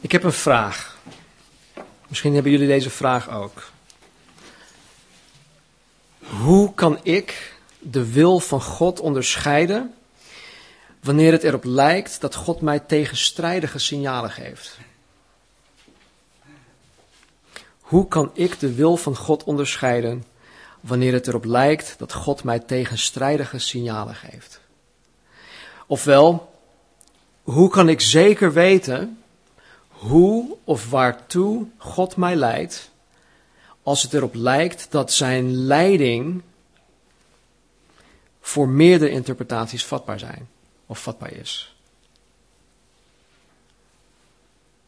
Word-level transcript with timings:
Ik 0.00 0.12
heb 0.12 0.22
een 0.22 0.32
vraag. 0.32 0.98
Misschien 2.08 2.34
hebben 2.34 2.52
jullie 2.52 2.66
deze 2.66 2.90
vraag 2.90 3.30
ook. 3.30 3.70
Hoe 6.18 6.74
kan 6.74 6.98
ik 7.02 7.54
de 7.78 8.12
wil 8.12 8.38
van 8.38 8.62
God 8.62 9.00
onderscheiden 9.00 9.94
wanneer 11.02 11.32
het 11.32 11.42
erop 11.42 11.64
lijkt 11.64 12.20
dat 12.20 12.34
God 12.34 12.60
mij 12.60 12.78
tegenstrijdige 12.78 13.78
signalen 13.78 14.30
geeft? 14.30 14.78
Hoe 17.80 18.08
kan 18.08 18.30
ik 18.34 18.60
de 18.60 18.74
wil 18.74 18.96
van 18.96 19.16
God 19.16 19.44
onderscheiden 19.44 20.24
wanneer 20.80 21.12
het 21.12 21.28
erop 21.28 21.44
lijkt 21.44 21.94
dat 21.98 22.12
God 22.12 22.44
mij 22.44 22.58
tegenstrijdige 22.58 23.58
signalen 23.58 24.14
geeft? 24.14 24.60
Ofwel, 25.86 26.54
hoe 27.42 27.70
kan 27.70 27.88
ik 27.88 28.00
zeker 28.00 28.52
weten 28.52 29.18
hoe 30.00 30.56
of 30.64 30.90
waartoe 30.90 31.66
God 31.76 32.16
mij 32.16 32.36
leidt 32.36 32.90
als 33.82 34.02
het 34.02 34.14
erop 34.14 34.34
lijkt 34.34 34.86
dat 34.90 35.12
zijn 35.12 35.54
leiding 35.54 36.42
voor 38.40 38.68
meerdere 38.68 39.10
interpretaties 39.10 39.84
vatbaar 39.84 40.18
zijn 40.18 40.48
of 40.86 41.02
vatbaar 41.02 41.32
is? 41.32 41.74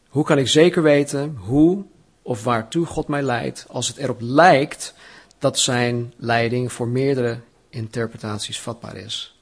Hoe 0.07 0.23
kan 0.23 0.37
ik 0.37 0.47
zeker 0.47 0.81
weten 0.81 1.35
hoe 1.35 1.83
of 2.21 2.43
waartoe 2.43 2.85
God 2.85 3.07
mij 3.07 3.21
leidt 3.21 3.65
als 3.69 3.87
het 3.87 3.97
erop 3.97 4.17
lijkt 4.21 4.93
dat 5.39 5.59
zijn 5.59 6.13
leiding 6.17 6.71
voor 6.71 6.87
meerdere 6.87 7.39
interpretaties 7.69 8.59
vatbaar 8.59 8.95
is? 8.95 9.35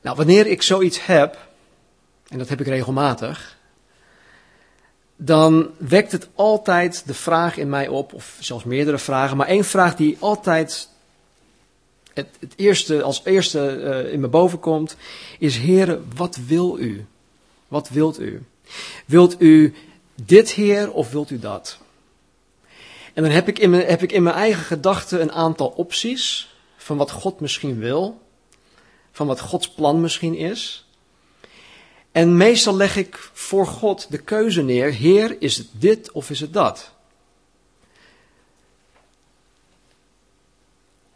Nou, 0.00 0.16
wanneer 0.16 0.46
ik 0.46 0.62
zoiets 0.62 1.06
heb, 1.06 1.48
en 2.28 2.38
dat 2.38 2.48
heb 2.48 2.60
ik 2.60 2.66
regelmatig, 2.66 3.55
dan 5.16 5.70
wekt 5.76 6.12
het 6.12 6.28
altijd 6.34 7.06
de 7.06 7.14
vraag 7.14 7.56
in 7.56 7.68
mij 7.68 7.88
op, 7.88 8.12
of 8.12 8.36
zelfs 8.40 8.64
meerdere 8.64 8.98
vragen, 8.98 9.36
maar 9.36 9.46
één 9.46 9.64
vraag 9.64 9.96
die 9.96 10.16
altijd 10.20 10.88
het, 12.16 12.28
het 12.40 12.52
eerste, 12.56 13.02
als 13.02 13.20
eerste 13.24 13.80
uh, 14.06 14.12
in 14.12 14.20
me 14.20 14.28
boven 14.28 14.58
komt, 14.58 14.96
is: 15.38 15.56
Heere, 15.56 16.00
wat 16.14 16.38
wil 16.46 16.78
u? 16.78 17.06
Wat 17.68 17.88
wilt 17.88 18.20
u? 18.20 18.42
Wilt 19.06 19.40
u 19.40 19.74
dit, 20.14 20.50
Heer, 20.50 20.92
of 20.92 21.10
wilt 21.10 21.30
u 21.30 21.38
dat? 21.38 21.78
En 23.14 23.22
dan 23.22 23.32
heb 23.32 23.48
ik 23.48 23.58
in 23.58 23.70
mijn, 23.70 23.86
heb 23.86 24.02
ik 24.02 24.12
in 24.12 24.22
mijn 24.22 24.36
eigen 24.36 24.64
gedachten 24.64 25.20
een 25.20 25.32
aantal 25.32 25.68
opties 25.68 26.54
van 26.76 26.96
wat 26.96 27.10
God 27.10 27.40
misschien 27.40 27.78
wil, 27.78 28.20
van 29.12 29.26
wat 29.26 29.40
Gods 29.40 29.68
plan 29.68 30.00
misschien 30.00 30.34
is. 30.34 30.85
En 32.16 32.36
meestal 32.36 32.76
leg 32.76 32.96
ik 32.96 33.30
voor 33.32 33.66
God 33.66 34.10
de 34.10 34.18
keuze 34.18 34.62
neer: 34.62 34.92
Heer, 34.92 35.36
is 35.42 35.56
het 35.56 35.68
dit 35.72 36.12
of 36.12 36.30
is 36.30 36.40
het 36.40 36.52
dat? 36.52 36.90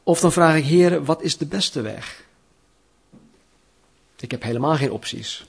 Of 0.03 0.21
dan 0.21 0.33
vraag 0.33 0.57
ik: 0.57 0.65
Heer, 0.65 1.05
wat 1.05 1.23
is 1.23 1.37
de 1.37 1.47
beste 1.47 1.81
weg? 1.81 2.25
Ik 4.17 4.31
heb 4.31 4.43
helemaal 4.43 4.77
geen 4.77 4.93
opties. 4.93 5.47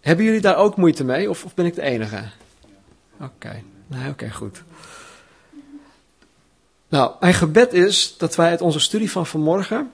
Hebben 0.00 0.24
jullie 0.24 0.40
daar 0.40 0.56
ook 0.56 0.76
moeite 0.76 1.04
mee 1.04 1.30
of, 1.30 1.44
of 1.44 1.54
ben 1.54 1.66
ik 1.66 1.74
de 1.74 1.82
enige? 1.82 2.30
Oké, 3.20 3.62
nou 3.86 4.10
oké, 4.10 4.30
goed. 4.30 4.62
Nou, 6.88 7.14
mijn 7.20 7.34
gebed 7.34 7.72
is 7.72 8.16
dat 8.18 8.36
wij 8.36 8.50
uit 8.50 8.60
onze 8.60 8.80
studie 8.80 9.10
van 9.10 9.26
vanmorgen 9.26 9.92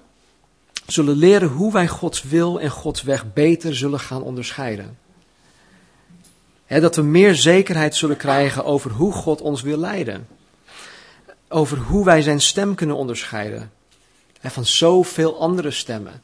zullen 0.87 1.17
leren 1.17 1.49
hoe 1.49 1.73
wij 1.73 1.89
Gods 1.89 2.23
wil 2.23 2.61
en 2.61 2.71
Gods 2.71 3.03
weg 3.03 3.33
beter 3.33 3.77
zullen 3.77 4.01
gaan 4.01 4.23
onderscheiden. 4.23 4.99
dat 6.67 6.97
we 6.97 7.03
meer 7.03 7.35
zekerheid 7.35 7.97
zullen 7.97 8.17
krijgen 8.17 8.65
over 8.65 8.91
hoe 8.91 9.13
God 9.13 9.41
ons 9.41 9.63
wil 9.63 9.79
leiden. 9.79 10.29
Over 11.49 11.79
hoe 11.79 12.05
wij 12.05 12.23
zijn 12.23 12.41
stem 12.41 12.75
kunnen 12.75 12.97
onderscheiden. 12.97 13.71
van 14.41 14.67
zoveel 14.67 15.41
andere 15.41 15.71
stemmen. 15.71 16.23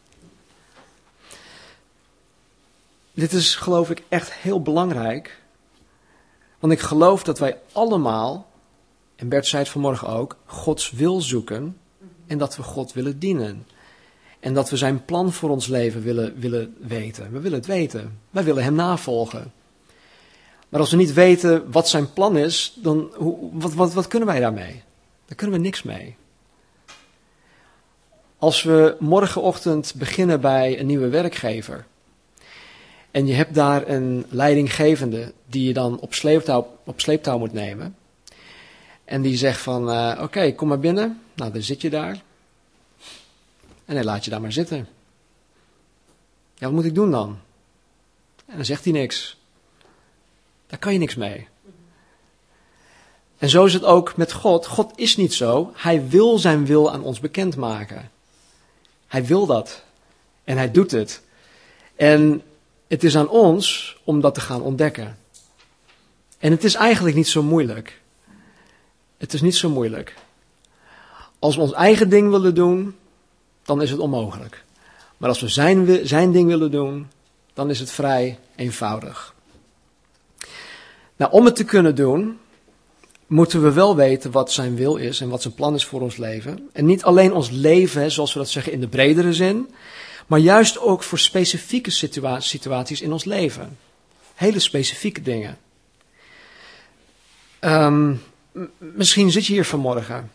Dit 3.15 3.33
is 3.33 3.55
geloof 3.55 3.91
ik 3.91 4.03
echt 4.09 4.33
heel 4.33 4.62
belangrijk. 4.62 5.41
Want 6.59 6.73
ik 6.73 6.81
geloof 6.81 7.23
dat 7.23 7.39
wij 7.39 7.59
allemaal, 7.73 8.50
en 9.17 9.29
Bert 9.29 9.47
zei 9.47 9.62
het 9.62 9.73
vanmorgen 9.73 10.09
ook, 10.09 10.37
Gods 10.44 10.91
wil 10.91 11.21
zoeken 11.21 11.79
en 12.27 12.39
dat 12.39 12.56
we 12.56 12.62
God 12.62 12.93
willen 12.93 13.19
dienen. 13.19 13.67
En 14.43 14.55
dat 14.55 14.71
we 14.71 14.77
zijn 14.77 15.05
plan 15.05 15.33
voor 15.33 15.51
ons 15.51 15.67
leven 15.67 16.03
willen, 16.03 16.41
willen 16.41 16.77
weten. 16.81 17.33
We 17.33 17.41
willen 17.41 17.59
het 17.59 17.67
weten. 17.67 18.19
Wij 18.31 18.45
willen 18.45 18.63
hem 18.63 18.75
navolgen. 18.75 19.53
Maar 20.69 20.81
als 20.81 20.91
we 20.91 20.97
niet 20.97 21.13
weten 21.13 21.71
wat 21.71 21.89
zijn 21.89 22.13
plan 22.13 22.37
is, 22.37 22.79
dan 22.83 23.11
hoe, 23.15 23.51
wat, 23.53 23.75
wat, 23.75 23.93
wat 23.93 24.09
kunnen 24.09 24.29
wij 24.29 24.41
daarmee? 24.41 24.83
Daar 25.27 25.37
kunnen 25.37 25.57
we 25.57 25.63
niks 25.63 25.83
mee. 25.83 26.17
Als 28.39 28.63
we 28.63 28.97
morgenochtend 28.99 29.95
beginnen 29.95 30.41
bij 30.41 30.81
een 30.81 30.87
nieuwe 30.87 31.09
werkgever. 31.09 31.87
En 33.11 33.27
je 33.27 33.35
hebt 33.35 33.55
daar 33.55 33.89
een 33.89 34.27
leidinggevende 34.29 35.33
die 35.47 35.67
je 35.67 35.73
dan 35.73 36.01
op 36.01 36.15
sleeptouw, 36.15 36.79
op 36.85 37.01
sleeptouw 37.01 37.39
moet 37.39 37.53
nemen. 37.53 37.97
En 39.05 39.23
die 39.23 39.37
zegt 39.37 39.61
van, 39.61 39.89
uh, 39.89 40.21
oké, 40.23 40.53
kom 40.53 40.69
maar 40.69 40.81
binnen. 40.81 41.21
Nou, 41.35 41.53
dan 41.53 41.63
zit 41.63 41.81
je 41.81 41.91
daar. 41.91 42.23
En 43.93 43.99
hij 43.99 44.07
laat 44.07 44.25
je 44.25 44.31
daar 44.31 44.41
maar 44.41 44.53
zitten. 44.53 44.89
Ja, 46.55 46.67
wat 46.67 46.73
moet 46.73 46.85
ik 46.85 46.95
doen 46.95 47.11
dan? 47.11 47.39
En 48.47 48.57
dan 48.57 48.65
zegt 48.65 48.85
hij 48.85 48.93
niks. 48.93 49.37
Daar 50.67 50.79
kan 50.79 50.93
je 50.93 50.99
niks 50.99 51.15
mee. 51.15 51.49
En 53.39 53.49
zo 53.49 53.65
is 53.65 53.73
het 53.73 53.85
ook 53.85 54.17
met 54.17 54.33
God. 54.33 54.67
God 54.67 54.93
is 54.95 55.17
niet 55.17 55.35
zo. 55.35 55.73
Hij 55.75 56.09
wil 56.09 56.39
zijn 56.39 56.67
wil 56.67 56.93
aan 56.93 57.03
ons 57.03 57.21
bekendmaken. 57.21 58.11
Hij 59.07 59.25
wil 59.25 59.47
dat. 59.47 59.83
En 60.45 60.57
hij 60.57 60.71
doet 60.71 60.91
het. 60.91 61.23
En 61.97 62.43
het 62.87 63.05
is 63.05 63.17
aan 63.17 63.29
ons 63.29 63.97
om 64.05 64.21
dat 64.21 64.35
te 64.35 64.41
gaan 64.41 64.63
ontdekken. 64.63 65.19
En 66.39 66.51
het 66.51 66.65
is 66.65 66.75
eigenlijk 66.75 67.17
niet 67.17 67.29
zo 67.29 67.43
moeilijk. 67.43 68.01
Het 69.17 69.33
is 69.33 69.41
niet 69.41 69.57
zo 69.57 69.69
moeilijk. 69.69 70.15
Als 71.39 71.57
we 71.57 71.63
ons 71.63 71.73
eigen 71.73 72.09
ding 72.09 72.31
willen 72.31 72.55
doen, 72.55 72.97
dan 73.65 73.83
is 73.83 73.91
het 73.91 74.00
onmogelijk. 74.00 74.65
Maar 75.17 75.28
als 75.28 75.41
we 75.41 75.49
zijn, 75.49 76.06
zijn 76.06 76.33
ding 76.33 76.49
willen 76.49 76.71
doen, 76.71 77.09
dan 77.55 77.71
is 77.71 77.78
het 77.78 77.91
vrij 77.91 78.39
eenvoudig. 78.56 79.34
Nou, 81.17 81.33
om 81.33 81.45
het 81.45 81.56
te 81.56 81.65
kunnen 81.65 81.95
doen, 81.95 82.39
moeten 83.27 83.62
we 83.62 83.73
wel 83.73 83.97
weten 83.97 84.31
wat 84.31 84.53
zijn 84.53 84.77
wil 84.77 84.97
is 84.97 85.21
en 85.21 85.28
wat 85.28 85.43
zijn 85.43 85.55
plan 85.55 85.75
is 85.75 85.84
voor 85.84 86.00
ons 86.00 86.17
leven. 86.17 86.69
En 86.73 86.84
niet 86.84 87.05
alleen 87.05 87.33
ons 87.33 87.50
leven, 87.50 88.11
zoals 88.11 88.33
we 88.33 88.39
dat 88.39 88.49
zeggen 88.49 88.73
in 88.73 88.81
de 88.81 88.89
bredere 88.89 89.33
zin, 89.33 89.75
maar 90.27 90.39
juist 90.39 90.79
ook 90.79 91.03
voor 91.03 91.19
specifieke 91.19 91.91
situaties 92.39 93.00
in 93.00 93.12
ons 93.12 93.25
leven. 93.25 93.79
Hele 94.34 94.59
specifieke 94.59 95.23
dingen. 95.23 95.59
Um, 97.61 98.23
misschien 98.79 99.31
zit 99.31 99.47
je 99.47 99.53
hier 99.53 99.65
vanmorgen 99.65 100.31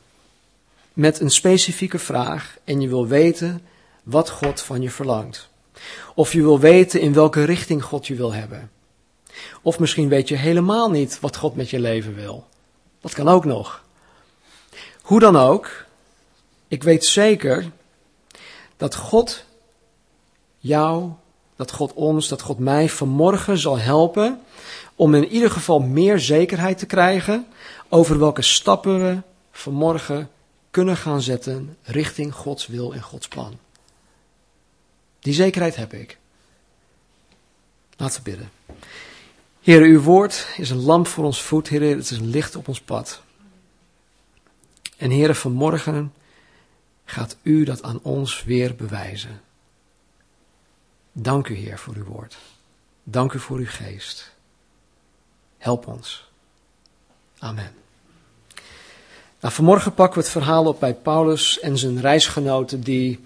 met 0.98 1.20
een 1.20 1.32
specifieke 1.32 2.00
vraag 2.00 2.58
en 2.64 2.82
je 2.82 2.88
wil 2.88 3.08
weten 3.08 3.62
wat 4.04 4.30
God 4.30 4.62
van 4.62 4.82
je 4.82 4.90
verlangt. 4.90 5.50
Of 6.16 6.34
je 6.34 6.42
wil 6.42 6.60
weten 6.60 7.02
in 7.02 7.14
welke 7.14 7.44
richting 7.44 7.84
God 7.84 8.08
je 8.08 8.16
wil 8.16 8.34
hebben. 8.34 8.72
Of 9.62 9.80
misschien 9.80 10.10
weet 10.10 10.28
je 10.28 10.36
helemaal 10.36 10.92
niet 10.92 11.20
wat 11.20 11.36
God 11.36 11.56
met 11.56 11.70
je 11.70 11.80
leven 11.80 12.16
wil. 12.16 12.48
Dat 13.02 13.14
kan 13.14 13.28
ook 13.28 13.46
nog. 13.46 13.84
Hoe 15.02 15.20
dan 15.20 15.36
ook, 15.36 15.86
ik 16.68 16.84
weet 16.84 17.06
zeker 17.06 17.72
dat 18.78 18.96
God 18.96 19.44
jou, 20.58 21.12
dat 21.56 21.72
God 21.72 21.94
ons, 21.94 22.28
dat 22.28 22.42
God 22.42 22.60
mij 22.60 22.90
vanmorgen 22.90 23.58
zal 23.58 23.78
helpen 23.78 24.42
om 24.96 25.16
in 25.16 25.28
ieder 25.28 25.52
geval 25.52 25.80
meer 25.80 26.20
zekerheid 26.20 26.78
te 26.78 26.86
krijgen 26.86 27.48
over 27.90 28.20
welke 28.20 28.42
stappen 28.42 29.00
we 29.00 29.22
vanmorgen 29.52 30.30
kunnen 30.78 30.98
gaan 30.98 31.22
zetten 31.22 31.78
richting 31.82 32.34
Gods 32.34 32.68
wil 32.68 32.94
en 32.94 33.02
Gods 33.02 33.28
plan. 33.28 33.60
Die 35.20 35.34
zekerheid 35.34 35.76
heb 35.76 35.94
ik. 35.94 36.18
Laten 37.96 38.24
we 38.24 38.30
bidden. 38.30 38.52
Heer, 39.62 39.82
uw 39.82 40.02
woord 40.02 40.48
is 40.58 40.70
een 40.70 40.82
lamp 40.82 41.08
voor 41.08 41.26
ons 41.26 41.42
voet, 41.42 41.68
Heer, 41.68 41.82
het 41.82 42.12
is 42.12 42.18
een 42.18 42.30
licht 42.30 42.56
op 42.56 42.68
ons 42.68 42.82
pad. 42.82 43.22
En 44.98 45.10
Heer, 45.10 45.36
vanmorgen 45.36 46.14
gaat 47.06 47.38
u 47.42 47.64
dat 47.64 47.84
aan 47.84 48.00
ons 48.02 48.44
weer 48.44 48.76
bewijzen. 48.76 49.42
Dank 51.12 51.48
u, 51.48 51.56
Heer, 51.56 51.80
voor 51.80 51.96
uw 51.96 52.06
woord. 52.06 52.38
Dank 53.04 53.34
u 53.34 53.40
voor 53.40 53.58
uw 53.58 53.70
geest. 53.70 54.36
Help 55.58 55.88
ons. 55.88 56.30
Amen. 57.40 57.87
Nou, 59.40 59.54
vanmorgen 59.54 59.94
pakken 59.94 60.20
we 60.20 60.24
het 60.24 60.32
verhaal 60.34 60.66
op 60.66 60.80
bij 60.80 60.94
Paulus 60.94 61.60
en 61.60 61.78
zijn 61.78 62.02
reisgenoten 62.02 62.82
die 62.82 63.20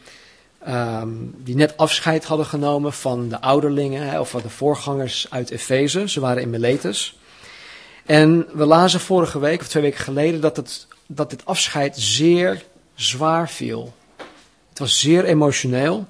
ehm, 0.64 1.10
die 1.38 1.56
net 1.56 1.78
afscheid 1.78 2.26
hadden 2.26 2.46
genomen 2.46 2.94
van 2.94 3.30
de 3.30 3.42
ouderlingen 3.42 4.20
of 4.20 4.30
van 4.30 4.42
de 4.42 4.50
voorgangers 4.50 5.28
uit 5.30 5.50
Efeze. 5.50 6.10
Ze 6.10 6.20
waren 6.20 6.42
in 6.42 6.50
Miletus. 6.50 7.20
En 8.06 8.48
we 8.54 8.66
lazen 8.66 9.00
vorige 9.00 9.40
week 9.40 9.62
of 9.62 9.68
twee 9.68 9.84
weken 9.84 10.00
geleden 10.00 10.42
dat, 10.42 10.56
het, 10.56 10.88
dat 11.08 11.30
dit 11.30 11.46
afscheid 11.46 11.98
zeer 11.98 12.66
zwaar 12.96 13.50
viel. 13.50 13.94
Het 14.70 14.80
was 14.80 15.00
zeer 15.00 15.26
emotioneel 15.26 16.06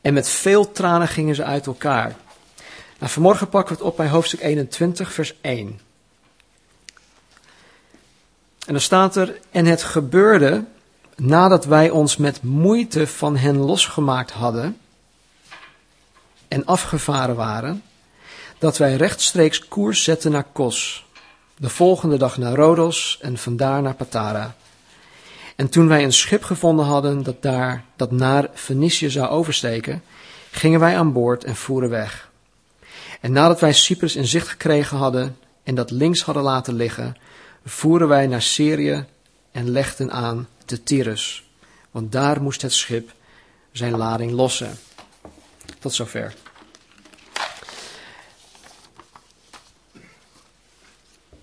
en 0.00 0.14
met 0.14 0.28
veel 0.28 0.72
tranen 0.72 1.08
gingen 1.08 1.34
ze 1.34 1.44
uit 1.44 1.66
elkaar. 1.66 2.16
Nou, 2.98 3.12
vanmorgen 3.12 3.48
pakken 3.48 3.76
we 3.76 3.82
het 3.82 3.90
op 3.90 3.96
bij 3.96 4.08
hoofdstuk 4.08 4.40
21, 4.40 5.12
vers 5.12 5.34
1. 5.40 5.80
En 8.70 8.76
dan 8.76 8.84
staat 8.84 9.16
er, 9.16 9.38
en 9.50 9.66
het 9.66 9.82
gebeurde 9.82 10.64
nadat 11.16 11.64
wij 11.64 11.90
ons 11.90 12.16
met 12.16 12.42
moeite 12.42 13.06
van 13.06 13.36
hen 13.36 13.56
losgemaakt 13.56 14.30
hadden 14.30 14.76
en 16.48 16.66
afgevaren 16.66 17.36
waren, 17.36 17.82
dat 18.58 18.78
wij 18.78 18.96
rechtstreeks 18.96 19.68
koers 19.68 20.04
zetten 20.04 20.30
naar 20.30 20.46
Kos, 20.52 21.06
de 21.56 21.68
volgende 21.68 22.16
dag 22.16 22.36
naar 22.36 22.54
Rodos 22.54 23.18
en 23.20 23.38
vandaar 23.38 23.82
naar 23.82 23.94
Patara. 23.94 24.54
En 25.56 25.68
toen 25.68 25.88
wij 25.88 26.04
een 26.04 26.12
schip 26.12 26.42
gevonden 26.42 26.86
hadden 26.86 27.22
dat 27.22 27.42
daar, 27.42 27.84
dat 27.96 28.10
naar 28.10 28.48
Fenicië 28.54 29.10
zou 29.10 29.28
oversteken, 29.28 30.02
gingen 30.50 30.80
wij 30.80 30.96
aan 30.96 31.12
boord 31.12 31.44
en 31.44 31.56
voeren 31.56 31.90
weg. 31.90 32.30
En 33.20 33.32
nadat 33.32 33.60
wij 33.60 33.72
Cyprus 33.72 34.16
in 34.16 34.26
zicht 34.26 34.48
gekregen 34.48 34.96
hadden 34.96 35.36
en 35.62 35.74
dat 35.74 35.90
links 35.90 36.22
hadden 36.22 36.42
laten 36.42 36.74
liggen, 36.74 37.16
voeren 37.64 38.08
wij 38.08 38.26
naar 38.26 38.42
Syrië 38.42 39.06
en 39.52 39.70
legden 39.70 40.10
aan 40.10 40.48
te 40.64 40.82
Tyrus, 40.82 41.50
want 41.90 42.12
daar 42.12 42.42
moest 42.42 42.62
het 42.62 42.72
schip 42.72 43.12
zijn 43.72 43.96
lading 43.96 44.32
lossen. 44.32 44.78
Tot 45.78 45.94
zover. 45.94 46.34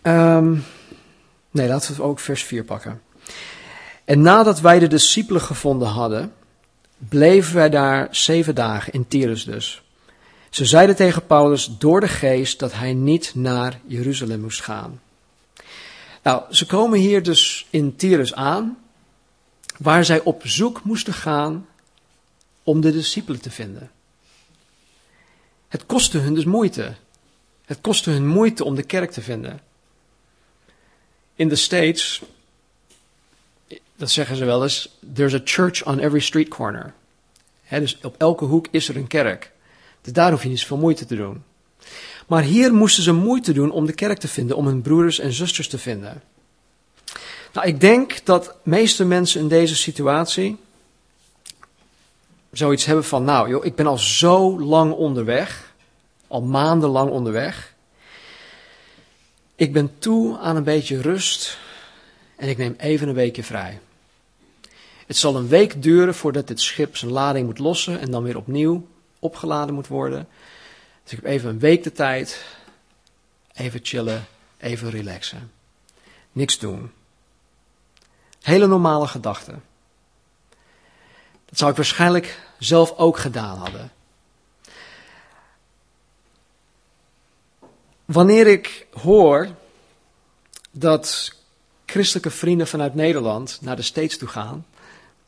Um, 0.01 0.63
nee, 1.51 1.67
laten 1.67 1.95
we 1.95 2.01
ook 2.01 2.19
vers 2.19 2.43
4 2.43 2.63
pakken. 2.63 3.01
En 4.05 4.21
nadat 4.21 4.59
wij 4.59 4.79
de 4.79 4.87
discipelen 4.87 5.41
gevonden 5.41 5.87
hadden, 5.87 6.33
bleven 6.97 7.55
wij 7.55 7.69
daar 7.69 8.07
zeven 8.11 8.55
dagen, 8.55 8.93
in 8.93 9.07
Tyrus 9.07 9.43
dus. 9.43 9.81
Ze 10.49 10.65
zeiden 10.65 10.95
tegen 10.95 11.25
Paulus 11.25 11.69
door 11.77 11.99
de 11.99 12.07
geest 12.07 12.59
dat 12.59 12.73
hij 12.73 12.93
niet 12.93 13.31
naar 13.35 13.79
Jeruzalem 13.85 14.41
moest 14.41 14.61
gaan. 14.61 15.01
Nou, 16.27 16.44
ze 16.56 16.65
komen 16.65 17.00
hier 17.00 17.24
dus 17.24 17.65
in 17.69 17.95
Tyrus 17.95 18.33
aan, 18.33 18.77
waar 19.77 20.06
zij 20.06 20.21
op 20.21 20.41
zoek 20.47 20.83
moesten 20.83 21.13
gaan 21.13 21.68
om 22.63 22.81
de 22.81 22.91
discipelen 22.91 23.41
te 23.41 23.51
vinden. 23.51 23.91
Het 25.68 25.85
kostte 25.85 26.18
hun 26.18 26.33
dus 26.33 26.45
moeite. 26.45 26.95
Het 27.65 27.81
kostte 27.81 28.09
hun 28.09 28.27
moeite 28.27 28.63
om 28.63 28.75
de 28.75 28.83
kerk 28.83 29.12
te 29.12 29.21
vinden. 29.21 29.62
In 31.35 31.47
de 31.47 31.56
States, 31.56 32.21
dat 33.95 34.12
zeggen 34.12 34.35
ze 34.35 34.45
wel 34.45 34.63
eens, 34.63 34.89
there's 35.13 35.33
a 35.33 35.41
church 35.44 35.85
on 35.85 36.00
every 36.00 36.21
street 36.21 36.47
corner. 36.47 36.94
dus 37.69 37.97
op 38.01 38.15
elke 38.18 38.45
hoek 38.45 38.68
is 38.71 38.89
er 38.89 38.95
een 38.95 39.07
kerk. 39.07 39.51
Dus 40.01 40.13
daar 40.13 40.31
hoef 40.31 40.44
je 40.44 40.50
niet 40.50 40.59
zoveel 40.59 40.77
moeite 40.77 41.06
te 41.06 41.15
doen. 41.15 41.44
Maar 42.27 42.44
hier 42.44 42.74
moesten 42.74 43.03
ze 43.03 43.12
moeite 43.12 43.53
doen 43.53 43.71
om 43.71 43.85
de 43.85 43.94
kerk 43.94 44.18
te 44.18 44.27
vinden, 44.27 44.57
om 44.57 44.65
hun 44.65 44.81
broeders 44.81 45.19
en 45.19 45.33
zusters 45.33 45.68
te 45.68 45.77
vinden. 45.77 46.21
Nou, 47.53 47.68
ik 47.68 47.79
denk 47.79 48.25
dat 48.25 48.56
meeste 48.63 49.06
mensen 49.06 49.41
in 49.41 49.47
deze 49.47 49.75
situatie 49.75 50.57
zoiets 52.51 52.85
hebben 52.85 53.06
van, 53.06 53.24
nou 53.24 53.50
joh, 53.50 53.65
ik 53.65 53.75
ben 53.75 53.88
al 53.88 53.97
zo 53.97 54.59
lang 54.59 54.94
onderweg, 54.94 55.74
al 56.27 56.41
maandenlang 56.41 57.12
onderweg. 57.12 57.74
Ik 59.56 59.73
ben 59.73 60.00
toe 60.00 60.38
aan 60.38 60.56
een 60.56 60.63
beetje 60.63 61.01
rust 61.01 61.57
en 62.35 62.50
ik 62.50 62.57
neem 62.57 62.75
even 62.77 63.07
een 63.07 63.13
weekje 63.13 63.44
vrij. 63.44 63.80
Het 65.07 65.18
zal 65.18 65.35
een 65.35 65.47
week 65.47 65.81
duren 65.83 66.15
voordat 66.15 66.47
dit 66.47 66.62
schip 66.62 66.97
zijn 66.97 67.12
lading 67.12 67.45
moet 67.45 67.59
lossen 67.59 68.00
en 68.00 68.12
dan 68.12 68.23
weer 68.23 68.38
opnieuw 68.38 68.88
opgeladen 69.19 69.75
moet 69.75 69.88
worden. 69.88 70.27
Dus 71.07 71.18
ik 71.18 71.24
heb 71.24 71.33
even 71.33 71.50
een 71.50 71.59
week 71.59 71.83
de 71.83 71.92
tijd. 71.92 72.45
Even 73.54 73.80
chillen, 73.83 74.25
even 74.57 74.89
relaxen. 74.89 75.51
Niks 76.31 76.59
doen. 76.59 76.92
Hele 78.42 78.68
normale 78.68 79.07
gedachten. 79.07 79.63
Dat 81.45 81.57
zou 81.57 81.71
ik 81.71 81.77
waarschijnlijk 81.77 82.39
zelf 82.59 82.98
ook 82.98 83.18
gedaan 83.18 83.63
hebben. 83.63 83.92
Wanneer 88.06 88.48
ik 88.48 88.88
hoor 88.92 89.56
dat 90.71 91.33
christelijke 91.86 92.30
vrienden 92.30 92.68
vanuit 92.68 92.95
Nederland 92.95 93.57
naar 93.62 93.75
de 93.75 93.81
States 93.81 94.18
toe 94.18 94.27
gaan, 94.27 94.65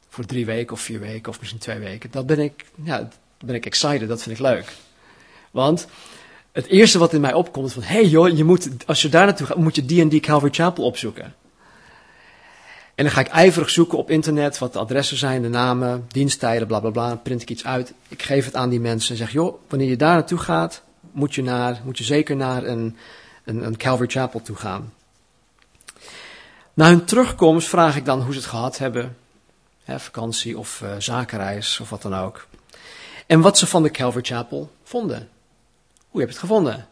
voor 0.09 0.25
drie 0.25 0.45
weken 0.45 0.73
of 0.73 0.81
vier 0.81 0.99
weken 0.99 1.31
of 1.31 1.39
misschien 1.39 1.59
twee 1.59 1.79
weken, 1.79 2.11
dan 2.11 2.25
ben 2.25 2.39
ik, 2.39 2.65
ja, 2.83 3.09
ben 3.37 3.55
ik 3.55 3.65
excited, 3.65 4.07
dat 4.07 4.21
vind 4.21 4.35
ik 4.35 4.41
leuk. 4.41 4.75
Want 5.51 5.87
het 6.51 6.65
eerste 6.65 6.99
wat 6.99 7.13
in 7.13 7.21
mij 7.21 7.33
opkomt 7.33 7.73
van, 7.73 7.83
hé 7.83 7.93
hey 7.93 8.05
joh, 8.05 8.37
je 8.37 8.43
moet, 8.43 8.69
als 8.85 9.01
je 9.01 9.09
daar 9.09 9.25
naartoe 9.25 9.47
gaat, 9.47 9.57
moet 9.57 9.75
je 9.75 9.85
die 9.85 10.01
en 10.01 10.09
die 10.09 10.19
Calvary 10.19 10.53
Chapel 10.53 10.83
opzoeken. 10.83 11.33
En 12.95 13.05
dan 13.05 13.13
ga 13.13 13.19
ik 13.19 13.27
ijverig 13.27 13.69
zoeken 13.69 13.97
op 13.97 14.09
internet 14.09 14.57
wat 14.57 14.73
de 14.73 14.79
adressen 14.79 15.17
zijn, 15.17 15.41
de 15.41 15.49
namen, 15.49 16.05
diensttijden, 16.07 16.67
bla 16.67 16.79
bla 16.79 16.89
bla. 16.89 17.15
print 17.15 17.41
ik 17.41 17.49
iets 17.49 17.65
uit. 17.65 17.93
Ik 18.07 18.23
geef 18.23 18.45
het 18.45 18.55
aan 18.55 18.69
die 18.69 18.79
mensen 18.79 19.11
en 19.11 19.17
zeg, 19.17 19.31
joh, 19.31 19.59
wanneer 19.67 19.89
je 19.89 19.95
daar 19.95 20.13
naartoe 20.13 20.37
gaat, 20.37 20.83
moet 21.11 21.35
je, 21.35 21.43
naar, 21.43 21.81
moet 21.83 21.97
je 21.97 22.03
zeker 22.03 22.35
naar 22.35 22.63
een, 22.63 22.97
een, 23.45 23.65
een 23.65 23.77
Calvary 23.77 24.09
Chapel 24.09 24.41
toe 24.41 24.55
gaan. 24.55 24.93
Na 26.73 26.87
hun 26.87 27.05
terugkomst 27.05 27.67
vraag 27.67 27.95
ik 27.95 28.05
dan 28.05 28.21
hoe 28.21 28.33
ze 28.33 28.39
het 28.39 28.47
gehad 28.47 28.77
hebben. 28.77 29.17
Hè, 29.83 29.99
vakantie 29.99 30.57
of 30.57 30.81
uh, 30.83 30.89
zakenreis 30.97 31.79
of 31.79 31.89
wat 31.89 32.01
dan 32.01 32.15
ook. 32.15 32.47
En 33.27 33.41
wat 33.41 33.57
ze 33.57 33.67
van 33.67 33.83
de 33.83 33.91
Calvary 33.91 34.25
Chapel 34.25 34.71
vonden. 34.83 35.29
Hoe 36.09 36.19
heb 36.19 36.29
je 36.29 36.35
het 36.35 36.45
gevonden? 36.45 36.87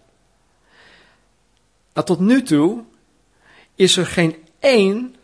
Nou, 1.94 2.06
tot 2.06 2.20
nu 2.20 2.44
toe 2.44 2.84
is 3.76 3.98
er 3.98 4.06
geen 4.06 4.36
één 4.60 5.16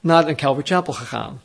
naar 0.00 0.28
een 0.28 0.36
Calvary 0.36 0.66
Chapel 0.66 0.92
gegaan. 0.92 1.42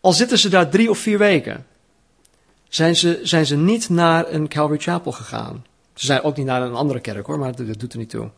Al 0.00 0.12
zitten 0.12 0.38
ze 0.38 0.48
daar 0.48 0.68
drie 0.68 0.90
of 0.90 0.98
vier 0.98 1.18
weken, 1.18 1.66
zijn 2.68 2.96
ze, 2.96 3.20
zijn 3.22 3.46
ze 3.46 3.56
niet 3.56 3.88
naar 3.88 4.32
een 4.32 4.48
Calvary 4.48 4.80
Chapel 4.80 5.12
gegaan. 5.12 5.64
Ze 5.94 6.06
zijn 6.06 6.22
ook 6.22 6.36
niet 6.36 6.46
naar 6.46 6.62
een 6.62 6.74
andere 6.74 7.00
kerk 7.00 7.26
hoor, 7.26 7.38
maar 7.38 7.56
dat, 7.56 7.78
doet 7.78 7.92
er 7.92 7.98
niet 7.98 8.10
toe. 8.10 8.30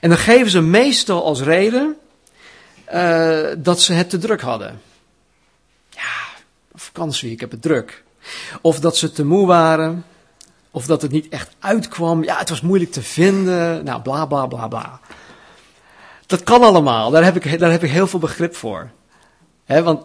En 0.00 0.08
dan 0.08 0.18
geven 0.18 0.50
ze 0.50 0.60
meestal 0.60 1.24
als 1.24 1.40
reden 1.40 1.96
uh, 2.92 3.48
dat 3.58 3.80
ze 3.80 3.92
het 3.92 4.10
te 4.10 4.18
druk 4.18 4.40
hadden. 4.40 4.80
Ja, 5.90 6.42
vakantie, 6.74 7.30
ik 7.30 7.40
heb 7.40 7.50
het 7.50 7.62
druk. 7.62 8.04
Of 8.60 8.80
dat 8.80 8.96
ze 8.96 9.12
te 9.12 9.24
moe 9.24 9.46
waren. 9.46 10.04
Of 10.70 10.86
dat 10.86 11.02
het 11.02 11.10
niet 11.10 11.28
echt 11.28 11.54
uitkwam. 11.58 12.24
Ja, 12.24 12.38
het 12.38 12.48
was 12.48 12.60
moeilijk 12.60 12.92
te 12.92 13.02
vinden. 13.02 13.84
Nou, 13.84 14.02
bla 14.02 14.26
bla 14.26 14.46
bla 14.46 14.68
bla. 14.68 15.00
Dat 16.26 16.42
kan 16.42 16.62
allemaal. 16.62 17.10
Daar 17.10 17.24
heb 17.24 17.36
ik, 17.36 17.58
daar 17.58 17.70
heb 17.70 17.82
ik 17.82 17.90
heel 17.90 18.06
veel 18.06 18.18
begrip 18.18 18.56
voor. 18.56 18.90
He, 19.64 19.82
want 19.82 20.04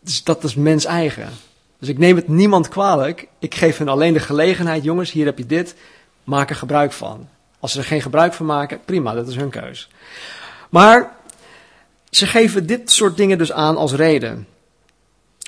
dus 0.00 0.24
dat 0.24 0.44
is 0.44 0.54
mens 0.54 0.84
eigen. 0.84 1.28
Dus 1.78 1.88
ik 1.88 1.98
neem 1.98 2.16
het 2.16 2.28
niemand 2.28 2.68
kwalijk. 2.68 3.28
Ik 3.38 3.54
geef 3.54 3.78
hen 3.78 3.88
alleen 3.88 4.12
de 4.12 4.20
gelegenheid. 4.20 4.84
Jongens, 4.84 5.10
hier 5.10 5.24
heb 5.24 5.38
je 5.38 5.46
dit. 5.46 5.74
Maak 6.24 6.50
er 6.50 6.56
gebruik 6.56 6.92
van. 6.92 7.28
Als 7.60 7.72
ze 7.72 7.78
er 7.78 7.84
geen 7.84 8.02
gebruik 8.02 8.32
van 8.32 8.46
maken, 8.46 8.80
prima, 8.84 9.14
dat 9.14 9.28
is 9.28 9.36
hun 9.36 9.50
keus. 9.50 9.88
Maar 10.70 11.16
ze 12.10 12.26
geven 12.26 12.66
dit 12.66 12.90
soort 12.90 13.16
dingen 13.16 13.38
dus 13.38 13.52
aan 13.52 13.76
als 13.76 13.92
reden. 13.92 14.46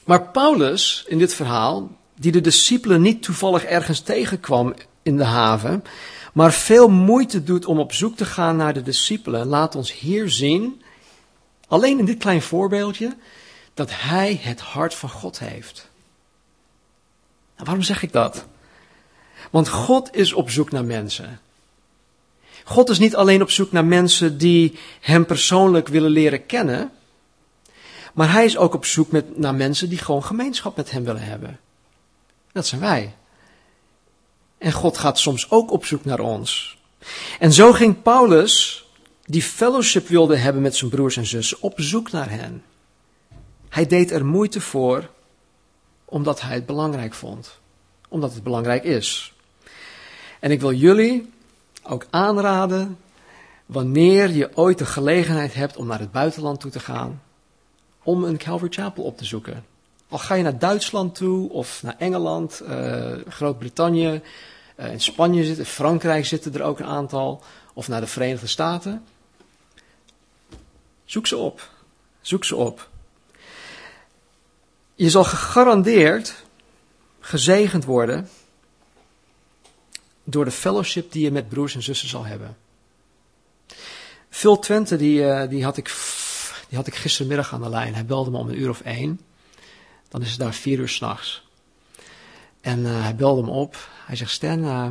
Maar 0.05 0.23
Paulus, 0.23 1.05
in 1.07 1.19
dit 1.19 1.35
verhaal, 1.35 1.91
die 2.25 2.33
de 2.33 2.41
discipelen 2.41 3.03
niet 3.03 3.23
toevallig 3.23 3.65
ergens 3.65 4.01
tegenkwam 4.01 4.75
in 5.03 5.17
de 5.17 5.25
haven, 5.25 5.85
maar 6.33 6.53
veel 6.53 6.89
moeite 6.89 7.43
doet 7.43 7.67
om 7.67 7.79
op 7.79 7.93
zoek 7.93 8.17
te 8.17 8.25
gaan 8.25 8.57
naar 8.57 8.75
de 8.75 8.83
discipelen, 8.83 9.47
laat 9.47 9.75
ons 9.75 9.93
hier 9.93 10.31
zien, 10.31 10.83
alleen 11.69 11.99
in 11.99 12.05
dit 12.05 12.19
klein 12.19 12.43
voorbeeldje, 12.43 13.17
dat 13.75 13.91
hij 13.93 14.41
het 14.43 14.61
hart 14.61 14.95
van 14.95 15.09
God 15.09 15.39
heeft. 15.39 15.89
Nou, 17.55 17.65
waarom 17.65 17.83
zeg 17.83 18.03
ik 18.03 18.13
dat? 18.13 18.45
Want 19.51 19.69
God 19.69 20.15
is 20.15 20.33
op 20.33 20.51
zoek 20.51 20.71
naar 20.71 20.85
mensen. 20.85 21.41
God 22.65 22.91
is 22.91 22.99
niet 22.99 23.17
alleen 23.17 23.43
op 23.43 23.51
zoek 23.51 23.73
naar 23.73 23.85
mensen 23.85 24.39
die 24.39 24.79
Hem 25.01 25.27
persoonlijk 25.27 25.89
willen 25.89 26.11
leren 26.11 26.47
kennen, 26.47 26.91
maar 28.13 28.33
Hij 28.33 28.45
is 28.45 28.57
ook 28.57 28.75
op 28.75 28.85
zoek 28.85 29.09
naar 29.35 29.55
mensen 29.55 29.89
die 29.89 29.99
gewoon 29.99 30.25
gemeenschap 30.25 30.77
met 30.77 30.91
Hem 30.91 31.05
willen 31.05 31.23
hebben. 31.25 31.59
Dat 32.55 32.67
zijn 32.67 32.81
wij. 32.81 33.15
En 34.59 34.73
God 34.73 34.99
gaat 34.99 35.19
soms 35.19 35.51
ook 35.51 35.71
op 35.71 35.85
zoek 35.85 36.05
naar 36.05 36.21
ons. 36.21 36.79
En 37.39 37.53
zo 37.53 37.73
ging 37.73 38.03
Paulus, 38.03 38.85
die 39.25 39.43
fellowship 39.43 40.09
wilde 40.09 40.37
hebben 40.37 40.63
met 40.63 40.77
zijn 40.77 40.91
broers 40.91 41.17
en 41.17 41.27
zussen, 41.27 41.57
op 41.61 41.73
zoek 41.77 42.11
naar 42.11 42.31
hen. 42.31 42.63
Hij 43.69 43.87
deed 43.87 44.11
er 44.11 44.25
moeite 44.25 44.61
voor 44.61 45.11
omdat 46.05 46.41
hij 46.41 46.55
het 46.55 46.67
belangrijk 46.67 47.15
vond. 47.15 47.59
Omdat 48.09 48.35
het 48.35 48.43
belangrijk 48.43 48.85
is. 48.85 49.35
En 50.41 50.51
ik 50.51 50.61
wil 50.61 50.73
jullie 50.73 51.33
ook 51.83 52.07
aanraden, 52.11 52.99
wanneer 53.67 54.31
je 54.31 54.57
ooit 54.57 54.79
de 54.79 54.87
gelegenheid 54.87 55.55
hebt 55.55 55.77
om 55.77 55.87
naar 55.87 56.01
het 56.01 56.13
buitenland 56.13 56.61
toe 56.61 56.71
te 56.71 56.81
gaan, 56.81 57.23
om 58.03 58.25
een 58.25 58.39
Calvary 58.39 58.73
Chapel 58.73 59.05
op 59.05 59.17
te 59.17 59.25
zoeken. 59.25 59.65
Al 60.15 60.21
ga 60.21 60.35
je 60.35 60.43
naar 60.43 60.59
Duitsland 60.59 61.15
toe 61.15 61.51
of 61.51 61.83
naar 61.83 61.95
Engeland, 61.99 62.63
uh, 62.63 63.13
Groot-Brittannië, 63.29 64.23
uh, 64.77 64.93
in 64.93 65.01
Spanje 65.01 65.45
zitten, 65.45 65.67
Frankrijk 65.67 66.27
zitten 66.27 66.55
er 66.55 66.63
ook 66.63 66.79
een 66.79 66.87
aantal, 66.87 67.43
of 67.73 67.89
naar 67.89 68.01
de 68.01 68.07
Verenigde 68.07 68.47
Staten. 68.47 69.05
Zoek 71.05 71.27
ze 71.27 71.37
op. 71.37 71.71
Zoek 72.21 72.45
ze 72.45 72.57
op. 72.57 72.89
Je 74.95 75.11
zal 75.11 75.25
gegarandeerd 75.25 76.35
gezegend 77.21 77.85
worden 77.85 78.29
door 80.25 80.45
de 80.45 80.51
fellowship 80.51 81.13
die 81.13 81.23
je 81.23 81.31
met 81.31 81.49
broers 81.49 81.75
en 81.75 81.83
zussen 81.83 82.09
zal 82.09 82.25
hebben. 82.25 82.57
Phil 84.29 84.59
Twente, 84.59 84.97
die, 84.97 85.21
uh, 85.21 85.49
die, 85.49 85.65
had 85.65 85.77
ik, 85.77 85.95
die 86.69 86.79
had 86.79 86.87
ik 86.87 86.95
gistermiddag 86.95 87.53
aan 87.53 87.63
de 87.63 87.69
lijn. 87.69 87.95
Hij 87.95 88.07
belde 88.07 88.31
me 88.31 88.39
om 88.39 88.49
een 88.49 88.61
uur 88.61 88.71
of 88.71 88.81
één. 88.81 89.21
Dan 90.15 90.23
is 90.23 90.31
het 90.31 90.41
daar 90.41 90.55
vier 90.55 90.79
uur 90.79 90.89
s'nachts. 90.89 91.43
En 92.61 92.81
uh, 92.81 93.03
hij 93.03 93.15
belde 93.15 93.43
me 93.43 93.51
op. 93.51 93.89
Hij 94.07 94.17
zegt, 94.17 94.31
Stan, 94.31 94.65
uh, 94.65 94.89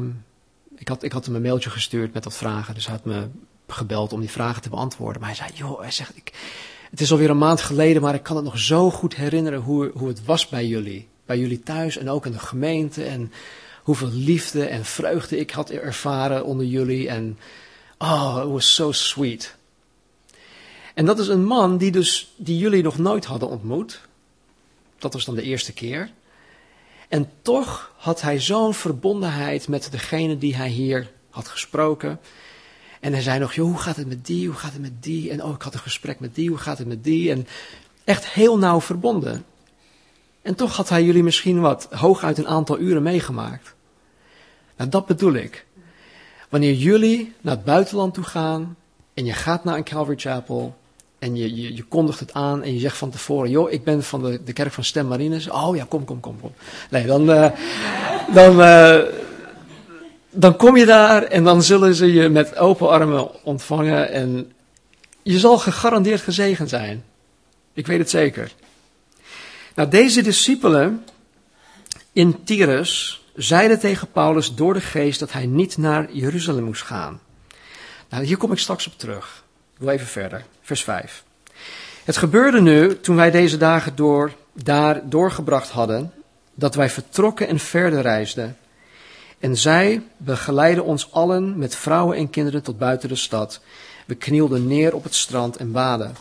ik, 0.76 0.88
had, 0.88 1.04
ik 1.04 1.12
had 1.12 1.26
hem 1.26 1.36
een 1.36 1.42
mailtje 1.42 1.70
gestuurd 1.70 2.14
met 2.14 2.24
wat 2.24 2.38
vragen. 2.38 2.74
Dus 2.74 2.86
hij 2.86 2.96
had 2.96 3.06
me 3.06 3.28
gebeld 3.68 4.14
om 4.14 4.20
die 4.20 4.30
vragen 4.30 4.62
te 4.62 4.70
beantwoorden. 4.70 5.22
Maar 5.22 5.30
hij 5.30 5.38
zei, 5.38 5.50
joh, 5.54 5.82
hij 5.82 5.92
zegt, 5.92 6.18
ik, 6.18 6.34
het 6.92 7.02
is 7.02 7.12
alweer 7.12 7.30
een 7.30 7.38
maand 7.38 7.62
geleden, 7.62 8.02
maar 8.02 8.14
ik 8.14 8.24
kan 8.24 8.36
het 8.36 8.46
nog 8.46 8.60
zo 8.60 8.92
goed 8.92 9.16
herinneren 9.16 9.60
hoe, 9.60 9.92
hoe 9.94 10.08
het 10.08 10.26
was 10.26 10.48
bij 10.48 10.68
jullie. 10.68 11.08
Bij 11.26 11.40
jullie 11.40 11.64
thuis 11.64 11.98
en 11.98 12.10
ook 12.10 12.26
in 12.26 12.32
de 12.32 12.40
gemeente. 12.40 13.04
En 13.04 13.32
hoeveel 13.84 14.12
liefde 14.12 14.66
en 14.66 14.86
vreugde 14.86 15.38
ik 15.38 15.52
had 15.52 15.70
ervaren 15.70 16.46
onder 16.46 16.66
jullie. 16.66 17.10
En 17.10 17.38
oh, 17.98 18.42
it 18.44 18.50
was 18.50 18.74
so 18.74 18.92
sweet. 18.92 19.56
En 20.94 21.06
dat 21.06 21.20
is 21.20 21.28
een 21.28 21.46
man 21.46 21.78
die 21.78 21.92
dus, 21.92 22.34
die 22.36 22.58
jullie 22.58 22.84
nog 22.84 22.98
nooit 22.98 23.26
hadden 23.26 23.50
ontmoet. 23.50 24.02
Dat 25.04 25.14
was 25.14 25.26
dan 25.26 25.36
de 25.36 25.42
eerste 25.42 25.74
keer. 25.74 26.12
En 27.08 27.30
toch 27.42 27.94
had 27.98 28.22
hij 28.22 28.40
zo'n 28.40 28.74
verbondenheid 28.74 29.68
met 29.68 29.88
degene 29.92 30.38
die 30.38 30.56
hij 30.56 30.70
hier 30.70 31.12
had 31.30 31.48
gesproken. 31.48 32.20
En 33.00 33.14
hij 33.14 33.22
zei 33.22 33.40
nog, 33.40 33.54
joh, 33.54 33.68
hoe 33.68 33.78
gaat 33.78 33.96
het 33.96 34.08
met 34.08 34.26
die, 34.26 34.48
hoe 34.48 34.56
gaat 34.56 34.72
het 34.72 34.82
met 34.82 35.04
die? 35.04 35.32
En 35.32 35.44
oh, 35.44 35.54
ik 35.54 35.62
had 35.62 35.74
een 35.74 35.80
gesprek 35.80 36.20
met 36.20 36.36
die, 36.36 36.50
hoe 36.50 36.58
gaat 36.58 36.78
het 36.78 36.88
met 36.88 37.04
die? 37.04 37.32
En 37.32 37.48
echt 38.04 38.28
heel 38.28 38.58
nauw 38.58 38.82
verbonden. 38.82 39.46
En 40.42 40.56
toch 40.56 40.76
had 40.76 40.90
hij 40.90 41.04
jullie 41.04 41.24
misschien 41.24 41.60
wat 41.60 41.88
hooguit 41.92 42.38
een 42.38 42.48
aantal 42.48 42.80
uren 42.80 43.04
meegemaakt. 43.04 43.76
Nou, 44.78 44.90
dat 44.90 45.06
bedoel 45.06 45.34
ik. 45.34 45.66
Wanneer 46.50 46.74
jullie 46.74 47.34
naar 47.42 47.56
het 47.56 47.66
buitenland 47.66 48.14
toe 48.14 48.24
gaan 48.24 48.76
en 49.14 49.26
je 49.26 49.34
gaat 49.34 49.64
naar 49.64 49.78
een 49.78 49.84
Calvary 49.84 50.18
Chapel 50.18 50.78
en 51.24 51.36
je, 51.36 51.56
je, 51.56 51.76
je 51.76 51.84
kondigt 51.84 52.20
het 52.20 52.34
aan 52.34 52.64
en 52.64 52.74
je 52.74 52.80
zegt 52.80 52.98
van 52.98 53.10
tevoren, 53.10 53.50
joh, 53.50 53.72
ik 53.72 53.84
ben 53.84 54.04
van 54.04 54.24
de, 54.24 54.44
de 54.44 54.54
kerk 54.54 54.72
van 54.72 54.84
Stem 54.84 55.08
Marines. 55.08 55.50
Oh 55.50 55.76
ja, 55.76 55.86
kom, 55.90 56.06
kom, 56.06 56.20
kom, 56.20 56.40
kom. 56.42 56.52
Nee, 56.90 57.06
dan, 57.06 57.30
uh, 57.30 57.52
dan, 58.34 58.60
uh, 58.60 59.00
dan 60.30 60.56
kom 60.56 60.78
je 60.78 60.86
daar 60.86 61.24
en 61.24 61.44
dan 61.44 61.64
zullen 61.64 61.96
ze 61.96 62.14
je 62.14 62.30
met 62.30 62.58
open 62.58 62.90
armen 62.90 63.44
ontvangen 63.44 64.12
en 64.12 64.52
je 65.22 65.40
zal 65.40 65.58
gegarandeerd 65.58 66.22
gezegend 66.22 66.70
zijn. 66.70 67.04
Ik 67.74 67.88
weet 67.88 68.00
het 68.00 68.10
zeker. 68.10 68.52
Nou, 69.76 69.90
deze 69.90 70.22
discipelen 70.22 71.06
in 72.14 72.44
Tyrus 72.44 73.22
zeiden 73.36 73.80
tegen 73.80 74.12
Paulus 74.12 74.56
door 74.56 74.74
de 74.74 74.82
geest 74.82 75.20
dat 75.20 75.32
hij 75.32 75.46
niet 75.46 75.78
naar 75.78 76.12
Jeruzalem 76.12 76.64
moest 76.64 76.82
gaan. 76.82 77.20
Nou, 78.10 78.24
hier 78.24 78.38
kom 78.38 78.52
ik 78.52 78.58
straks 78.58 78.88
op 78.88 78.94
terug. 78.98 79.43
Wil 79.84 79.92
even 79.92 80.08
verder. 80.08 80.46
Vers 80.62 80.84
5. 80.84 81.24
Het 82.04 82.18
gebeurde 82.18 82.62
nu, 82.62 83.00
toen 83.00 83.16
wij 83.16 83.32
deze 83.32 83.58
dagen 83.58 83.96
door, 83.96 84.32
daar 84.54 85.10
doorgebracht 85.10 85.70
hadden, 85.70 86.14
dat 86.54 86.76
wij 86.76 86.90
vertrokken 86.90 87.48
en 87.48 87.60
verder 87.60 88.02
reisden. 88.02 88.58
En 89.40 89.58
zij 89.58 90.02
begeleidden 90.18 90.84
ons 90.84 91.12
allen 91.12 91.58
met 91.58 91.76
vrouwen 91.76 92.18
en 92.18 92.30
kinderen 92.30 92.64
tot 92.64 92.78
buiten 92.78 93.10
de 93.10 93.16
stad. 93.16 93.62
We 94.06 94.16
knielden 94.16 94.68
neer 94.68 94.96
op 94.96 95.04
het 95.04 95.16
strand 95.16 95.58
en 95.58 95.72
baden. 95.72 96.16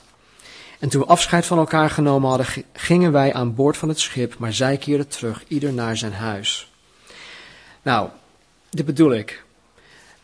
En 0.78 0.88
toen 0.88 1.00
we 1.00 1.06
afscheid 1.06 1.46
van 1.46 1.58
elkaar 1.58 1.90
genomen 1.90 2.28
hadden, 2.28 2.64
gingen 2.72 3.12
wij 3.12 3.34
aan 3.34 3.54
boord 3.54 3.76
van 3.76 3.88
het 3.88 4.00
schip, 4.00 4.38
maar 4.38 4.52
zij 4.52 4.76
keerden 4.76 5.08
terug, 5.08 5.44
ieder 5.48 5.72
naar 5.72 5.96
zijn 5.96 6.12
huis. 6.12 6.72
Nou, 7.82 8.08
dit 8.70 8.86
bedoel 8.86 9.12
ik. 9.12 9.41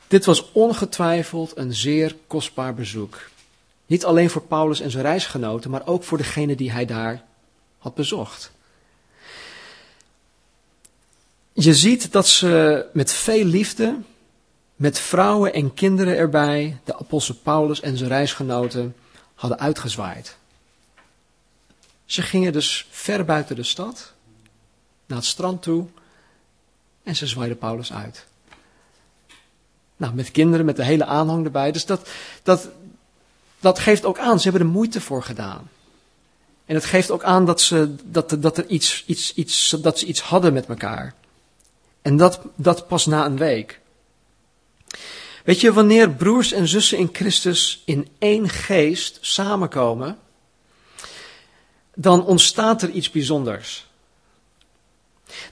Dit 0.09 0.25
was 0.25 0.53
ongetwijfeld 0.53 1.57
een 1.57 1.75
zeer 1.75 2.17
kostbaar 2.27 2.75
bezoek. 2.75 3.21
Niet 3.87 4.05
alleen 4.05 4.31
voor 4.31 4.43
Paulus 4.43 4.81
en 4.81 4.91
zijn 4.91 5.03
reisgenoten, 5.03 5.71
maar 5.71 5.87
ook 5.87 6.05
voor 6.05 6.19
degene 6.19 6.57
die 6.57 6.73
hij 6.73 6.85
daar 6.85 7.25
had 7.79 7.95
bezocht. 7.95 8.51
Je 11.53 11.75
ziet 11.75 12.13
dat 12.13 12.27
ze 12.27 12.87
met 12.93 13.13
veel 13.13 13.45
liefde, 13.45 13.97
met 14.77 14.99
vrouwen 14.99 15.53
en 15.53 15.75
kinderen 15.75 16.17
erbij, 16.17 16.81
de 16.85 16.99
apostel 16.99 17.35
Paulus 17.35 17.81
en 17.81 17.97
zijn 17.97 18.11
reisgenoten 18.11 18.97
hadden 19.35 19.59
uitgezwaaid. 19.59 20.37
Ze 22.05 22.23
gingen 22.23 22.53
dus 22.53 22.87
ver 22.91 23.25
buiten 23.25 23.57
de 23.57 23.63
stad, 23.63 24.13
naar 25.07 25.19
het 25.19 25.27
strand 25.27 25.63
toe, 25.63 25.87
en 27.03 27.17
ze 27.17 27.27
zwaaiden 27.27 27.59
Paulus 27.59 27.93
uit. 27.93 28.27
Nou, 29.99 30.15
met 30.15 30.31
kinderen, 30.31 30.67
met 30.67 30.77
de 30.77 30.85
hele 30.85 31.05
aanhang 31.05 31.45
erbij. 31.45 31.73
Dus 31.73 31.87
dat, 31.87 32.09
dat, 32.43 32.69
dat 33.61 33.79
geeft 33.79 34.05
ook 34.05 34.19
aan, 34.19 34.41
ze 34.41 34.49
hebben 34.49 34.67
er 34.67 34.73
moeite 34.73 35.01
voor 35.01 35.23
gedaan. 35.23 35.71
En 36.67 36.75
het 36.75 36.85
geeft 36.85 37.11
ook 37.11 37.23
aan 37.23 37.47
dat 37.47 37.61
ze, 37.61 37.95
dat, 38.05 38.37
dat 38.39 38.59
er 38.59 38.67
iets, 38.67 39.05
iets, 39.07 39.35
iets, 39.35 39.77
dat 39.81 39.99
ze 39.99 40.07
iets 40.07 40.21
hadden 40.21 40.53
met 40.53 40.67
elkaar. 40.67 41.15
En 42.03 42.17
dat, 42.17 42.41
dat 42.57 42.87
pas 42.87 43.07
na 43.07 43.25
een 43.25 43.37
week. 43.37 43.81
Weet 45.45 45.61
je, 45.61 45.73
wanneer 45.73 46.11
broers 46.11 46.53
en 46.53 46.69
zussen 46.69 46.99
in 46.99 47.09
Christus 47.13 47.83
in 47.85 48.09
één 48.19 48.49
geest 48.49 49.19
samenkomen, 49.21 50.19
dan 51.95 52.25
ontstaat 52.25 52.83
er 52.83 52.91
iets 52.91 53.11
bijzonders. 53.11 53.87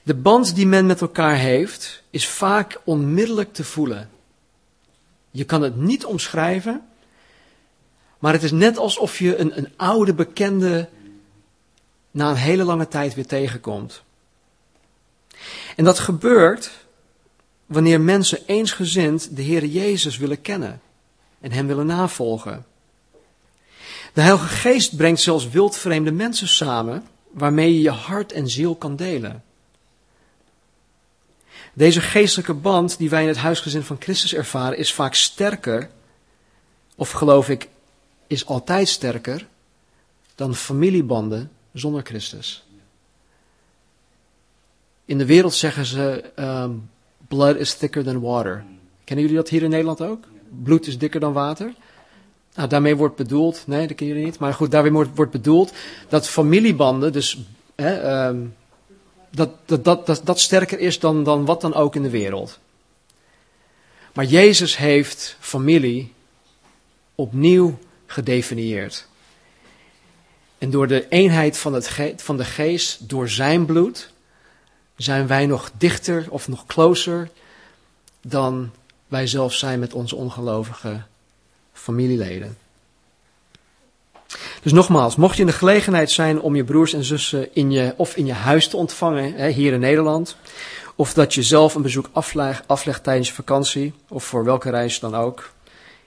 De 0.03 0.13
band 0.13 0.55
die 0.55 0.67
men 0.67 0.85
met 0.85 1.01
elkaar 1.01 1.35
heeft, 1.35 2.03
is 2.09 2.27
vaak 2.27 2.81
onmiddellijk 2.83 3.53
te 3.53 3.63
voelen. 3.63 4.09
Je 5.37 5.43
kan 5.43 5.61
het 5.61 5.75
niet 5.75 6.05
omschrijven, 6.05 6.87
maar 8.19 8.33
het 8.33 8.43
is 8.43 8.51
net 8.51 8.77
alsof 8.77 9.19
je 9.19 9.37
een, 9.37 9.57
een 9.57 9.73
oude 9.75 10.13
bekende 10.13 10.89
na 12.11 12.29
een 12.29 12.35
hele 12.35 12.63
lange 12.63 12.87
tijd 12.87 13.15
weer 13.15 13.25
tegenkomt. 13.25 14.03
En 15.75 15.83
dat 15.83 15.99
gebeurt 15.99 16.71
wanneer 17.65 18.01
mensen 18.01 18.39
eensgezind 18.45 19.35
de 19.35 19.41
Heer 19.41 19.65
Jezus 19.65 20.17
willen 20.17 20.41
kennen 20.41 20.81
en 21.39 21.51
Hem 21.51 21.67
willen 21.67 21.85
navolgen. 21.85 22.65
De 24.13 24.21
Heilige 24.21 24.47
Geest 24.47 24.97
brengt 24.97 25.21
zelfs 25.21 25.49
wildvreemde 25.49 26.11
mensen 26.11 26.47
samen 26.47 27.07
waarmee 27.31 27.73
je 27.73 27.81
je 27.81 27.91
hart 27.91 28.31
en 28.31 28.49
ziel 28.49 28.75
kan 28.75 28.95
delen. 28.95 29.43
Deze 31.77 32.01
geestelijke 32.01 32.53
band 32.53 32.97
die 32.97 33.09
wij 33.09 33.21
in 33.21 33.27
het 33.27 33.37
huisgezin 33.37 33.83
van 33.83 33.95
Christus 33.99 34.33
ervaren 34.33 34.77
is 34.77 34.93
vaak 34.93 35.13
sterker, 35.13 35.89
of 36.95 37.11
geloof 37.11 37.49
ik, 37.49 37.67
is 38.27 38.45
altijd 38.45 38.87
sterker 38.87 39.47
dan 40.35 40.55
familiebanden 40.55 41.51
zonder 41.73 42.03
Christus. 42.03 42.65
In 45.05 45.17
de 45.17 45.25
wereld 45.25 45.53
zeggen 45.53 45.85
ze, 45.85 46.23
um, 46.35 46.89
blood 47.27 47.55
is 47.55 47.73
thicker 47.73 48.03
than 48.03 48.21
water. 48.21 48.63
Kennen 49.03 49.25
jullie 49.25 49.41
dat 49.41 49.49
hier 49.49 49.63
in 49.63 49.69
Nederland 49.69 50.01
ook? 50.01 50.23
Bloed 50.63 50.87
is 50.87 50.97
dikker 50.97 51.19
dan 51.19 51.33
water. 51.33 51.73
Nou, 52.55 52.69
daarmee 52.69 52.95
wordt 52.95 53.15
bedoeld, 53.15 53.63
nee, 53.67 53.87
dat 53.87 53.95
kennen 53.95 54.15
jullie 54.15 54.31
niet, 54.31 54.39
maar 54.39 54.53
goed, 54.53 54.71
daarmee 54.71 54.91
wordt, 55.13 55.31
bedoeld 55.31 55.73
dat 56.09 56.27
familiebanden, 56.27 57.11
dus 57.11 57.37
hè, 57.75 58.27
um, 58.27 58.55
dat, 59.29 59.49
dat, 59.65 59.85
dat, 60.05 60.21
dat, 60.23 60.39
sterker 60.39 60.79
is 60.79 60.99
dan, 60.99 61.23
dan 61.23 61.45
wat 61.45 61.61
dan 61.61 61.73
ook 61.73 61.95
in 61.95 62.03
de 62.03 62.09
wereld. 62.09 62.59
Maar 64.13 64.25
Jezus 64.25 64.77
heeft 64.77 65.37
familie 65.39 66.13
opnieuw 67.15 67.77
gedefinieerd. 68.05 69.07
En 70.57 70.69
door 70.69 70.87
de 70.87 71.07
eenheid 71.07 71.57
van, 71.57 71.73
het 71.73 72.21
van 72.21 72.37
de 72.37 72.45
geest, 72.45 73.09
door 73.09 73.29
zijn 73.29 73.65
bloed, 73.65 74.11
zijn 74.95 75.27
wij 75.27 75.45
nog 75.45 75.71
dichter 75.77 76.25
of 76.29 76.47
nog 76.47 76.65
closer 76.65 77.29
dan 78.21 78.71
wij 79.07 79.27
zelf 79.27 79.53
zijn 79.53 79.79
met 79.79 79.93
onze 79.93 80.15
ongelovige 80.15 81.01
familieleden. 81.73 82.57
Dus 84.61 84.71
nogmaals, 84.71 85.15
mocht 85.15 85.35
je 85.35 85.41
in 85.41 85.47
de 85.47 85.53
gelegenheid 85.53 86.11
zijn 86.11 86.41
om 86.41 86.55
je 86.55 86.63
broers 86.63 86.93
en 86.93 87.03
zussen 87.03 87.55
in 87.55 87.71
je, 87.71 87.93
of 87.97 88.15
in 88.15 88.25
je 88.25 88.33
huis 88.33 88.67
te 88.67 88.77
ontvangen, 88.77 89.33
hè, 89.33 89.49
hier 89.49 89.73
in 89.73 89.79
Nederland, 89.79 90.35
of 90.95 91.13
dat 91.13 91.33
je 91.33 91.43
zelf 91.43 91.75
een 91.75 91.81
bezoek 91.81 92.09
aflegt, 92.67 93.03
tijdens 93.03 93.27
je 93.27 93.33
vakantie, 93.33 93.93
of 94.07 94.23
voor 94.23 94.43
welke 94.43 94.69
reis 94.69 94.99
dan 94.99 95.15
ook, 95.15 95.51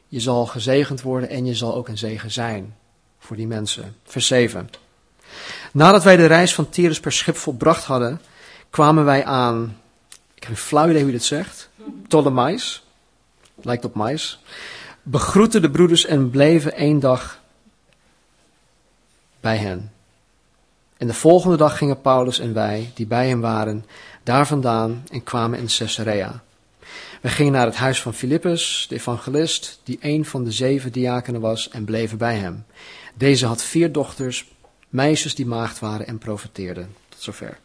je 0.08 0.20
zal 0.20 0.46
gezegend 0.46 1.02
worden 1.02 1.28
en 1.28 1.46
je 1.46 1.54
zal 1.54 1.75
ook 1.75 1.88
een 1.88 1.99
zegen 1.99 2.30
zijn 2.30 2.75
voor 3.18 3.37
die 3.37 3.46
mensen. 3.46 3.96
Vers 4.04 4.26
7. 4.26 4.70
Nadat 5.72 6.02
wij 6.02 6.16
de 6.16 6.26
reis 6.26 6.54
van 6.54 6.68
Tyrus 6.68 7.00
per 7.00 7.12
schip 7.12 7.37
volbracht 7.37 7.84
hadden, 7.84 8.20
kwamen 8.70 9.04
wij 9.04 9.25
aan, 9.25 9.76
ik 10.34 10.42
heb 10.42 10.50
een 10.50 10.56
flauw 10.56 10.88
idee 10.88 11.02
hoe 11.02 11.10
je 11.10 11.16
dit 11.16 11.26
zegt, 11.26 11.70
Ptolemais, 12.02 12.84
lijkt 13.62 13.84
op 13.84 13.94
mais, 13.94 14.42
begroetten 15.02 15.62
de 15.62 15.70
broeders 15.70 16.06
en 16.06 16.30
bleven 16.30 16.75
één 16.75 17.00
dag 17.00 17.39
bij 19.40 19.56
hen. 19.56 19.92
En 20.97 21.06
de 21.06 21.14
volgende 21.14 21.56
dag 21.56 21.78
gingen 21.78 22.00
Paulus 22.00 22.38
en 22.38 22.54
wij, 22.54 22.90
die 22.94 23.06
bij 23.06 23.28
hem 23.28 23.40
waren, 23.40 23.85
daar 24.23 24.47
vandaan 24.47 25.04
en 25.11 25.23
kwamen 25.23 25.59
in 25.59 25.66
Caesarea. 25.66 26.42
We 27.20 27.28
gingen 27.28 27.52
naar 27.52 27.66
het 27.66 27.75
huis 27.75 28.02
van 28.02 28.14
Filippus, 28.14 28.87
de 28.88 28.94
evangelist, 28.94 29.80
die 29.85 29.99
een 30.00 30.25
van 30.25 30.44
de 30.44 30.52
zeven 30.52 30.92
diakenen 30.92 31.40
was, 31.40 31.68
en 31.68 31.85
bleven 31.85 32.18
bij 32.18 32.37
hem. 32.37 32.64
Deze 33.14 33.47
had 33.47 33.62
vier 33.62 33.92
dochters, 33.92 34.49
meisjes 34.88 35.35
die 35.35 35.47
maagd 35.47 35.78
waren 35.78 36.06
en 36.06 36.18
profeteerden. 36.18 36.94
Tot 37.09 37.20
zover. 37.23 37.59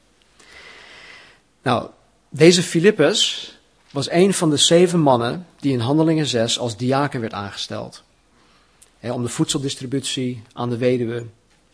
Nou, 1.61 1.89
deze 2.29 2.63
Filippus 2.63 3.51
was 3.91 4.09
een 4.09 4.33
van 4.33 4.49
de 4.49 4.57
zeven 4.57 4.99
mannen 4.99 5.45
die 5.59 5.73
in 5.73 5.79
Handelingen 5.79 6.25
6 6.25 6.59
als 6.59 6.77
diaken 6.77 7.21
werd 7.21 7.33
aangesteld. 7.33 8.03
om 9.01 9.23
de 9.23 9.29
voedseldistributie 9.29 10.41
aan 10.53 10.69
de 10.69 10.77
weduwe 10.77 11.25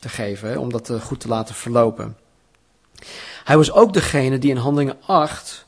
te 0.01 0.09
geven, 0.09 0.57
om 0.57 0.71
dat 0.71 0.91
goed 1.01 1.19
te 1.19 1.27
laten 1.27 1.55
verlopen. 1.55 2.17
Hij 3.43 3.57
was 3.57 3.71
ook 3.71 3.93
degene 3.93 4.37
die 4.37 4.49
in 4.49 4.57
Handelingen 4.57 4.97
8 5.05 5.65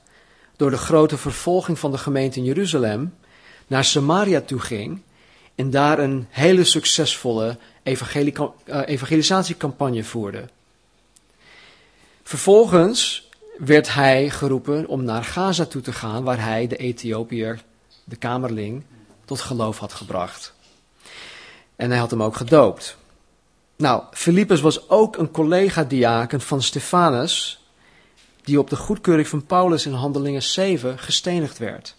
door 0.56 0.70
de 0.70 0.78
grote 0.78 1.18
vervolging 1.18 1.80
van 1.80 1.92
de 1.92 1.98
gemeente 1.98 2.40
in 2.40 2.46
Jeruzalem 2.46 3.13
naar 3.68 3.84
Samaria 3.84 4.42
toe 4.42 4.60
ging 4.60 5.02
en 5.56 5.70
daar 5.70 6.00
een 6.00 6.28
hele 6.30 6.63
succesvolle 6.63 7.58
eh, 7.84 7.94
evangelisatiecampagne 8.86 10.04
voerde. 10.04 10.50
Vervolgens 12.24 13.30
werd 13.58 13.94
hij 13.94 14.30
geroepen 14.30 14.88
om 14.88 15.04
naar 15.04 15.24
Gaza 15.24 15.66
toe 15.66 15.82
te 15.82 15.94
gaan, 15.94 16.24
waar 16.24 16.42
hij 16.42 16.68
de 16.68 16.75
Ethiopiër, 16.75 17.63
de 18.04 18.16
kamerling, 18.16 18.84
tot 19.25 19.42
geloof 19.42 19.78
had 19.78 19.94
gebracht. 19.94 20.54
En 21.75 21.90
hij 21.90 22.00
had 22.00 22.12
hem 22.12 22.24
ook 22.24 22.36
gedoopt. 22.36 22.98
Nou, 23.84 24.04
Filippus 24.12 24.62
was 24.62 24.90
ook 24.90 25.18
een 25.18 25.32
collega-diaken 25.32 26.42
van 26.42 26.62
Stefanus, 26.62 27.63
die 28.44 28.60
op 28.60 28.70
de 28.70 28.75
goedkeuring 28.75 29.28
van 29.28 29.46
Paulus 29.46 29.86
in 29.86 29.94
Handelingen 29.94 30.44
7 30.44 31.00
gestenigd 31.00 31.58
werd. 31.58 31.96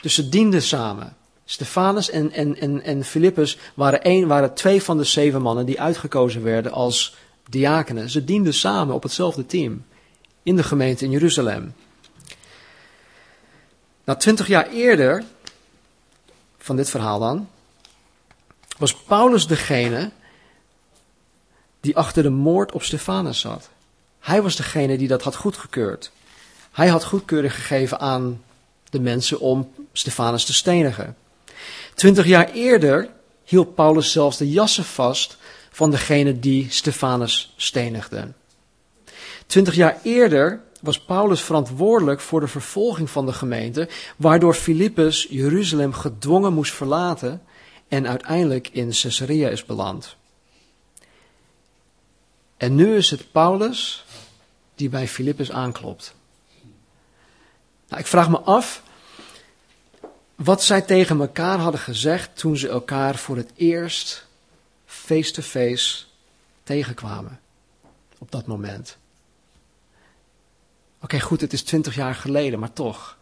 Dus 0.00 0.14
ze 0.14 0.28
dienden 0.28 0.62
samen. 0.62 1.16
Stefanus 1.44 2.10
en, 2.10 2.32
en, 2.32 2.60
en, 2.60 2.82
en 2.82 3.04
Filippus 3.04 3.58
waren, 3.74 4.00
een, 4.02 4.26
waren 4.26 4.54
twee 4.54 4.82
van 4.82 4.96
de 4.96 5.04
zeven 5.04 5.42
mannen 5.42 5.66
die 5.66 5.80
uitgekozen 5.80 6.42
werden 6.42 6.72
als 6.72 7.16
diakenen. 7.48 8.10
Ze 8.10 8.24
dienden 8.24 8.54
samen 8.54 8.94
op 8.94 9.02
hetzelfde 9.02 9.46
team 9.46 9.84
in 10.42 10.56
de 10.56 10.62
gemeente 10.62 11.04
in 11.04 11.10
Jeruzalem. 11.10 11.74
Nou, 14.04 14.18
twintig 14.18 14.46
jaar 14.46 14.68
eerder, 14.68 15.24
van 16.58 16.76
dit 16.76 16.90
verhaal 16.90 17.18
dan, 17.18 17.48
was 18.78 18.94
Paulus 18.94 19.46
degene 19.46 20.10
die 21.84 21.96
achter 21.96 22.22
de 22.22 22.30
moord 22.30 22.72
op 22.72 22.82
Stefanus 22.82 23.40
zat. 23.40 23.68
Hij 24.20 24.42
was 24.42 24.56
degene 24.56 24.98
die 24.98 25.08
dat 25.08 25.22
had 25.22 25.36
goedgekeurd. 25.36 26.10
Hij 26.72 26.88
had 26.88 27.04
goedkeuring 27.04 27.54
gegeven 27.54 28.00
aan 28.00 28.42
de 28.90 29.00
mensen 29.00 29.40
om 29.40 29.72
Stefanus 29.92 30.44
te 30.44 30.54
stenigen. 30.54 31.16
Twintig 31.94 32.26
jaar 32.26 32.50
eerder 32.52 33.10
hield 33.44 33.74
Paulus 33.74 34.12
zelfs 34.12 34.36
de 34.36 34.50
jassen 34.50 34.84
vast 34.84 35.36
van 35.70 35.90
degene 35.90 36.38
die 36.38 36.66
Stefanus 36.70 37.54
stenigde. 37.56 38.32
Twintig 39.46 39.74
jaar 39.74 39.98
eerder 40.02 40.60
was 40.80 41.00
Paulus 41.00 41.40
verantwoordelijk 41.40 42.20
voor 42.20 42.40
de 42.40 42.48
vervolging 42.48 43.10
van 43.10 43.26
de 43.26 43.32
gemeente, 43.32 43.88
waardoor 44.16 44.54
Filippus 44.54 45.26
Jeruzalem 45.30 45.92
gedwongen 45.92 46.52
moest 46.52 46.74
verlaten 46.74 47.42
en 47.88 48.08
uiteindelijk 48.08 48.68
in 48.72 48.90
Caesarea 48.90 49.48
is 49.48 49.64
beland. 49.64 50.16
En 52.64 52.74
nu 52.74 52.96
is 52.96 53.10
het 53.10 53.32
Paulus 53.32 54.04
die 54.74 54.88
bij 54.88 55.08
Filippus 55.08 55.50
aanklopt. 55.50 56.14
Nou, 57.88 58.00
ik 58.00 58.06
vraag 58.06 58.30
me 58.30 58.38
af 58.38 58.82
wat 60.34 60.62
zij 60.62 60.82
tegen 60.82 61.20
elkaar 61.20 61.58
hadden 61.58 61.80
gezegd 61.80 62.36
toen 62.38 62.56
ze 62.56 62.68
elkaar 62.68 63.16
voor 63.16 63.36
het 63.36 63.50
eerst 63.54 64.26
face-to-face 64.86 66.04
tegenkwamen. 66.62 67.40
Op 68.18 68.30
dat 68.30 68.46
moment. 68.46 68.96
Oké, 71.00 71.20
goed, 71.20 71.40
het 71.40 71.52
is 71.52 71.62
twintig 71.62 71.94
jaar 71.94 72.14
geleden, 72.14 72.58
maar 72.58 72.72
toch. 72.72 73.16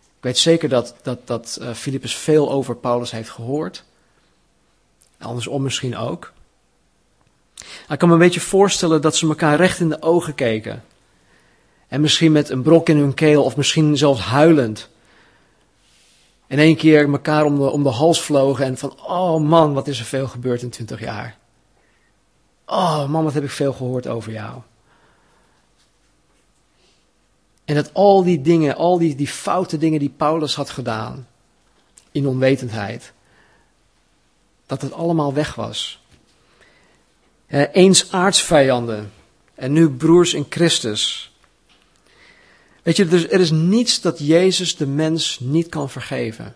Ik 0.00 0.22
weet 0.22 0.38
zeker 0.38 0.68
dat, 0.68 0.94
dat, 1.02 1.26
dat 1.26 1.58
uh, 1.60 1.74
Filippus 1.74 2.16
veel 2.16 2.50
over 2.50 2.76
Paulus 2.76 3.10
heeft 3.10 3.30
gehoord. 3.30 3.84
Andersom 5.18 5.62
misschien 5.62 5.96
ook. 5.96 6.34
Ik 7.88 7.98
kan 7.98 8.08
me 8.08 8.14
een 8.14 8.20
beetje 8.20 8.40
voorstellen 8.40 9.00
dat 9.02 9.16
ze 9.16 9.28
elkaar 9.28 9.56
recht 9.56 9.80
in 9.80 9.88
de 9.88 10.02
ogen 10.02 10.34
keken. 10.34 10.84
En 11.88 12.00
misschien 12.00 12.32
met 12.32 12.48
een 12.48 12.62
brok 12.62 12.88
in 12.88 12.96
hun 12.96 13.14
keel 13.14 13.44
of 13.44 13.56
misschien 13.56 13.96
zelfs 13.96 14.20
huilend. 14.20 14.88
In 16.46 16.58
één 16.58 16.76
keer 16.76 17.12
elkaar 17.12 17.44
om 17.44 17.58
de, 17.58 17.70
om 17.70 17.82
de 17.82 17.88
hals 17.88 18.20
vlogen 18.20 18.64
en 18.64 18.78
van, 18.78 19.00
oh 19.06 19.40
man, 19.40 19.72
wat 19.72 19.88
is 19.88 19.98
er 19.98 20.04
veel 20.04 20.26
gebeurd 20.26 20.62
in 20.62 20.70
twintig 20.70 21.00
jaar. 21.00 21.36
Oh 22.66 23.08
man, 23.08 23.24
wat 23.24 23.34
heb 23.34 23.42
ik 23.42 23.50
veel 23.50 23.72
gehoord 23.72 24.06
over 24.06 24.32
jou. 24.32 24.60
En 27.64 27.74
dat 27.74 27.94
al 27.94 28.24
die 28.24 28.40
dingen, 28.40 28.76
al 28.76 28.98
die, 28.98 29.14
die 29.14 29.28
foute 29.28 29.78
dingen 29.78 29.98
die 29.98 30.14
Paulus 30.16 30.54
had 30.54 30.70
gedaan, 30.70 31.26
in 32.10 32.26
onwetendheid, 32.26 33.12
dat 34.66 34.82
het 34.82 34.92
allemaal 34.92 35.34
weg 35.34 35.54
was. 35.54 36.00
Eh, 37.46 37.62
eens 37.72 38.12
aardsvijanden 38.12 39.12
en 39.54 39.72
nu 39.72 39.90
broers 39.90 40.34
in 40.34 40.46
Christus. 40.48 41.32
Weet 42.82 42.96
je, 42.96 43.28
er 43.30 43.40
is 43.40 43.50
niets 43.50 44.00
dat 44.00 44.18
Jezus 44.18 44.76
de 44.76 44.86
mens 44.86 45.38
niet 45.40 45.68
kan 45.68 45.90
vergeven. 45.90 46.54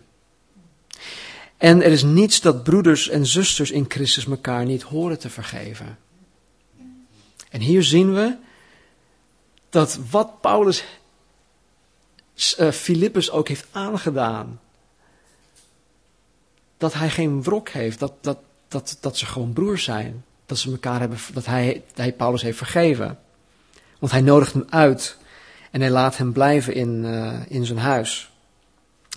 En 1.57 1.83
er 1.83 1.91
is 1.91 2.03
niets 2.03 2.41
dat 2.41 2.63
broeders 2.63 3.09
en 3.09 3.25
zusters 3.25 3.71
in 3.71 3.85
Christus 3.87 4.25
elkaar 4.25 4.65
niet 4.65 4.81
horen 4.81 5.19
te 5.19 5.29
vergeven. 5.29 5.97
En 7.49 7.61
hier 7.61 7.83
zien 7.83 8.13
we 8.13 8.37
dat 9.69 9.99
wat 10.09 10.41
Paulus 10.41 10.83
uh, 12.59 12.71
Filippus 12.71 13.31
ook 13.31 13.47
heeft 13.47 13.65
aangedaan, 13.71 14.59
dat 16.77 16.93
hij 16.93 17.09
geen 17.09 17.43
wrok 17.43 17.69
heeft, 17.69 17.99
dat, 17.99 18.13
dat, 18.21 18.37
dat, 18.67 18.97
dat 19.01 19.17
ze 19.17 19.25
gewoon 19.25 19.53
broers 19.53 19.83
zijn 19.83 20.23
dat 20.51 20.59
ze 20.59 20.71
elkaar 20.71 20.99
hebben, 20.99 21.17
dat 21.33 21.45
hij, 21.45 21.83
hij 21.95 22.13
Paulus 22.13 22.41
heeft 22.41 22.57
vergeven. 22.57 23.17
Want 23.99 24.11
hij 24.11 24.21
nodigt 24.21 24.53
hem 24.53 24.65
uit 24.69 25.17
en 25.71 25.81
hij 25.81 25.89
laat 25.89 26.17
hem 26.17 26.31
blijven 26.31 26.73
in, 26.73 27.03
uh, 27.03 27.33
in 27.47 27.65
zijn 27.65 27.77
huis. 27.77 28.31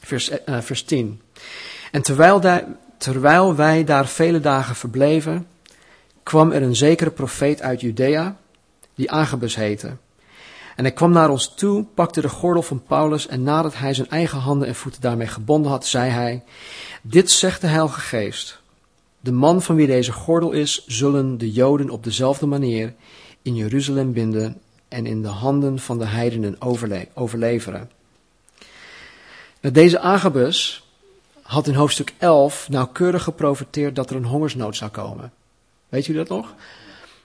Vers, 0.03 0.31
uh, 0.31 0.61
vers 0.61 0.83
10. 0.83 1.21
En 1.91 2.03
terwijl, 2.03 2.41
daar, 2.41 2.65
terwijl 2.99 3.55
wij 3.55 3.85
daar 3.85 4.07
vele 4.07 4.41
dagen 4.41 4.75
verbleven, 4.75 5.47
kwam 6.23 6.53
er 6.53 6.63
een 6.63 6.77
zekere 6.77 7.11
profeet 7.11 7.63
uit 7.63 7.81
Judea, 7.81 8.37
die 8.95 9.11
Agabus 9.11 9.55
heette. 9.55 9.97
En 10.77 10.85
hij 10.85 10.93
kwam 10.93 11.13
naar 11.13 11.31
ons 11.31 11.55
toe, 11.55 11.85
pakte 11.85 12.21
de 12.21 12.29
gordel 12.29 12.63
van 12.63 12.83
Paulus 12.83 13.27
en 13.27 13.43
nadat 13.43 13.77
hij 13.77 13.95
zijn 13.95 14.11
eigen 14.11 14.39
handen 14.39 14.69
en 14.69 14.75
voeten 14.75 15.01
daarmee 15.01 15.27
gebonden 15.27 15.71
had, 15.71 15.87
zei 15.87 16.11
hij, 16.11 16.43
dit 17.03 17.31
zegt 17.31 17.61
de 17.61 17.67
Heilige 17.67 18.01
Geest. 18.01 18.63
De 19.25 19.33
man 19.33 19.63
van 19.63 19.77
wie 19.77 19.87
deze 19.87 20.13
gordel 20.13 20.53
is, 20.53 20.87
zullen 20.87 21.39
de 21.39 21.53
Joden 21.53 21.91
op 21.91 22.05
dezelfde 22.05 22.47
manier 22.47 22.95
in 23.43 23.55
Jeruzalem 23.55 24.13
binden 24.13 24.61
en 24.89 25.07
in 25.07 25.23
de 25.23 25.29
handen 25.29 25.79
van 25.79 25.99
de 25.99 26.05
heidenen 26.05 26.57
overle 26.61 27.09
overleveren. 27.15 27.91
Deze 29.61 29.99
Agabus 29.99 30.85
had 31.43 31.67
in 31.67 31.75
hoofdstuk 31.75 32.13
11 32.19 32.69
nauwkeurig 32.69 33.23
geprofiteerd 33.23 33.97
dat 33.97 34.11
er 34.11 34.17
een 34.17 34.25
hongersnood 34.25 34.77
zou 34.77 34.91
komen. 34.91 35.33
Weet 35.89 36.07
u 36.07 36.13
dat 36.13 36.29
nog? 36.29 36.55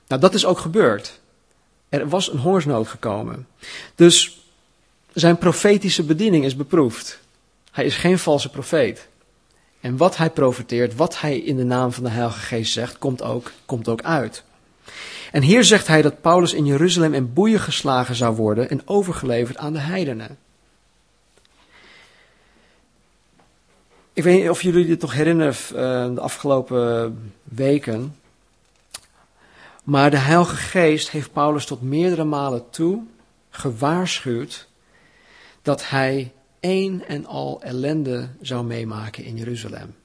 Nou, 0.08 0.22
dat 0.22 0.34
is 0.34 0.46
ook 0.46 0.60
gebeurd. 0.60 1.20
Er 1.90 2.10
was 2.10 2.32
een 2.32 2.40
hongersnood 2.40 2.88
gekomen. 2.88 3.48
Dus 3.96 4.42
zijn 5.14 5.38
profetische 5.38 6.04
bediening 6.04 6.46
is 6.46 6.56
beproefd. 6.56 7.20
Hij 7.72 7.86
is 7.86 7.96
geen 7.96 8.20
valse 8.20 8.50
profeet. 8.50 9.09
En 9.80 9.98
wat 9.98 10.18
hij 10.18 10.30
profeteert, 10.30 10.96
wat 10.96 11.22
hij 11.22 11.38
in 11.38 11.56
de 11.56 11.64
naam 11.64 11.92
van 11.92 12.04
de 12.04 12.10
Heilige 12.10 12.40
Geest 12.40 12.74
zegt, 12.74 12.98
komt 12.98 13.22
ook, 13.22 13.52
komt 13.66 13.88
ook 13.88 14.02
uit. 14.02 14.44
En 15.32 15.42
hier 15.42 15.64
zegt 15.64 15.88
hij 15.88 16.02
dat 16.02 16.22
Paulus 16.22 16.54
in 16.54 16.66
Jeruzalem 16.66 17.14
in 17.14 17.34
boeien 17.34 17.60
geslagen 17.60 18.16
zou 18.16 18.36
worden 18.36 18.70
en 18.70 18.82
overgeleverd 18.86 19.58
aan 19.58 19.74
de 19.74 19.80
heidenen. 19.80 20.38
Ik 24.14 24.24
weet 24.24 24.42
niet 24.42 24.50
of 24.50 24.62
jullie 24.62 24.86
dit 24.86 25.02
nog 25.02 25.14
herinneren 25.14 25.56
uh, 25.72 26.16
de 26.16 26.22
afgelopen 26.22 27.34
weken. 27.44 28.16
Maar 29.84 30.12
de 30.12 30.18
Heilige 30.18 30.56
Geest 30.56 31.10
heeft 31.10 31.34
Paulus 31.34 31.66
tot 31.66 31.82
meerdere 31.82 32.24
malen 32.24 32.70
toe 32.70 33.04
gewaarschuwd 33.50 34.68
dat 35.62 35.90
hij 35.90 36.32
één 36.60 37.08
en 37.08 37.26
al 37.26 37.62
ellende 37.62 38.30
zou 38.42 38.66
meemaken 38.66 39.24
in 39.24 39.38
Jeruzalem. 39.38 39.96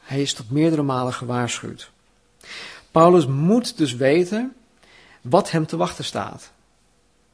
Hij 0.00 0.22
is 0.22 0.34
tot 0.34 0.50
meerdere 0.50 0.82
malen 0.82 1.12
gewaarschuwd. 1.12 1.90
Paulus 2.90 3.26
moet 3.26 3.76
dus 3.76 3.94
weten 3.94 4.54
wat 5.20 5.50
hem 5.50 5.66
te 5.66 5.76
wachten 5.76 6.04
staat. 6.04 6.50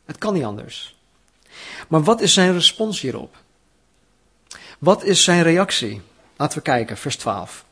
Het 0.05 0.19
kan 0.19 0.35
niet 0.35 0.45
anders. 0.45 0.97
Maar 1.89 2.03
wat 2.03 2.21
is 2.21 2.33
zijn 2.33 2.53
respons 2.53 3.01
hierop? 3.01 3.37
Wat 4.79 5.05
is 5.05 5.25
zijn 5.25 5.43
reactie? 5.43 6.01
Laten 6.37 6.59
we 6.59 6.65
kijken, 6.65 6.97
vers 6.97 7.17
12. 7.17 7.65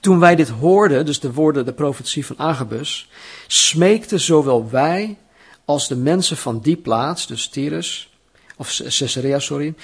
Toen 0.00 0.18
wij 0.18 0.36
dit 0.36 0.48
hoorden, 0.48 1.06
dus 1.06 1.20
de 1.20 1.32
woorden, 1.32 1.64
de 1.64 1.72
profetie 1.72 2.26
van 2.26 2.38
Agabus, 2.38 3.10
smeekten 3.46 4.20
zowel 4.20 4.70
wij 4.70 5.18
als 5.70 5.88
de 5.88 5.96
mensen 5.96 6.36
van 6.36 6.60
die 6.60 6.76
plaats, 6.76 7.26
dus 7.26 7.48
Tyrus, 7.48 8.10
of 8.56 8.76
Caesarea, 8.76 9.38
sorry, 9.38 9.74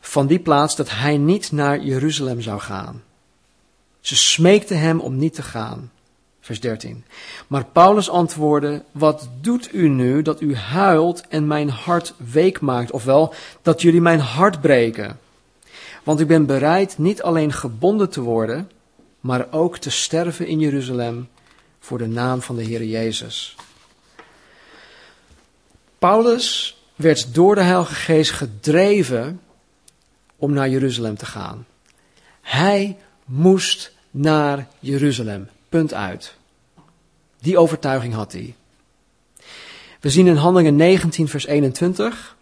van 0.00 0.26
die 0.26 0.38
plaats 0.38 0.76
dat 0.76 0.90
hij 0.90 1.16
niet 1.16 1.52
naar 1.52 1.80
Jeruzalem 1.80 2.40
zou 2.40 2.60
gaan. 2.60 3.02
Ze 4.00 4.16
smeekten 4.16 4.78
hem 4.78 5.00
om 5.00 5.16
niet 5.16 5.34
te 5.34 5.42
gaan. 5.42 5.90
Vers 6.40 6.60
13. 6.60 7.04
Maar 7.46 7.64
Paulus 7.64 8.10
antwoordde: 8.10 8.82
Wat 8.92 9.28
doet 9.40 9.74
u 9.74 9.88
nu 9.88 10.22
dat 10.22 10.40
u 10.40 10.56
huilt 10.56 11.22
en 11.28 11.46
mijn 11.46 11.68
hart 11.68 12.14
week 12.16 12.60
maakt? 12.60 12.90
Ofwel, 12.90 13.34
dat 13.62 13.82
jullie 13.82 14.00
mijn 14.00 14.20
hart 14.20 14.60
breken. 14.60 15.18
Want 16.04 16.20
ik 16.20 16.26
ben 16.26 16.46
bereid 16.46 16.98
niet 16.98 17.22
alleen 17.22 17.52
gebonden 17.52 18.10
te 18.10 18.20
worden, 18.20 18.70
maar 19.20 19.46
ook 19.50 19.78
te 19.78 19.90
sterven 19.90 20.46
in 20.46 20.60
Jeruzalem 20.60 21.28
voor 21.80 21.98
de 21.98 22.08
naam 22.08 22.42
van 22.42 22.56
de 22.56 22.62
Heer 22.62 22.84
Jezus. 22.84 23.56
Paulus 26.00 26.76
werd 26.94 27.34
door 27.34 27.54
de 27.54 27.62
Heilige 27.62 27.94
Geest 27.94 28.30
gedreven 28.30 29.40
om 30.36 30.52
naar 30.52 30.68
Jeruzalem 30.68 31.16
te 31.16 31.26
gaan. 31.26 31.66
Hij 32.40 32.96
moest 33.24 33.92
naar 34.10 34.68
Jeruzalem. 34.78 35.48
Punt 35.68 35.94
uit. 35.94 36.34
Die 37.40 37.58
overtuiging 37.58 38.14
had 38.14 38.32
hij. 38.32 38.54
We 40.00 40.10
zien 40.10 40.26
in 40.26 40.36
Handelingen 40.36 40.76
19, 40.76 41.28
vers 41.28 41.46
21. 41.46 42.36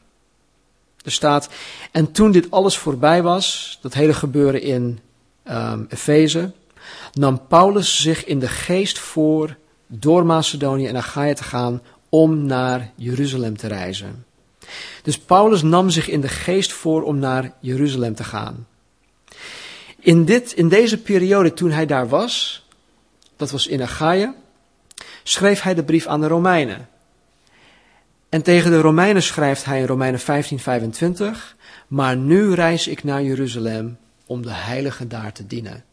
Er 1.05 1.13
staat, 1.13 1.49
en 1.93 2.13
toen 2.13 2.33
dit 2.33 2.51
alles 2.51 2.79
voorbij 2.79 3.23
was, 3.23 3.79
dat 3.83 3.95
hele 3.95 4.15
gebeuren 4.15 4.63
in 4.63 5.01
um, 5.51 5.87
Efeze, 5.89 6.53
nam 7.13 7.47
Paulus 7.47 8.01
zich 8.01 8.25
in 8.25 8.39
de 8.39 8.49
geest 8.49 8.99
voor 8.99 9.57
door 9.87 10.27
Macedonië 10.27 10.87
en 10.87 10.97
Achaia 10.97 11.35
te 11.35 11.45
gaan 11.45 11.83
om 12.09 12.47
naar 12.47 12.93
Jeruzalem 12.95 13.57
te 13.57 13.67
reizen. 13.67 14.27
Dus 15.03 15.19
Paulus 15.19 15.63
nam 15.63 15.91
zich 15.91 16.09
in 16.09 16.21
de 16.21 16.29
geest 16.29 16.73
voor 16.73 17.03
om 17.03 17.19
naar 17.19 17.53
Jeruzalem 17.61 18.15
te 18.15 18.25
gaan. 18.25 18.67
In, 20.01 20.25
dit, 20.25 20.53
in 20.53 20.69
deze 20.69 20.99
periode 20.99 21.53
toen 21.53 21.71
hij 21.71 21.87
daar 21.87 22.09
was, 22.09 22.67
dat 23.37 23.51
was 23.51 23.67
in 23.67 23.83
Achaia, 23.83 24.35
schreef 25.23 25.61
hij 25.63 25.75
de 25.75 25.85
brief 25.85 26.07
aan 26.07 26.21
de 26.21 26.27
Romeinen. 26.27 26.89
En 28.29 28.43
tegen 28.43 28.71
de 28.71 28.81
Romeinen 28.81 29.23
schrijft 29.23 29.65
hij 29.65 29.81
in 29.81 29.87
Romeinen 29.87 30.21
15:25, 30.21 31.57
maar 31.87 32.17
nu 32.17 32.55
reis 32.55 32.87
ik 32.87 33.05
naar 33.05 33.23
Jeruzalem 33.23 33.99
om 34.27 34.43
de 34.43 34.53
heiligen 34.53 35.09
daar 35.09 35.33
te 35.33 35.47
dienen. 35.47 35.85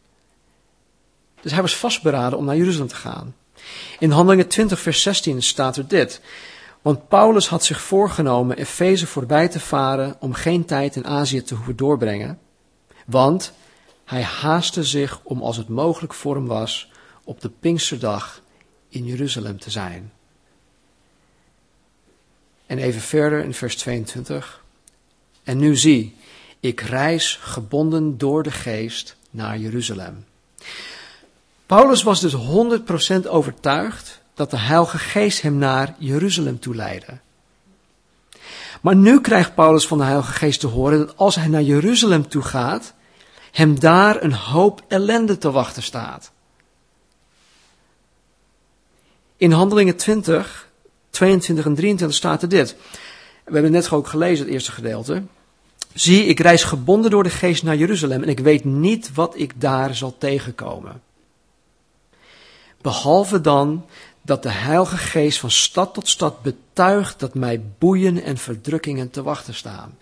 Dus 1.40 1.52
hij 1.52 1.62
was 1.62 1.76
vastberaden 1.76 2.38
om 2.38 2.44
naar 2.44 2.56
Jeruzalem 2.56 2.88
te 2.88 2.94
gaan. 2.94 3.34
In 3.98 4.10
Handelingen 4.10 4.48
20 4.48 4.80
vers 4.80 5.02
16 5.02 5.42
staat 5.42 5.76
er 5.76 5.88
dit. 5.88 6.20
Want 6.82 7.08
Paulus 7.08 7.48
had 7.48 7.64
zich 7.64 7.80
voorgenomen 7.80 8.56
Efeze 8.56 9.06
voorbij 9.06 9.48
te 9.48 9.60
varen 9.60 10.16
om 10.20 10.34
geen 10.34 10.64
tijd 10.64 10.96
in 10.96 11.06
Azië 11.06 11.42
te 11.42 11.54
hoeven 11.54 11.76
doorbrengen. 11.76 12.38
Want 13.06 13.52
hij 14.04 14.22
haastte 14.22 14.84
zich 14.84 15.20
om 15.22 15.42
als 15.42 15.56
het 15.56 15.68
mogelijk 15.68 16.14
voor 16.14 16.34
hem 16.34 16.46
was 16.46 16.90
op 17.24 17.40
de 17.40 17.48
Pinksterdag 17.48 18.42
in 18.88 19.04
Jeruzalem 19.04 19.58
te 19.58 19.70
zijn. 19.70 20.12
En 22.66 22.78
even 22.78 23.00
verder 23.00 23.44
in 23.44 23.54
vers 23.54 23.76
22. 23.76 24.64
En 25.42 25.58
nu 25.58 25.76
zie, 25.76 26.16
ik 26.60 26.80
reis 26.80 27.38
gebonden 27.40 28.18
door 28.18 28.42
de 28.42 28.50
geest 28.50 29.16
naar 29.30 29.58
Jeruzalem. 29.58 30.24
Paulus 31.66 32.02
was 32.02 32.20
dus 32.20 32.34
100% 33.24 33.28
overtuigd 33.28 34.20
dat 34.34 34.50
de 34.50 34.58
Heilige 34.58 34.98
Geest 34.98 35.42
hem 35.42 35.58
naar 35.58 35.94
Jeruzalem 35.98 36.58
toe 36.58 36.74
leidde. 36.74 37.18
Maar 38.80 38.96
nu 38.96 39.20
krijgt 39.20 39.54
Paulus 39.54 39.86
van 39.86 39.98
de 39.98 40.04
Heilige 40.04 40.32
Geest 40.32 40.60
te 40.60 40.66
horen 40.66 40.98
dat 40.98 41.16
als 41.16 41.34
hij 41.34 41.48
naar 41.48 41.62
Jeruzalem 41.62 42.28
toe 42.28 42.42
gaat, 42.42 42.92
hem 43.52 43.80
daar 43.80 44.22
een 44.22 44.34
hoop 44.34 44.82
ellende 44.88 45.38
te 45.38 45.50
wachten 45.50 45.82
staat. 45.82 46.30
In 49.36 49.52
Handelingen 49.52 49.96
20, 49.96 50.68
22 51.10 51.64
en 51.64 51.74
23 51.74 52.16
staat 52.16 52.42
er 52.42 52.48
dit. 52.48 52.76
We 53.44 53.52
hebben 53.52 53.72
net 53.72 53.90
ook 53.90 54.06
gelezen, 54.06 54.44
het 54.44 54.54
eerste 54.54 54.72
gedeelte. 54.72 55.22
Zie, 55.94 56.24
ik 56.24 56.40
reis 56.40 56.64
gebonden 56.64 57.10
door 57.10 57.22
de 57.22 57.30
geest 57.30 57.62
naar 57.62 57.76
Jeruzalem 57.76 58.22
en 58.22 58.28
ik 58.28 58.38
weet 58.38 58.64
niet 58.64 59.14
wat 59.14 59.38
ik 59.38 59.60
daar 59.60 59.94
zal 59.94 60.14
tegenkomen. 60.18 61.02
Behalve 62.86 63.40
dan 63.40 63.86
dat 64.22 64.42
de 64.42 64.50
Heilige 64.50 64.96
Geest 64.96 65.38
van 65.38 65.50
stad 65.50 65.94
tot 65.94 66.08
stad 66.08 66.42
betuigt 66.42 67.20
dat 67.20 67.34
mij 67.34 67.60
boeien 67.78 68.22
en 68.22 68.36
verdrukkingen 68.36 69.10
te 69.10 69.22
wachten 69.22 69.54
staan. 69.54 69.98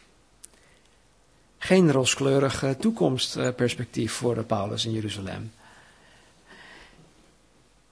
Geen 1.58 1.92
rooskleurig 1.92 2.64
toekomstperspectief 2.78 4.12
voor 4.12 4.42
Paulus 4.42 4.84
in 4.84 4.92
Jeruzalem. 4.92 5.52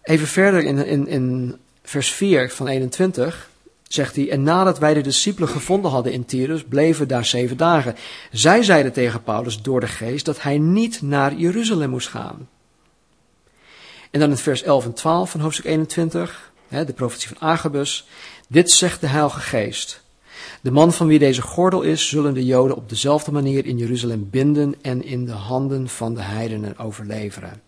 Even 0.03 0.27
verder 0.27 0.65
in, 0.65 0.87
in, 0.87 1.09
in 1.09 1.57
vers 1.83 2.11
4 2.11 2.51
van 2.51 2.67
21 2.67 3.51
zegt 3.89 4.17
hij, 4.17 4.31
en 4.31 4.43
nadat 4.43 4.79
wij 4.79 4.95
de 4.95 5.01
discipelen 5.01 5.49
gevonden 5.49 5.91
hadden 5.91 6.13
in 6.13 6.25
Tyrus, 6.25 6.65
bleven 6.65 7.09
daar 7.09 7.25
zeven 7.25 7.57
dagen. 7.57 7.97
Zij 8.31 8.63
zeiden 8.63 8.93
tegen 8.93 9.23
Paulus 9.23 9.63
door 9.63 9.81
de 9.81 9.89
geest 9.89 10.25
dat 10.25 10.43
hij 10.43 10.59
niet 10.59 11.03
naar 11.03 11.35
Jeruzalem 11.35 11.91
moest 11.91 12.09
gaan. 12.09 12.49
En 14.13 14.21
dan 14.21 14.31
in 14.31 14.37
vers 14.37 14.63
11 14.63 14.85
en 14.85 14.93
12 14.93 15.31
van 15.31 15.41
hoofdstuk 15.41 15.65
21, 15.65 16.53
de 16.69 16.93
profetie 16.95 17.29
van 17.29 17.49
Agabus. 17.49 18.07
Dit 18.49 18.71
zegt 18.71 19.01
de 19.01 19.07
Heilige 19.07 19.41
Geest. 19.41 20.03
De 20.61 20.71
man 20.71 20.93
van 20.93 21.07
wie 21.07 21.19
deze 21.19 21.43
gordel 21.43 21.83
is, 21.83 22.09
zullen 22.09 22.35
de 22.35 22.45
Joden 22.45 22.77
op 22.77 22.89
dezelfde 22.89 23.33
manier 23.33 23.67
in 23.67 23.79
Jeruzalem 23.79 24.31
binden 24.31 24.75
en 24.83 25.05
in 25.05 25.25
de 25.25 25.33
handen 25.33 25.89
van 25.89 26.15
de 26.15 26.23
heidenen 26.23 26.79
overleveren. 26.79 27.63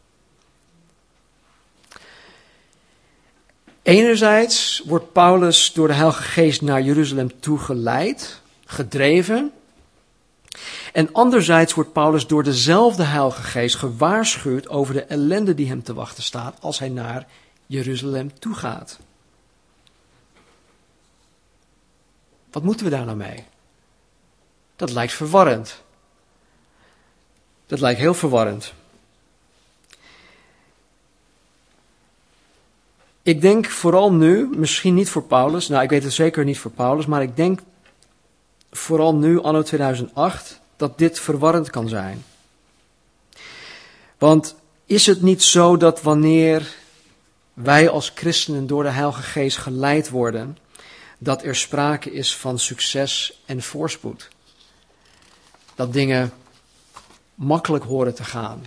Enerzijds 3.83 4.83
wordt 4.87 5.12
Paulus 5.12 5.72
door 5.72 5.88
de 5.88 5.94
Heilige 5.94 6.22
Geest 6.22 6.62
naar 6.62 6.83
Jeruzalem 6.83 7.40
toegeleid, 7.40 8.40
gedreven. 8.64 9.52
En 10.93 11.12
anderzijds 11.12 11.75
wordt 11.75 11.93
Paulus 11.93 12.27
door 12.27 12.43
dezelfde 12.43 13.03
Heilige 13.03 13.43
Geest 13.43 13.77
gewaarschuwd 13.77 14.69
over 14.69 14.95
de 14.95 15.03
ellende 15.03 15.55
die 15.55 15.69
hem 15.69 15.83
te 15.83 15.95
wachten 15.95 16.23
staat 16.23 16.57
als 16.61 16.79
hij 16.79 16.88
naar 16.88 17.27
Jeruzalem 17.67 18.38
toegaat. 18.38 18.99
Wat 22.51 22.62
moeten 22.62 22.85
we 22.85 22.90
daar 22.90 23.05
nou 23.05 23.17
mee? 23.17 23.45
Dat 24.77 24.90
lijkt 24.90 25.12
verwarrend. 25.12 25.83
Dat 27.67 27.81
lijkt 27.81 28.01
heel 28.01 28.14
verwarrend. 28.14 28.73
Ik 33.23 33.40
denk 33.40 33.71
vooral 33.71 34.12
nu, 34.12 34.49
misschien 34.57 34.95
niet 34.95 35.11
voor 35.11 35.23
Paulus, 35.23 35.69
nou 35.69 35.83
ik 35.83 35.90
weet 35.90 36.03
het 36.03 36.12
zeker 36.12 36.45
niet 36.45 36.59
voor 36.59 36.71
Paulus, 36.71 37.07
maar 37.07 37.23
ik 37.23 37.37
denk 37.37 37.61
vooral 38.76 39.14
nu, 39.14 39.42
anno 39.42 39.62
2008, 39.62 40.60
dat 40.76 40.98
dit 40.98 41.20
verwarrend 41.20 41.70
kan 41.70 41.88
zijn. 41.88 42.24
Want 44.18 44.54
is 44.87 45.06
het 45.06 45.22
niet 45.22 45.42
zo 45.42 45.76
dat 45.76 46.02
wanneer 46.02 46.74
wij 47.52 47.88
als 47.88 48.12
christenen 48.14 48.66
door 48.66 48.82
de 48.82 48.88
Heilige 48.88 49.22
Geest 49.22 49.56
geleid 49.56 50.08
worden, 50.08 50.58
dat 51.18 51.42
er 51.42 51.56
sprake 51.56 52.12
is 52.12 52.37
van 52.37 52.58
succes 52.58 53.42
en 53.46 53.62
voorspoed? 53.62 54.32
dat 55.74 55.92
dingen 55.92 56.32
makkelijk 57.34 57.84
horen 57.84 58.14
te 58.14 58.24
gaan. 58.24 58.66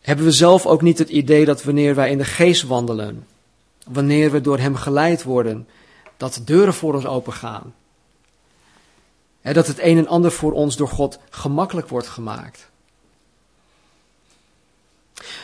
Hebben 0.00 0.24
we 0.24 0.32
zelf 0.32 0.66
ook 0.66 0.82
niet 0.82 0.98
het 0.98 1.08
idee 1.08 1.44
dat 1.44 1.62
wanneer 1.62 1.94
wij 1.94 2.10
in 2.10 2.18
de 2.18 2.24
geest 2.24 2.62
wandelen, 2.62 3.26
wanneer 3.86 4.30
we 4.30 4.40
door 4.40 4.58
Hem 4.58 4.76
geleid 4.76 5.22
worden, 5.22 5.68
dat 6.16 6.34
de 6.34 6.44
deuren 6.44 6.74
voor 6.74 6.94
ons 6.94 7.06
open 7.06 7.32
gaan? 7.32 7.74
dat 9.52 9.66
het 9.66 9.78
een 9.80 9.98
en 9.98 10.06
ander 10.06 10.32
voor 10.32 10.52
ons 10.52 10.76
door 10.76 10.88
God 10.88 11.18
gemakkelijk 11.30 11.88
wordt 11.88 12.08
gemaakt. 12.08 12.68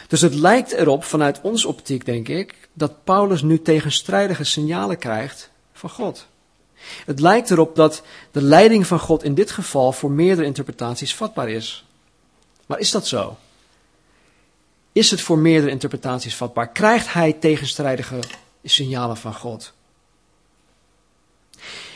Dus 0.09 0.21
het 0.21 0.35
lijkt 0.35 0.73
erop, 0.73 1.05
vanuit 1.05 1.41
onze 1.41 1.69
optiek 1.69 2.05
denk 2.05 2.29
ik, 2.29 2.69
dat 2.73 3.05
Paulus 3.05 3.43
nu 3.43 3.63
tegenstrijdige 3.63 4.45
signalen 4.45 4.99
krijgt 4.99 5.51
van 5.73 5.91
God. 5.91 6.27
Het 7.05 7.21
lijkt 7.21 7.51
erop 7.51 7.77
dat 7.77 8.03
de 8.31 8.43
leiding 8.43 8.87
van 8.87 8.99
God 8.99 9.23
in 9.23 9.35
dit 9.35 9.51
geval 9.51 9.93
voor 9.93 10.11
meerdere 10.11 10.47
interpretaties 10.47 11.15
vatbaar 11.15 11.49
is. 11.49 11.85
Maar 12.67 12.79
is 12.79 12.91
dat 12.91 13.07
zo? 13.07 13.37
Is 14.93 15.11
het 15.11 15.21
voor 15.21 15.39
meerdere 15.39 15.71
interpretaties 15.71 16.35
vatbaar? 16.35 16.69
Krijgt 16.69 17.13
hij 17.13 17.33
tegenstrijdige 17.33 18.19
signalen 18.65 19.17
van 19.17 19.35
God? 19.35 19.73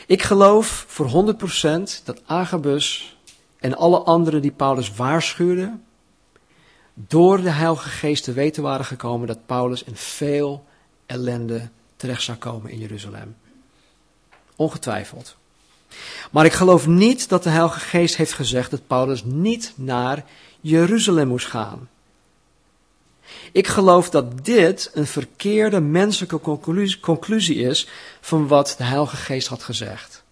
Ik 0.07 0.23
geloof 0.23 0.85
voor 0.87 1.35
100% 1.35 2.03
dat 2.03 2.21
Agabus 2.25 3.17
en 3.59 3.75
alle 3.75 3.99
anderen 3.99 4.41
die 4.41 4.51
Paulus 4.51 4.95
waarschuwden, 4.95 5.85
door 6.93 7.41
de 7.41 7.49
Heilige 7.49 7.89
Geest 7.89 8.23
te 8.23 8.33
weten 8.33 8.63
waren 8.63 8.85
gekomen 8.85 9.27
dat 9.27 9.45
Paulus 9.45 9.83
in 9.83 9.95
veel 9.95 10.65
ellende 11.05 11.69
terecht 11.95 12.21
zou 12.21 12.37
komen 12.37 12.71
in 12.71 12.79
Jeruzalem. 12.79 13.35
Ongetwijfeld. 14.55 15.35
Maar 16.31 16.45
ik 16.45 16.53
geloof 16.53 16.87
niet 16.87 17.29
dat 17.29 17.43
de 17.43 17.49
Heilige 17.49 17.79
Geest 17.79 18.15
heeft 18.15 18.33
gezegd 18.33 18.71
dat 18.71 18.87
Paulus 18.87 19.23
niet 19.23 19.73
naar 19.75 20.25
Jeruzalem 20.61 21.27
moest 21.27 21.47
gaan. 21.47 21.89
Ik 23.51 23.67
geloof 23.67 24.09
dat 24.09 24.45
dit 24.45 24.91
een 24.93 25.07
verkeerde 25.07 25.79
menselijke 25.79 26.39
conclusie 27.01 27.55
is 27.55 27.87
van 28.21 28.47
wat 28.47 28.75
de 28.77 28.83
Heilige 28.83 29.15
Geest 29.15 29.47
had 29.47 29.63
gezegd. 29.63 30.23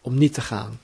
Om 0.00 0.18
niet 0.18 0.34
te 0.34 0.40
gaan. 0.40 0.80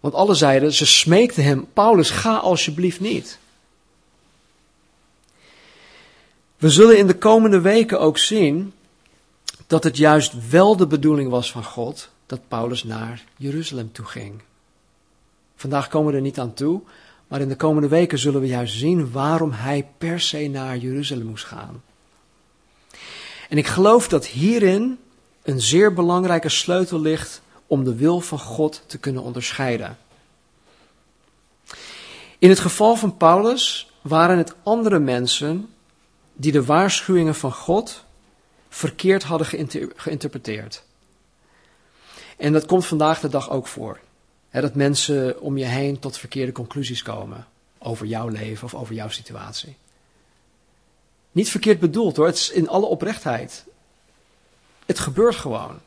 Want 0.00 0.14
alle 0.14 0.34
zeiden, 0.34 0.72
ze 0.72 0.86
smeekten 0.86 1.44
hem, 1.44 1.66
Paulus, 1.72 2.10
ga 2.10 2.36
alsjeblieft 2.36 3.00
niet. 3.00 3.38
We 6.56 6.70
zullen 6.70 6.98
in 6.98 7.06
de 7.06 7.18
komende 7.18 7.60
weken 7.60 8.00
ook 8.00 8.18
zien 8.18 8.72
dat 9.66 9.84
het 9.84 9.96
juist 9.96 10.48
wel 10.50 10.76
de 10.76 10.86
bedoeling 10.86 11.30
was 11.30 11.50
van 11.52 11.64
God 11.64 12.08
dat 12.26 12.48
Paulus 12.48 12.84
naar 12.84 13.24
Jeruzalem 13.36 13.92
toe 13.92 14.04
ging. 14.04 14.42
Vandaag 15.56 15.88
komen 15.88 16.10
we 16.10 16.16
er 16.16 16.22
niet 16.22 16.38
aan 16.38 16.54
toe, 16.54 16.80
maar 17.30 17.40
in 17.40 17.48
de 17.48 17.56
komende 17.56 17.88
weken 17.88 18.18
zullen 18.18 18.40
we 18.40 18.46
juist 18.46 18.74
zien 18.74 19.10
waarom 19.10 19.52
hij 19.52 19.88
per 19.98 20.20
se 20.20 20.48
naar 20.48 20.76
Jeruzalem 20.76 21.26
moest 21.26 21.44
gaan. 21.44 21.82
En 23.48 23.58
ik 23.58 23.66
geloof 23.66 24.08
dat 24.08 24.26
hierin 24.26 24.98
een 25.42 25.60
zeer 25.60 25.92
belangrijke 25.92 26.48
sleutel 26.48 27.00
ligt 27.00 27.42
om 27.66 27.84
de 27.84 27.94
wil 27.94 28.20
van 28.20 28.38
God 28.38 28.82
te 28.86 28.98
kunnen 28.98 29.22
onderscheiden. 29.22 29.98
In 32.38 32.48
het 32.48 32.58
geval 32.58 32.96
van 32.96 33.16
Paulus 33.16 33.92
waren 34.00 34.38
het 34.38 34.54
andere 34.62 34.98
mensen 34.98 35.68
die 36.32 36.52
de 36.52 36.64
waarschuwingen 36.64 37.34
van 37.34 37.52
God 37.52 38.04
verkeerd 38.68 39.22
hadden 39.22 39.46
geïnterpreteerd. 39.96 40.82
En 42.36 42.52
dat 42.52 42.66
komt 42.66 42.86
vandaag 42.86 43.20
de 43.20 43.28
dag 43.28 43.50
ook 43.50 43.66
voor. 43.66 44.00
Dat 44.50 44.74
mensen 44.74 45.40
om 45.40 45.58
je 45.58 45.64
heen 45.64 45.98
tot 45.98 46.18
verkeerde 46.18 46.52
conclusies 46.52 47.02
komen 47.02 47.46
over 47.78 48.06
jouw 48.06 48.28
leven 48.28 48.64
of 48.64 48.74
over 48.74 48.94
jouw 48.94 49.08
situatie. 49.08 49.76
Niet 51.32 51.50
verkeerd 51.50 51.80
bedoeld 51.80 52.16
hoor, 52.16 52.26
het 52.26 52.36
is 52.36 52.50
in 52.50 52.68
alle 52.68 52.86
oprechtheid. 52.86 53.64
Het 54.86 54.98
gebeurt 54.98 55.36
gewoon. 55.36 55.78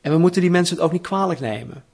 En 0.00 0.12
we 0.12 0.18
moeten 0.18 0.40
die 0.40 0.50
mensen 0.50 0.76
het 0.76 0.84
ook 0.84 0.92
niet 0.92 1.02
kwalijk 1.02 1.40
nemen. 1.40 1.84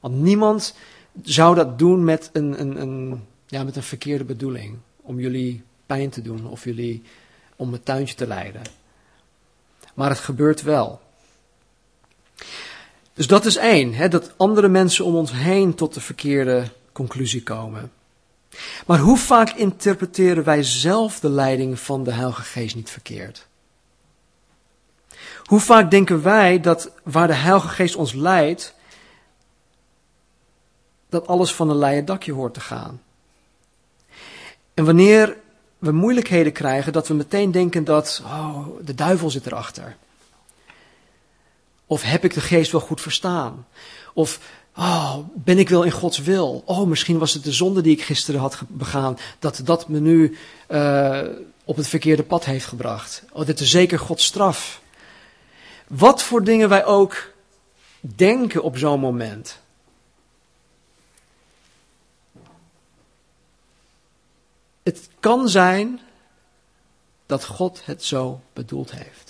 Want 0.00 0.14
niemand 0.14 0.74
zou 1.22 1.54
dat 1.54 1.78
doen 1.78 2.04
met 2.04 2.30
een, 2.32 2.60
een, 2.60 2.80
een, 2.80 3.24
ja, 3.46 3.64
met 3.64 3.76
een 3.76 3.82
verkeerde 3.82 4.24
bedoeling. 4.24 4.78
Om 4.96 5.20
jullie 5.20 5.62
pijn 5.86 6.10
te 6.10 6.22
doen 6.22 6.46
of 6.46 6.64
jullie 6.64 7.02
om 7.56 7.72
het 7.72 7.84
tuintje 7.84 8.14
te 8.14 8.26
leiden. 8.26 8.62
Maar 9.94 10.08
het 10.08 10.18
gebeurt 10.18 10.62
wel. 10.62 11.00
Dus 13.14 13.26
dat 13.26 13.44
is 13.44 13.56
één, 13.56 13.94
hè, 13.94 14.08
dat 14.08 14.32
andere 14.36 14.68
mensen 14.68 15.04
om 15.04 15.14
ons 15.14 15.32
heen 15.32 15.74
tot 15.74 15.94
de 15.94 16.00
verkeerde 16.00 16.68
conclusie 16.92 17.42
komen. 17.42 17.92
Maar 18.86 18.98
hoe 18.98 19.18
vaak 19.18 19.50
interpreteren 19.50 20.44
wij 20.44 20.62
zelf 20.62 21.20
de 21.20 21.28
leiding 21.28 21.80
van 21.80 22.04
de 22.04 22.12
Heilige 22.12 22.42
Geest 22.42 22.74
niet 22.74 22.90
verkeerd? 22.90 23.46
Hoe 25.44 25.60
vaak 25.60 25.90
denken 25.90 26.22
wij 26.22 26.60
dat 26.60 26.90
waar 27.02 27.26
de 27.26 27.34
Heilige 27.34 27.68
Geest 27.68 27.96
ons 27.96 28.12
leidt, 28.12 28.74
dat 31.08 31.26
alles 31.26 31.54
van 31.54 31.70
een 31.70 31.78
leien 31.78 32.04
dakje 32.04 32.32
hoort 32.32 32.54
te 32.54 32.60
gaan? 32.60 33.02
En 34.74 34.84
wanneer 34.84 35.36
we 35.78 35.92
moeilijkheden 35.92 36.52
krijgen, 36.52 36.92
dat 36.92 37.08
we 37.08 37.14
meteen 37.14 37.50
denken 37.50 37.84
dat, 37.84 38.22
oh, 38.24 38.66
de 38.84 38.94
duivel 38.94 39.30
zit 39.30 39.46
erachter. 39.46 39.96
Of 41.86 42.02
heb 42.02 42.24
ik 42.24 42.34
de 42.34 42.40
geest 42.40 42.72
wel 42.72 42.80
goed 42.80 43.00
verstaan? 43.00 43.66
Of, 44.12 44.40
oh, 44.76 45.16
ben 45.34 45.58
ik 45.58 45.68
wel 45.68 45.82
in 45.82 45.90
Gods 45.90 46.18
wil? 46.18 46.62
Oh, 46.64 46.86
misschien 46.86 47.18
was 47.18 47.34
het 47.34 47.44
de 47.44 47.52
zonde 47.52 47.80
die 47.80 47.96
ik 47.96 48.02
gisteren 48.02 48.40
had 48.40 48.60
begaan, 48.68 49.18
dat 49.38 49.60
dat 49.64 49.88
me 49.88 50.00
nu 50.00 50.38
uh, 50.68 51.22
op 51.64 51.76
het 51.76 51.88
verkeerde 51.88 52.22
pad 52.22 52.44
heeft 52.44 52.66
gebracht. 52.66 53.22
Oh, 53.32 53.46
dit 53.46 53.60
is 53.60 53.70
zeker 53.70 53.98
Gods 53.98 54.24
straf. 54.24 54.80
Wat 55.86 56.22
voor 56.22 56.44
dingen 56.44 56.68
wij 56.68 56.84
ook 56.84 57.32
denken 58.00 58.62
op 58.62 58.78
zo'n 58.78 59.00
moment. 59.00 59.62
Het 64.82 65.08
kan 65.20 65.48
zijn 65.48 66.00
dat 67.26 67.44
God 67.44 67.80
het 67.84 68.04
zo 68.04 68.40
bedoeld 68.52 68.90
heeft. 68.90 69.23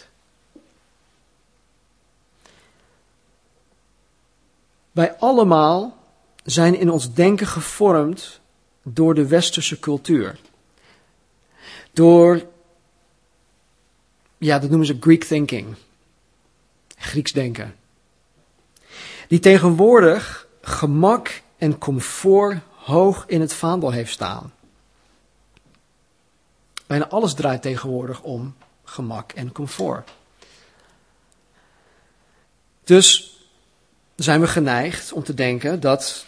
Wij 4.94 5.16
allemaal 5.18 5.96
zijn 6.44 6.78
in 6.78 6.90
ons 6.90 7.12
denken 7.12 7.46
gevormd 7.46 8.40
door 8.82 9.14
de 9.14 9.26
westerse 9.26 9.78
cultuur. 9.78 10.38
Door, 11.92 12.46
ja, 14.38 14.58
dat 14.58 14.68
noemen 14.68 14.86
ze 14.86 14.96
Greek 15.00 15.24
thinking. 15.24 15.74
Grieks 16.96 17.32
denken. 17.32 17.76
Die 19.28 19.40
tegenwoordig 19.40 20.46
gemak 20.60 21.42
en 21.56 21.78
comfort 21.78 22.58
hoog 22.70 23.24
in 23.26 23.40
het 23.40 23.52
vaandel 23.52 23.90
heeft 23.90 24.12
staan. 24.12 24.52
Bijna 26.86 27.08
alles 27.08 27.34
draait 27.34 27.62
tegenwoordig 27.62 28.22
om 28.22 28.54
gemak 28.84 29.32
en 29.32 29.52
comfort. 29.52 30.10
Dus 32.84 33.33
zijn 34.16 34.40
we 34.40 34.46
geneigd 34.46 35.12
om 35.12 35.22
te 35.22 35.34
denken 35.34 35.80
dat 35.80 36.26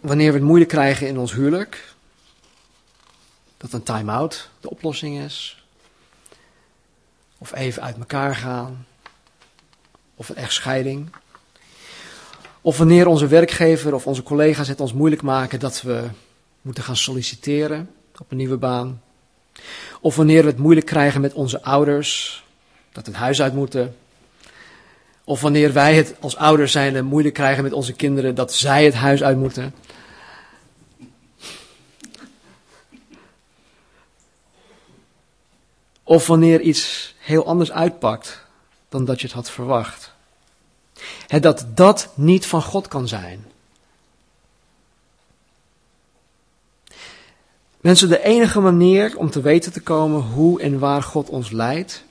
wanneer 0.00 0.32
we 0.32 0.38
het 0.38 0.46
moeilijk 0.46 0.70
krijgen 0.70 1.06
in 1.06 1.18
ons 1.18 1.32
huwelijk, 1.32 1.94
dat 3.56 3.72
een 3.72 3.82
time-out 3.82 4.48
de 4.60 4.70
oplossing 4.70 5.18
is. 5.18 5.64
Of 7.38 7.54
even 7.54 7.82
uit 7.82 7.98
elkaar 7.98 8.34
gaan. 8.34 8.86
Of 10.14 10.28
een 10.28 10.36
echtscheiding. 10.36 11.10
Of 12.60 12.78
wanneer 12.78 13.06
onze 13.06 13.26
werkgever 13.26 13.94
of 13.94 14.06
onze 14.06 14.22
collega's 14.22 14.68
het 14.68 14.80
ons 14.80 14.92
moeilijk 14.92 15.22
maken 15.22 15.60
dat 15.60 15.82
we 15.82 16.08
moeten 16.62 16.84
gaan 16.84 16.96
solliciteren 16.96 17.90
op 18.18 18.30
een 18.30 18.36
nieuwe 18.36 18.56
baan. 18.56 19.02
Of 20.00 20.16
wanneer 20.16 20.42
we 20.42 20.48
het 20.48 20.58
moeilijk 20.58 20.86
krijgen 20.86 21.20
met 21.20 21.32
onze 21.32 21.62
ouders, 21.62 22.44
dat 22.92 23.04
we 23.04 23.10
het 23.10 23.20
huis 23.20 23.42
uit 23.42 23.54
moeten. 23.54 23.96
Of 25.24 25.40
wanneer 25.40 25.72
wij 25.72 25.94
het 25.94 26.14
als 26.20 26.36
ouders 26.36 26.72
zijn 26.72 27.04
moeilijk 27.04 27.34
krijgen 27.34 27.62
met 27.62 27.72
onze 27.72 27.92
kinderen, 27.92 28.34
dat 28.34 28.52
zij 28.52 28.84
het 28.84 28.94
huis 28.94 29.22
uit 29.22 29.36
moeten. 29.36 29.74
Of 36.02 36.26
wanneer 36.26 36.60
iets 36.60 37.14
heel 37.18 37.46
anders 37.46 37.72
uitpakt 37.72 38.44
dan 38.88 39.04
dat 39.04 39.20
je 39.20 39.26
het 39.26 39.36
had 39.36 39.50
verwacht. 39.50 40.12
Dat 41.40 41.66
dat 41.74 42.08
niet 42.14 42.46
van 42.46 42.62
God 42.62 42.88
kan 42.88 43.08
zijn. 43.08 43.44
Mensen, 47.80 48.08
de 48.08 48.22
enige 48.22 48.60
manier 48.60 49.16
om 49.16 49.30
te 49.30 49.40
weten 49.40 49.72
te 49.72 49.80
komen 49.80 50.20
hoe 50.20 50.60
en 50.60 50.78
waar 50.78 51.02
God 51.02 51.28
ons 51.28 51.50
leidt, 51.50 52.04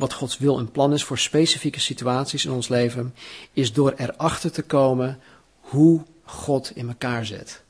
wat 0.00 0.12
Gods 0.12 0.38
wil 0.38 0.58
en 0.58 0.70
plan 0.70 0.92
is 0.92 1.04
voor 1.04 1.18
specifieke 1.18 1.80
situaties 1.80 2.44
in 2.44 2.50
ons 2.50 2.68
leven, 2.68 3.14
is 3.52 3.72
door 3.72 3.92
erachter 3.96 4.52
te 4.52 4.62
komen 4.62 5.20
hoe 5.60 6.02
God 6.24 6.72
in 6.74 6.88
elkaar 6.88 7.26
zet. 7.26 7.62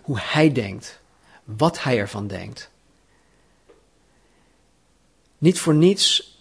Hoe 0.00 0.18
Hij 0.20 0.52
denkt, 0.52 1.00
wat 1.44 1.82
Hij 1.82 1.98
ervan 1.98 2.26
denkt. 2.26 2.70
Niet 5.38 5.58
voor 5.58 5.74
niets 5.74 6.38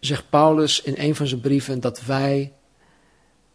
zegt 0.00 0.30
Paulus 0.30 0.82
in 0.82 0.94
een 0.96 1.14
van 1.14 1.26
zijn 1.26 1.40
brieven 1.40 1.80
dat 1.80 2.00
wij 2.00 2.52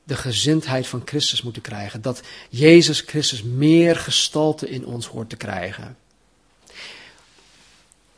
de 0.04 0.16
gezindheid 0.16 0.88
van 0.88 1.02
Christus 1.06 1.42
moeten 1.42 1.62
krijgen. 1.62 2.02
Dat 2.02 2.22
Jezus 2.50 3.02
Christus 3.02 3.44
meer 3.44 3.96
gestalte 3.96 4.70
in 4.70 4.86
ons 4.86 5.08
hoort 5.08 5.30
te 5.30 5.36
krijgen. 5.36 5.98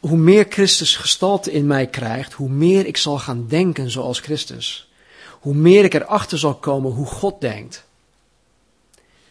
Hoe 0.02 0.18
meer 0.18 0.46
Christus 0.50 0.96
gestalte 0.96 1.52
in 1.52 1.68
mij 1.68 1.88
krijgt, 1.88 2.34
hoe 2.34 2.50
meer 2.50 2.86
ik 2.86 2.98
zal 2.98 3.20
gaan 3.20 3.48
denken 3.48 3.92
zoals 3.92 4.20
Christus. 4.20 4.92
Hoe 5.40 5.54
meer 5.54 5.84
ik 5.84 5.94
erachter 5.94 6.38
zal 6.38 6.56
komen 6.56 6.92
hoe 6.92 7.06
God 7.06 7.42
denkt. 7.42 7.86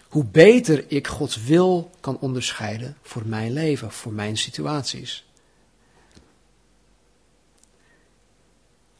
Hoe 0.09 0.25
beter 0.25 0.85
ik 0.89 1.07
Gods 1.07 1.43
wil 1.43 1.91
kan 2.01 2.19
onderscheiden 2.19 2.97
voor 3.03 3.23
mijn 3.27 3.53
leven, 3.53 3.93
voor 3.93 4.13
mijn 4.13 4.37
situaties. 4.37 5.25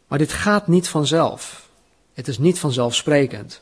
Maar 0.07 0.19
dit 0.19 0.33
gaat 0.33 0.67
niet 0.67 0.89
vanzelf. 0.89 1.69
Het 2.15 2.29
is 2.29 2.39
niet 2.39 2.59
vanzelfsprekend. 2.59 3.61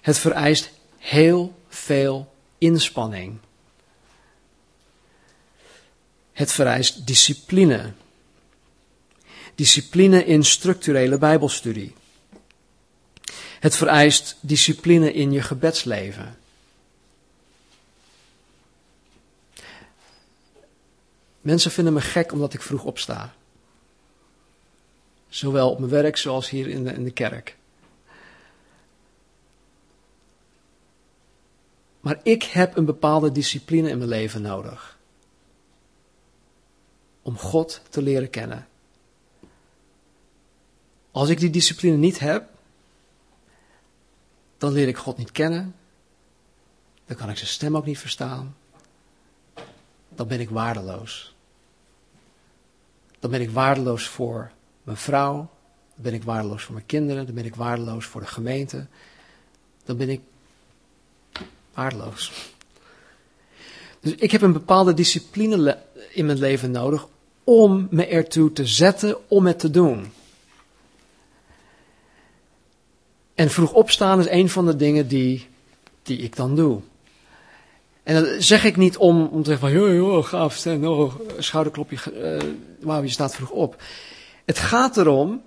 Het 0.00 0.18
vereist 0.18 0.70
heel 0.98 1.54
veel 1.68 2.32
inspanning. 2.58 3.38
Het 6.34 6.52
vereist 6.52 7.06
discipline. 7.06 7.92
Discipline 9.54 10.24
in 10.24 10.44
structurele 10.44 11.18
Bijbelstudie. 11.18 11.94
Het 13.60 13.76
vereist 13.76 14.36
discipline 14.40 15.12
in 15.12 15.32
je 15.32 15.42
gebedsleven. 15.42 16.38
Mensen 21.40 21.70
vinden 21.70 21.92
me 21.92 22.00
gek 22.00 22.32
omdat 22.32 22.54
ik 22.54 22.62
vroeg 22.62 22.84
opsta. 22.84 23.34
Zowel 25.28 25.70
op 25.70 25.78
mijn 25.78 25.90
werk 25.90 26.16
zoals 26.16 26.50
hier 26.50 26.68
in 26.68 26.84
de, 26.84 26.92
in 26.92 27.04
de 27.04 27.10
kerk. 27.10 27.56
Maar 32.00 32.20
ik 32.22 32.42
heb 32.42 32.76
een 32.76 32.84
bepaalde 32.84 33.32
discipline 33.32 33.88
in 33.88 33.98
mijn 33.98 34.10
leven 34.10 34.42
nodig. 34.42 34.93
Om 37.24 37.38
God 37.38 37.80
te 37.90 38.02
leren 38.02 38.30
kennen. 38.30 38.68
Als 41.10 41.28
ik 41.28 41.38
die 41.38 41.50
discipline 41.50 41.96
niet 41.96 42.18
heb, 42.18 42.48
dan 44.58 44.72
leer 44.72 44.88
ik 44.88 44.96
God 44.96 45.16
niet 45.16 45.32
kennen. 45.32 45.74
Dan 47.06 47.16
kan 47.16 47.30
ik 47.30 47.36
zijn 47.36 47.48
stem 47.50 47.76
ook 47.76 47.86
niet 47.86 47.98
verstaan. 47.98 48.56
Dan 50.08 50.28
ben 50.28 50.40
ik 50.40 50.50
waardeloos. 50.50 51.34
Dan 53.18 53.30
ben 53.30 53.40
ik 53.40 53.50
waardeloos 53.50 54.06
voor 54.06 54.50
mijn 54.82 54.96
vrouw, 54.96 55.36
dan 55.94 56.02
ben 56.02 56.14
ik 56.14 56.22
waardeloos 56.22 56.62
voor 56.62 56.74
mijn 56.74 56.86
kinderen, 56.86 57.26
dan 57.26 57.34
ben 57.34 57.44
ik 57.44 57.54
waardeloos 57.54 58.06
voor 58.06 58.20
de 58.20 58.26
gemeente, 58.26 58.86
dan 59.84 59.96
ben 59.96 60.08
ik 60.08 60.20
waardeloos. 61.74 62.32
Dus 64.00 64.14
ik 64.14 64.30
heb 64.30 64.42
een 64.42 64.52
bepaalde 64.52 64.94
discipline 64.94 65.82
in 66.10 66.26
mijn 66.26 66.38
leven 66.38 66.70
nodig 66.70 67.08
om 67.44 67.86
me 67.90 68.06
ertoe 68.06 68.52
te 68.52 68.66
zetten 68.66 69.16
om 69.28 69.46
het 69.46 69.58
te 69.58 69.70
doen. 69.70 70.12
En 73.34 73.50
vroeg 73.50 73.72
opstaan 73.72 74.20
is 74.20 74.28
een 74.28 74.48
van 74.48 74.66
de 74.66 74.76
dingen 74.76 75.08
die, 75.08 75.46
die 76.02 76.18
ik 76.18 76.36
dan 76.36 76.56
doe. 76.56 76.80
En 78.02 78.22
dat 78.22 78.42
zeg 78.42 78.64
ik 78.64 78.76
niet 78.76 78.96
om, 78.96 79.26
om 79.26 79.42
te 79.42 79.50
zeggen 79.50 79.68
van, 79.68 79.78
joh, 79.78 79.94
joh, 79.94 80.24
gaaf, 80.24 80.66
oh, 80.66 81.14
schouderklopje, 81.38 81.98
uh, 82.12 82.52
wauw, 82.80 83.02
je 83.02 83.08
staat 83.08 83.34
vroeg 83.34 83.50
op. 83.50 83.82
Het 84.44 84.58
gaat 84.58 84.96
erom 84.96 85.42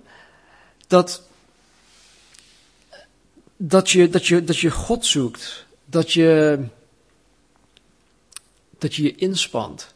dat, 0.86 1.22
dat, 3.56 3.90
je, 3.90 4.08
dat, 4.08 4.26
je, 4.26 4.44
dat 4.44 4.58
je 4.58 4.70
God 4.70 5.06
zoekt. 5.06 5.66
Dat 5.84 6.12
je, 6.12 6.58
dat 8.78 8.94
je 8.94 9.02
je 9.02 9.14
inspant. 9.14 9.94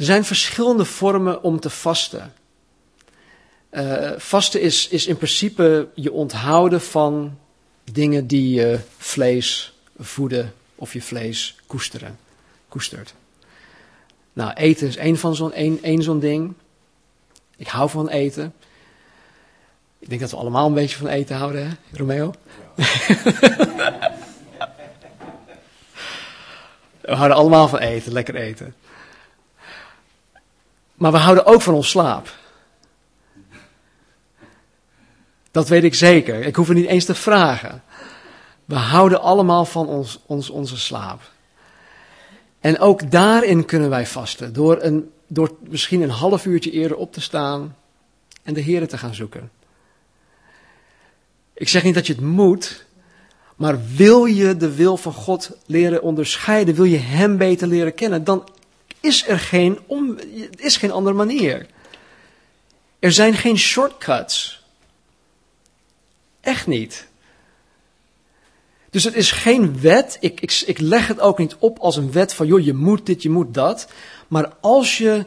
Er 0.00 0.06
zijn 0.06 0.24
verschillende 0.24 0.84
vormen 0.84 1.42
om 1.42 1.60
te 1.60 1.70
vasten. 1.70 2.32
Uh, 3.70 4.10
vasten 4.16 4.60
is, 4.60 4.88
is 4.88 5.06
in 5.06 5.16
principe 5.16 5.88
je 5.94 6.12
onthouden 6.12 6.80
van 6.80 7.38
dingen 7.92 8.26
die 8.26 8.54
je 8.54 8.78
vlees 8.96 9.74
voeden 9.98 10.54
of 10.74 10.92
je 10.92 11.02
vlees 11.02 11.56
koesteren, 11.66 12.18
koestert. 12.68 13.14
Nou, 14.32 14.52
eten 14.52 14.88
is 14.88 14.96
één 14.96 15.18
van 15.18 15.34
zo'n 15.34 15.52
één, 15.52 15.82
één 15.82 16.02
zo'n 16.02 16.20
ding. 16.20 16.52
Ik 17.56 17.68
hou 17.68 17.90
van 17.90 18.08
eten. 18.08 18.54
Ik 19.98 20.08
denk 20.08 20.20
dat 20.20 20.30
we 20.30 20.36
allemaal 20.36 20.66
een 20.66 20.74
beetje 20.74 20.96
van 20.96 21.08
eten 21.08 21.36
houden, 21.36 21.68
hè, 21.68 21.74
Romeo? 21.92 22.30
we 27.00 27.14
houden 27.14 27.36
allemaal 27.36 27.68
van 27.68 27.78
eten, 27.78 28.12
lekker 28.12 28.34
eten. 28.34 28.74
Maar 31.00 31.12
we 31.12 31.18
houden 31.18 31.46
ook 31.46 31.62
van 31.62 31.74
ons 31.74 31.88
slaap. 31.88 32.34
Dat 35.50 35.68
weet 35.68 35.84
ik 35.84 35.94
zeker. 35.94 36.42
Ik 36.42 36.56
hoef 36.56 36.68
het 36.68 36.76
niet 36.76 36.86
eens 36.86 37.04
te 37.04 37.14
vragen. 37.14 37.82
We 38.64 38.74
houden 38.74 39.20
allemaal 39.20 39.64
van 39.64 39.86
ons, 39.86 40.20
ons, 40.26 40.50
onze 40.50 40.76
slaap. 40.76 41.20
En 42.60 42.78
ook 42.78 43.10
daarin 43.10 43.64
kunnen 43.64 43.90
wij 43.90 44.06
vasten. 44.06 44.52
Door 44.52 44.82
een 44.82 45.10
door 45.32 45.56
misschien 45.68 46.02
een 46.02 46.10
half 46.10 46.46
uurtje 46.46 46.70
eerder 46.70 46.96
op 46.96 47.12
te 47.12 47.20
staan 47.20 47.76
en 48.42 48.54
de 48.54 48.60
Heer 48.60 48.88
te 48.88 48.98
gaan 48.98 49.14
zoeken. 49.14 49.50
Ik 51.52 51.68
zeg 51.68 51.82
niet 51.82 51.94
dat 51.94 52.06
je 52.06 52.12
het 52.12 52.22
moet, 52.22 52.86
maar 53.56 53.78
wil 53.94 54.24
je 54.24 54.56
de 54.56 54.74
wil 54.74 54.96
van 54.96 55.12
God 55.12 55.50
leren 55.66 56.02
onderscheiden, 56.02 56.74
wil 56.74 56.84
je 56.84 56.96
Hem 56.96 57.36
beter 57.36 57.68
leren 57.68 57.94
kennen, 57.94 58.24
dan 58.24 58.48
is 59.00 59.28
er 59.28 59.38
geen, 59.38 59.78
om, 59.86 60.18
is 60.56 60.76
geen 60.76 60.90
andere 60.90 61.16
manier. 61.16 61.66
Er 62.98 63.12
zijn 63.12 63.34
geen 63.34 63.58
shortcuts. 63.58 64.62
Echt 66.40 66.66
niet. 66.66 67.08
Dus 68.90 69.04
het 69.04 69.14
is 69.14 69.32
geen 69.32 69.80
wet. 69.80 70.16
Ik, 70.20 70.40
ik, 70.40 70.62
ik 70.66 70.78
leg 70.78 71.06
het 71.06 71.20
ook 71.20 71.38
niet 71.38 71.56
op 71.58 71.78
als 71.78 71.96
een 71.96 72.12
wet 72.12 72.34
van, 72.34 72.46
joh, 72.46 72.64
je 72.64 72.74
moet 72.74 73.06
dit, 73.06 73.22
je 73.22 73.30
moet 73.30 73.54
dat. 73.54 73.88
Maar 74.28 74.54
als 74.60 74.98
je 74.98 75.26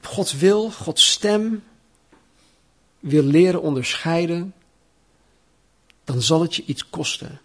Gods 0.00 0.32
wil, 0.36 0.70
Gods 0.70 1.10
stem 1.10 1.64
wil 3.00 3.22
leren 3.22 3.62
onderscheiden, 3.62 4.54
dan 6.04 6.22
zal 6.22 6.42
het 6.42 6.54
je 6.54 6.64
iets 6.66 6.90
kosten. 6.90 7.40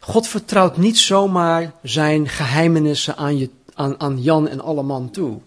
God 0.00 0.28
vertrouwt 0.28 0.76
niet 0.76 0.98
zomaar 0.98 1.72
zijn 1.82 2.28
geheimenissen 2.28 3.16
aan, 3.16 3.38
je, 3.38 3.50
aan, 3.74 4.00
aan 4.00 4.22
Jan 4.22 4.48
en 4.48 4.60
alle 4.60 4.82
man 4.82 5.10
toe. 5.10 5.40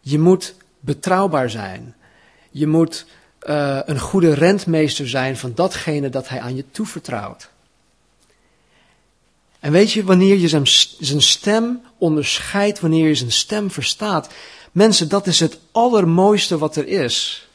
Je 0.00 0.18
moet 0.18 0.54
betrouwbaar 0.80 1.50
zijn. 1.50 1.94
Je 2.50 2.66
moet 2.66 3.06
uh, 3.42 3.78
een 3.84 4.00
goede 4.00 4.34
rentmeester 4.34 5.08
zijn 5.08 5.36
van 5.36 5.52
datgene 5.54 6.08
dat 6.08 6.28
hij 6.28 6.40
aan 6.40 6.56
je 6.56 6.64
toevertrouwt. 6.70 7.50
En 9.60 9.72
weet 9.72 9.92
je, 9.92 10.04
wanneer 10.04 10.36
je 10.36 10.48
zijn, 10.48 10.66
zijn 11.00 11.22
stem 11.22 11.80
onderscheidt, 11.98 12.80
wanneer 12.80 13.08
je 13.08 13.14
zijn 13.14 13.32
stem 13.32 13.70
verstaat, 13.70 14.28
mensen, 14.72 15.08
dat 15.08 15.26
is 15.26 15.40
het 15.40 15.58
allermooiste 15.72 16.58
wat 16.58 16.76
er 16.76 16.88
is. 16.88 17.48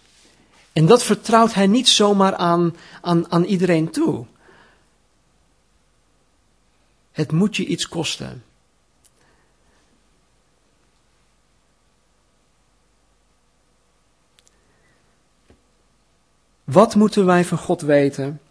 En 0.78 0.86
dat 0.86 1.04
vertrouwt 1.04 1.54
hij 1.54 1.68
niet 1.68 1.88
zomaar 1.88 2.36
aan, 2.36 2.76
aan, 3.02 3.32
aan 3.32 3.44
iedereen 3.44 3.90
toe. 3.90 4.26
Het 7.12 7.32
moet 7.32 7.56
je 7.56 7.66
iets 7.66 7.88
kosten. 7.88 8.44
Wat 16.64 16.96
moeten 16.96 17.26
wij 17.26 17.46
van 17.46 17.58
God 17.58 17.82
weten 17.82 18.42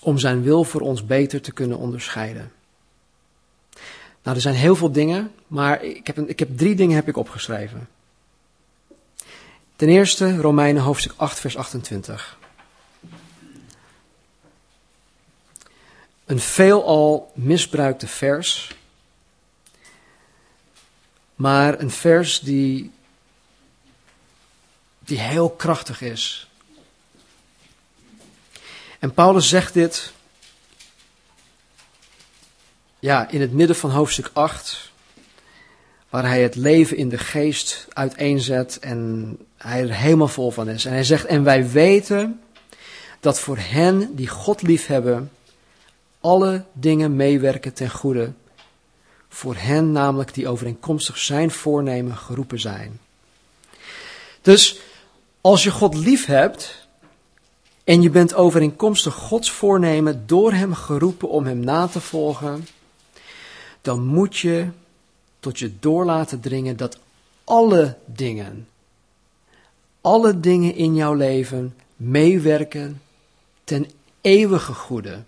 om 0.00 0.18
zijn 0.18 0.42
wil 0.42 0.64
voor 0.64 0.80
ons 0.80 1.06
beter 1.06 1.40
te 1.40 1.52
kunnen 1.52 1.78
onderscheiden? 1.78 2.52
Nou, 4.22 4.36
er 4.36 4.42
zijn 4.42 4.54
heel 4.54 4.76
veel 4.76 4.92
dingen, 4.92 5.32
maar 5.46 5.82
ik 5.84 6.06
heb, 6.06 6.16
een, 6.16 6.28
ik 6.28 6.38
heb 6.38 6.56
drie 6.56 6.74
dingen 6.74 6.96
heb 6.96 7.08
ik 7.08 7.16
opgeschreven. 7.16 7.88
Ten 9.82 9.90
eerste 9.90 10.36
Romeinen 10.36 10.82
hoofdstuk 10.82 11.12
8, 11.16 11.40
vers 11.40 11.56
28. 11.56 12.38
Een 16.24 16.40
veelal 16.40 17.32
misbruikte 17.34 18.06
vers, 18.06 18.74
maar 21.34 21.80
een 21.80 21.90
vers 21.90 22.40
die, 22.40 22.90
die 24.98 25.18
heel 25.18 25.50
krachtig 25.50 26.00
is. 26.00 26.48
En 28.98 29.14
Paulus 29.14 29.48
zegt 29.48 29.72
dit 29.74 30.12
ja, 32.98 33.28
in 33.28 33.40
het 33.40 33.52
midden 33.52 33.76
van 33.76 33.90
hoofdstuk 33.90 34.30
8, 34.32 34.91
waar 36.12 36.26
hij 36.26 36.42
het 36.42 36.54
leven 36.56 36.96
in 36.96 37.08
de 37.08 37.18
geest 37.18 37.86
uiteenzet 37.92 38.78
en 38.78 39.36
hij 39.56 39.82
er 39.82 39.94
helemaal 39.94 40.28
vol 40.28 40.50
van 40.50 40.68
is. 40.68 40.84
En 40.84 40.92
hij 40.92 41.04
zegt, 41.04 41.24
en 41.24 41.44
wij 41.44 41.70
weten 41.70 42.40
dat 43.20 43.40
voor 43.40 43.56
hen 43.58 44.14
die 44.14 44.28
God 44.28 44.62
liefhebben, 44.62 45.30
alle 46.20 46.64
dingen 46.72 47.16
meewerken 47.16 47.72
ten 47.72 47.90
goede. 47.90 48.32
Voor 49.28 49.54
hen 49.56 49.92
namelijk 49.92 50.34
die 50.34 50.48
overeenkomstig 50.48 51.18
zijn 51.18 51.50
voornemen 51.50 52.16
geroepen 52.16 52.60
zijn. 52.60 52.98
Dus 54.42 54.80
als 55.40 55.62
je 55.62 55.70
God 55.70 55.94
lief 55.94 56.26
hebt 56.26 56.86
en 57.84 58.02
je 58.02 58.10
bent 58.10 58.34
overeenkomstig 58.34 59.14
Gods 59.14 59.50
voornemen 59.50 60.26
door 60.26 60.52
Hem 60.52 60.74
geroepen 60.74 61.28
om 61.28 61.44
Hem 61.44 61.60
na 61.60 61.86
te 61.86 62.00
volgen, 62.00 62.68
dan 63.80 64.04
moet 64.04 64.38
je 64.38 64.68
tot 65.42 65.58
je 65.58 65.78
door 65.78 66.04
laten 66.04 66.40
dringen 66.40 66.76
dat 66.76 66.98
alle 67.44 67.96
dingen, 68.06 68.68
alle 70.00 70.40
dingen 70.40 70.74
in 70.74 70.94
jouw 70.94 71.14
leven 71.14 71.74
meewerken 71.96 73.02
ten 73.64 73.90
eeuwige 74.20 74.72
goede. 74.72 75.22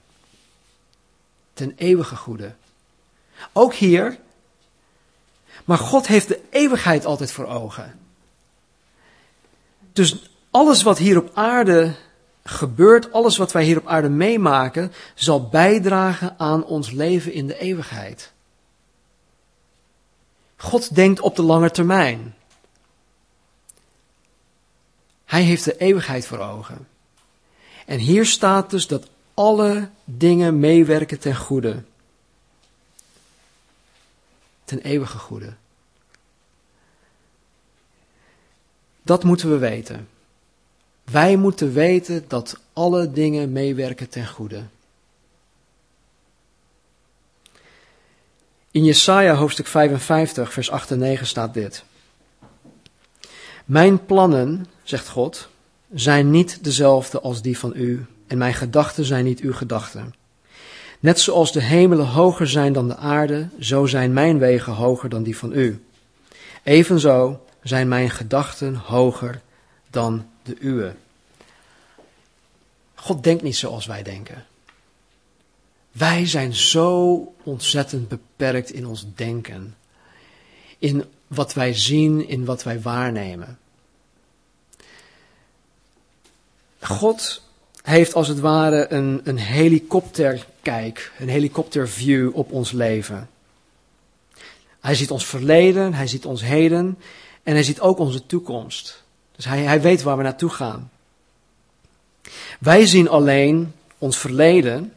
Ten 1.53 1.73
eeuwige 1.77 2.17
goede. 2.17 2.55
Ook 3.53 3.75
hier. 3.75 4.19
Maar 5.65 5.79
God 5.79 6.07
heeft 6.07 6.29
de 6.29 6.41
eeuwigheid 6.51 7.05
altijd 7.05 7.33
voor 7.33 7.47
ogen. 7.47 7.99
Dus 9.93 10.31
alles 10.51 10.83
wat 10.83 10.99
hier 10.99 11.19
op 11.19 11.31
aarde 11.35 11.95
gebeurt, 12.45 13.13
alles 13.13 13.37
wat 13.37 13.53
wij 13.53 13.65
hier 13.65 13.79
op 13.79 13.87
aarde 13.87 14.09
meemaken, 14.09 14.93
zal 15.15 15.49
bijdragen 15.49 16.35
aan 16.39 16.65
ons 16.65 16.91
leven 16.91 17.33
in 17.33 17.47
de 17.47 17.59
eeuwigheid. 17.59 18.34
God 20.65 20.95
denkt 20.95 21.21
op 21.21 21.37
de 21.37 21.43
lange 21.43 21.71
termijn. 21.71 22.35
Hij 25.25 25.43
heeft 25.43 25.65
de 25.65 25.77
eeuwigheid 25.77 26.27
voor 26.27 26.39
ogen. 26.39 26.89
En 27.87 27.99
hier 27.99 28.27
staat 28.27 28.71
dus 28.71 28.87
dat 28.87 29.09
alle 29.35 29.89
dingen 30.05 30.59
meewerken 30.59 31.19
ten 31.21 31.37
goede. 31.37 31.83
Ten 34.65 34.81
eeuwige 34.81 35.19
goede. 35.19 35.55
Dat 39.03 39.25
moeten 39.25 39.51
we 39.51 39.59
weten. 39.59 40.09
Wij 41.05 41.37
moeten 41.37 41.73
weten 41.73 42.25
dat 42.29 42.59
alle 42.73 43.13
dingen 43.13 43.53
meewerken 43.53 44.09
ten 44.09 44.27
goede. 44.27 44.63
In 48.75 48.85
Jesaja 48.85 49.35
hoofdstuk 49.35 49.67
55, 49.67 50.53
vers 50.53 50.71
8 50.71 50.91
en 50.91 50.99
9 50.99 51.27
staat 51.27 51.55
dit. 51.55 51.85
Mijn 53.65 54.05
plannen, 54.05 54.67
zegt 54.83 55.09
God, 55.09 55.49
zijn 55.93 56.31
niet 56.31 56.65
dezelfde 56.65 57.21
als 57.21 57.43
die 57.43 57.59
van 57.59 57.73
u, 57.77 58.07
en 58.27 58.39
mijn 58.39 58.55
gedachten 58.55 59.05
zijn 59.05 59.25
niet 59.25 59.41
uw 59.41 59.53
gedachten. 59.53 60.15
Net 61.01 61.21
zoals 61.21 61.53
de 61.53 61.63
hemelen 61.63 62.07
hoger 62.07 62.49
zijn 62.49 62.73
dan 62.73 62.89
de 62.89 62.97
aarde, 62.97 63.49
zo 63.61 63.87
zijn 63.87 64.13
mijn 64.13 64.39
wegen 64.39 64.73
hoger 64.73 65.09
dan 65.09 65.23
die 65.23 65.37
van 65.37 65.53
u. 65.53 65.85
Evenzo 66.63 67.45
zijn 67.63 67.89
mijn 67.89 68.11
gedachten 68.11 68.75
hoger 68.75 69.41
dan 69.91 70.27
de 70.43 70.57
uwe. 70.61 70.95
God 72.95 73.23
denkt 73.23 73.43
niet 73.43 73.57
zoals 73.57 73.87
wij 73.87 74.03
denken. 74.03 74.45
Wij 75.95 76.27
zijn 76.27 76.55
zo 76.55 77.35
ontzettend 77.43 78.09
beperkt 78.09 78.71
in 78.71 78.87
ons 78.87 79.07
denken. 79.15 79.77
In 80.79 81.05
wat 81.27 81.55
wij 81.55 81.75
zien, 81.75 82.29
in 82.29 82.45
wat 82.45 82.63
wij 82.63 82.81
waarnemen. 82.81 83.59
God 86.81 87.43
heeft 87.83 88.15
als 88.15 88.29
het 88.29 88.41
ware 88.41 88.93
een, 88.93 89.21
een 89.25 89.39
helikopterkijk, 89.39 91.13
een 91.19 91.29
helikopterview 91.29 92.37
op 92.37 92.53
ons 92.53 92.73
leven. 92.73 93.29
Hij 94.81 94.95
ziet 94.95 95.11
ons 95.11 95.27
verleden, 95.27 95.95
hij 95.95 96.07
ziet 96.07 96.27
ons 96.27 96.43
heden 96.43 96.99
en 97.43 97.55
hij 97.55 97.63
ziet 97.63 97.81
ook 97.81 97.99
onze 97.99 98.27
toekomst. 98.27 99.03
Dus 99.37 99.45
hij, 99.45 99.63
hij 99.63 99.81
weet 99.81 100.03
waar 100.03 100.17
we 100.17 100.23
naartoe 100.23 100.51
gaan. 100.51 100.91
Wij 102.61 102.87
zien 102.87 103.09
alleen 103.09 103.73
ons 103.99 104.19
verleden 104.19 104.93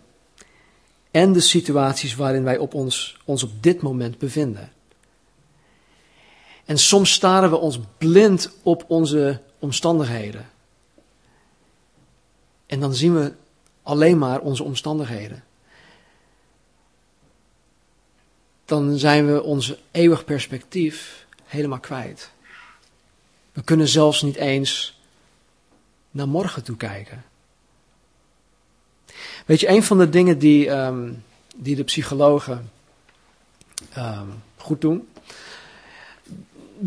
en 1.18 1.34
de 1.34 1.40
situaties 1.40 2.16
waarin 2.16 2.44
wij 2.44 2.58
op 2.58 2.74
ons, 2.74 3.18
ons 3.26 3.44
op 3.44 3.64
dit 3.64 3.82
moment 3.82 4.18
bevinden. 4.18 4.72
En 6.66 6.78
soms 6.78 7.12
staren 7.12 7.50
we 7.50 7.58
ons 7.58 7.80
blind 7.98 8.52
op 8.64 8.86
onze 8.88 9.42
omstandigheden. 9.60 10.50
En 12.66 12.80
dan 12.80 12.94
zien 12.94 13.14
we 13.16 13.34
alleen 13.84 14.18
maar 14.18 14.40
onze 14.40 14.64
omstandigheden. 14.64 15.44
Dan 18.66 18.98
zijn 18.98 19.34
we 19.34 19.44
ons 19.44 19.74
eeuwig 19.92 20.26
perspectief 20.26 21.26
helemaal 21.44 21.80
kwijt. 21.80 22.32
We 23.52 23.64
kunnen 23.64 23.88
zelfs 23.88 24.22
niet 24.22 24.36
eens 24.36 25.00
naar 26.12 26.28
morgen 26.28 26.64
toe 26.64 26.78
kijken. 26.78 27.24
Weet 29.48 29.60
je, 29.60 29.70
een 29.70 29.84
van 29.84 29.98
de 29.98 30.10
dingen 30.10 30.40
die, 30.40 30.70
um, 30.70 31.24
die 31.56 31.76
de 31.76 31.84
psychologen 31.84 32.72
um, 33.98 34.44
goed 34.58 34.82
doen. 34.82 35.08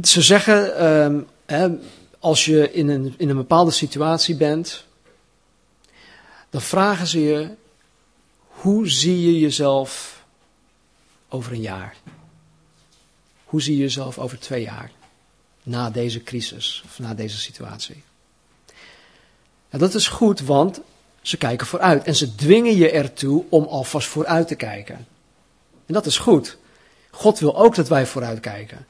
Ze 0.03 0.23
zeggen, 0.23 0.85
um, 0.87 1.27
hè, 1.47 1.69
als 2.19 2.45
je 2.45 2.73
in 2.73 2.89
een, 2.89 3.15
in 3.17 3.29
een 3.29 3.37
bepaalde 3.37 3.71
situatie 3.71 4.37
bent, 4.37 4.85
dan 6.51 6.61
vragen 6.61 7.07
ze 7.07 7.21
je, 7.21 7.51
hoe 8.47 8.89
zie 8.89 9.21
je 9.21 9.39
jezelf 9.39 10.25
over 11.29 11.53
een 11.53 11.61
jaar? 11.61 11.97
Hoe 13.45 13.63
zie 13.63 13.77
je 13.77 13.83
jezelf 13.83 14.19
over 14.19 14.39
twee 14.39 14.63
jaar? 14.63 14.91
Na 15.63 15.91
deze 15.91 16.23
crisis 16.23 16.83
of 16.85 16.99
na 16.99 17.15
deze 17.15 17.39
situatie. 17.39 18.03
En 19.69 19.79
dat 19.79 19.95
is 19.95 20.09
goed, 20.09 20.41
want 20.41 20.81
ze 21.23 21.37
kijken 21.37 21.67
vooruit 21.67 22.05
en 22.05 22.15
ze 22.15 22.35
dwingen 22.35 22.77
je 22.77 22.91
ertoe 22.91 23.45
om 23.49 23.65
alvast 23.65 24.09
vooruit 24.09 24.49
te 24.49 24.55
kijken. 24.55 25.07
En 25.87 25.95
dat 25.95 26.07
is 26.07 26.19
goed. 26.19 26.57
God 27.11 27.39
wil 27.39 27.57
ook 27.57 27.75
dat 27.75 27.89
wij 27.89 28.07
vooruit 28.07 28.41
kijken. 28.41 28.87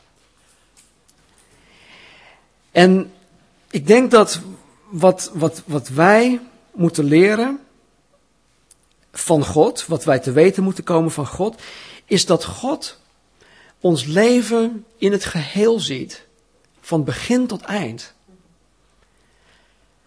En 2.70 3.12
ik 3.70 3.86
denk 3.86 4.10
dat 4.10 4.40
wat, 4.88 5.30
wat, 5.34 5.62
wat 5.66 5.88
wij 5.88 6.40
moeten 6.70 7.04
leren 7.04 7.60
van 9.12 9.44
God, 9.44 9.86
wat 9.86 10.04
wij 10.04 10.18
te 10.18 10.32
weten 10.32 10.62
moeten 10.62 10.84
komen 10.84 11.10
van 11.10 11.26
God, 11.26 11.60
is 12.04 12.26
dat 12.26 12.44
God 12.44 12.98
ons 13.80 14.04
leven 14.04 14.86
in 14.96 15.12
het 15.12 15.24
geheel 15.24 15.80
ziet, 15.80 16.26
van 16.80 17.04
begin 17.04 17.46
tot 17.46 17.62
eind. 17.62 18.12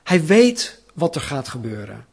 Hij 0.03 0.26
weet 0.26 0.82
wat 0.93 1.15
er 1.15 1.21
gaat 1.21 1.47
gebeuren. 1.47 2.05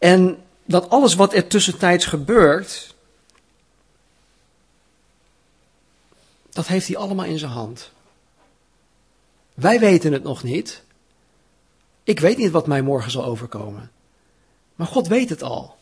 En 0.00 0.42
dat 0.64 0.90
alles 0.90 1.14
wat 1.14 1.34
er 1.34 1.46
tussentijds 1.46 2.06
gebeurt, 2.06 2.94
dat 6.50 6.66
heeft 6.66 6.86
hij 6.86 6.96
allemaal 6.96 7.24
in 7.24 7.38
zijn 7.38 7.50
hand. 7.50 7.90
Wij 9.54 9.80
weten 9.80 10.12
het 10.12 10.22
nog 10.22 10.42
niet. 10.42 10.82
Ik 12.04 12.20
weet 12.20 12.36
niet 12.36 12.50
wat 12.50 12.66
mij 12.66 12.82
morgen 12.82 13.10
zal 13.10 13.24
overkomen. 13.24 13.90
Maar 14.74 14.86
God 14.86 15.06
weet 15.06 15.28
het 15.28 15.42
al. 15.42 15.76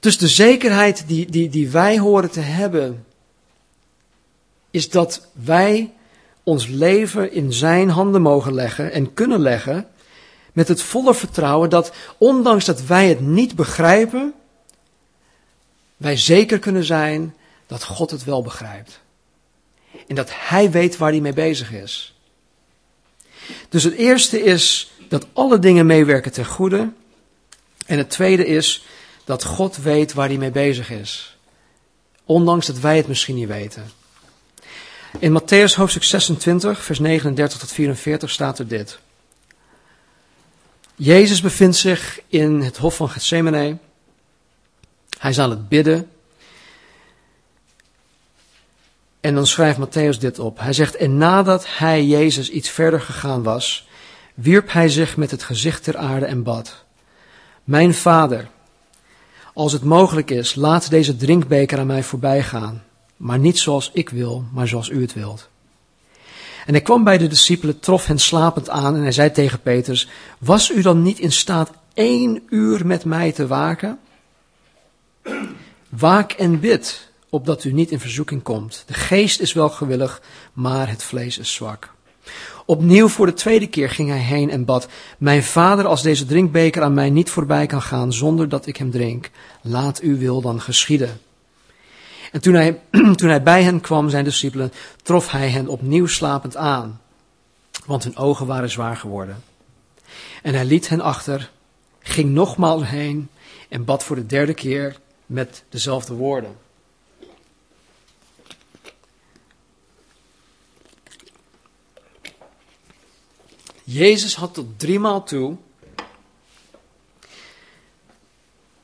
Dus 0.00 0.18
de 0.18 0.28
zekerheid 0.28 1.08
die, 1.08 1.30
die, 1.30 1.48
die 1.48 1.70
wij 1.70 1.98
horen 1.98 2.30
te 2.30 2.40
hebben, 2.40 3.06
is 4.70 4.90
dat 4.90 5.26
wij 5.32 5.92
ons 6.42 6.66
leven 6.66 7.32
in 7.32 7.52
Zijn 7.52 7.88
handen 7.88 8.22
mogen 8.22 8.54
leggen 8.54 8.92
en 8.92 9.14
kunnen 9.14 9.40
leggen 9.40 9.88
met 10.60 10.68
het 10.68 10.82
volle 10.82 11.14
vertrouwen 11.14 11.70
dat, 11.70 11.92
ondanks 12.18 12.64
dat 12.64 12.82
wij 12.82 13.08
het 13.08 13.20
niet 13.20 13.54
begrijpen, 13.54 14.34
wij 15.96 16.16
zeker 16.16 16.58
kunnen 16.58 16.84
zijn 16.84 17.34
dat 17.66 17.84
God 17.84 18.10
het 18.10 18.24
wel 18.24 18.42
begrijpt. 18.42 19.00
En 20.06 20.14
dat 20.14 20.28
Hij 20.32 20.70
weet 20.70 20.96
waar 20.96 21.10
Hij 21.10 21.20
mee 21.20 21.32
bezig 21.32 21.72
is. 21.72 22.14
Dus 23.68 23.82
het 23.82 23.94
eerste 23.94 24.42
is 24.42 24.92
dat 25.08 25.26
alle 25.32 25.58
dingen 25.58 25.86
meewerken 25.86 26.32
ten 26.32 26.46
goede. 26.46 26.92
En 27.86 27.98
het 27.98 28.10
tweede 28.10 28.46
is 28.46 28.84
dat 29.24 29.44
God 29.44 29.76
weet 29.76 30.12
waar 30.12 30.28
Hij 30.28 30.38
mee 30.38 30.50
bezig 30.50 30.90
is. 30.90 31.36
Ondanks 32.24 32.66
dat 32.66 32.78
wij 32.78 32.96
het 32.96 33.08
misschien 33.08 33.34
niet 33.34 33.48
weten. 33.48 33.90
In 35.18 35.40
Matthäus 35.40 35.74
hoofdstuk 35.74 36.04
26, 36.04 36.82
vers 36.82 36.98
39 36.98 37.58
tot 37.58 37.72
44 37.72 38.30
staat 38.30 38.58
er 38.58 38.68
dit. 38.68 38.98
Jezus 41.02 41.40
bevindt 41.40 41.76
zich 41.76 42.20
in 42.28 42.60
het 42.60 42.76
hof 42.76 42.96
van 42.96 43.08
Gethsemane. 43.08 43.76
Hij 45.18 45.30
is 45.30 45.38
aan 45.38 45.50
het 45.50 45.68
bidden. 45.68 46.10
En 49.20 49.34
dan 49.34 49.46
schrijft 49.46 49.78
Matthäus 49.78 50.18
dit 50.18 50.38
op. 50.38 50.58
Hij 50.58 50.72
zegt, 50.72 50.96
en 50.96 51.16
nadat 51.16 51.76
hij, 51.76 52.04
Jezus, 52.04 52.50
iets 52.50 52.68
verder 52.68 53.00
gegaan 53.00 53.42
was, 53.42 53.88
wierp 54.34 54.72
hij 54.72 54.88
zich 54.88 55.16
met 55.16 55.30
het 55.30 55.42
gezicht 55.42 55.82
ter 55.82 55.96
aarde 55.96 56.26
en 56.26 56.42
bad. 56.42 56.84
Mijn 57.64 57.94
vader, 57.94 58.48
als 59.54 59.72
het 59.72 59.82
mogelijk 59.82 60.30
is, 60.30 60.54
laat 60.54 60.90
deze 60.90 61.16
drinkbeker 61.16 61.78
aan 61.78 61.86
mij 61.86 62.02
voorbij 62.02 62.42
gaan. 62.42 62.82
Maar 63.16 63.38
niet 63.38 63.58
zoals 63.58 63.90
ik 63.92 64.08
wil, 64.08 64.44
maar 64.52 64.68
zoals 64.68 64.88
u 64.88 65.00
het 65.00 65.14
wilt. 65.14 65.48
En 66.66 66.72
hij 66.72 66.82
kwam 66.82 67.04
bij 67.04 67.18
de 67.18 67.26
discipelen, 67.26 67.80
trof 67.80 68.06
hen 68.06 68.18
slapend 68.18 68.68
aan 68.68 68.94
en 68.94 69.02
hij 69.02 69.12
zei 69.12 69.30
tegen 69.30 69.60
Petrus, 69.60 70.08
was 70.38 70.70
u 70.70 70.82
dan 70.82 71.02
niet 71.02 71.18
in 71.18 71.32
staat 71.32 71.70
één 71.94 72.42
uur 72.48 72.86
met 72.86 73.04
mij 73.04 73.32
te 73.32 73.46
waken? 73.46 73.98
Waak 75.88 76.32
en 76.32 76.60
bid, 76.60 77.10
opdat 77.30 77.64
u 77.64 77.72
niet 77.72 77.90
in 77.90 78.00
verzoeking 78.00 78.42
komt. 78.42 78.82
De 78.86 78.94
geest 78.94 79.40
is 79.40 79.52
wel 79.52 79.68
gewillig, 79.68 80.22
maar 80.52 80.88
het 80.88 81.02
vlees 81.02 81.38
is 81.38 81.54
zwak. 81.54 81.92
Opnieuw 82.66 83.08
voor 83.08 83.26
de 83.26 83.32
tweede 83.32 83.66
keer 83.66 83.90
ging 83.90 84.08
hij 84.08 84.18
heen 84.18 84.50
en 84.50 84.64
bad: 84.64 84.88
Mijn 85.18 85.42
vader, 85.42 85.86
als 85.86 86.02
deze 86.02 86.26
drinkbeker 86.26 86.82
aan 86.82 86.94
mij 86.94 87.10
niet 87.10 87.30
voorbij 87.30 87.66
kan 87.66 87.82
gaan 87.82 88.12
zonder 88.12 88.48
dat 88.48 88.66
ik 88.66 88.76
hem 88.76 88.90
drink, 88.90 89.30
laat 89.62 90.00
uw 90.00 90.18
wil 90.18 90.40
dan 90.40 90.60
geschieden. 90.60 91.20
En 92.30 92.40
toen 92.40 92.54
hij, 92.54 92.80
toen 93.18 93.28
hij 93.28 93.42
bij 93.42 93.62
hen 93.62 93.80
kwam, 93.80 94.08
zijn 94.08 94.24
discipelen, 94.24 94.72
trof 95.02 95.30
hij 95.30 95.48
hen 95.48 95.68
opnieuw 95.68 96.06
slapend 96.06 96.56
aan, 96.56 97.00
want 97.86 98.04
hun 98.04 98.16
ogen 98.16 98.46
waren 98.46 98.70
zwaar 98.70 98.96
geworden. 98.96 99.42
En 100.42 100.54
hij 100.54 100.64
liet 100.64 100.88
hen 100.88 101.00
achter, 101.00 101.50
ging 102.00 102.30
nogmaals 102.30 102.86
heen 102.86 103.28
en 103.68 103.84
bad 103.84 104.04
voor 104.04 104.16
de 104.16 104.26
derde 104.26 104.54
keer 104.54 105.00
met 105.26 105.62
dezelfde 105.68 106.14
woorden. 106.14 106.56
Jezus 113.84 114.34
had 114.34 114.54
tot 114.54 114.78
driemaal 114.78 115.24
toe 115.24 115.56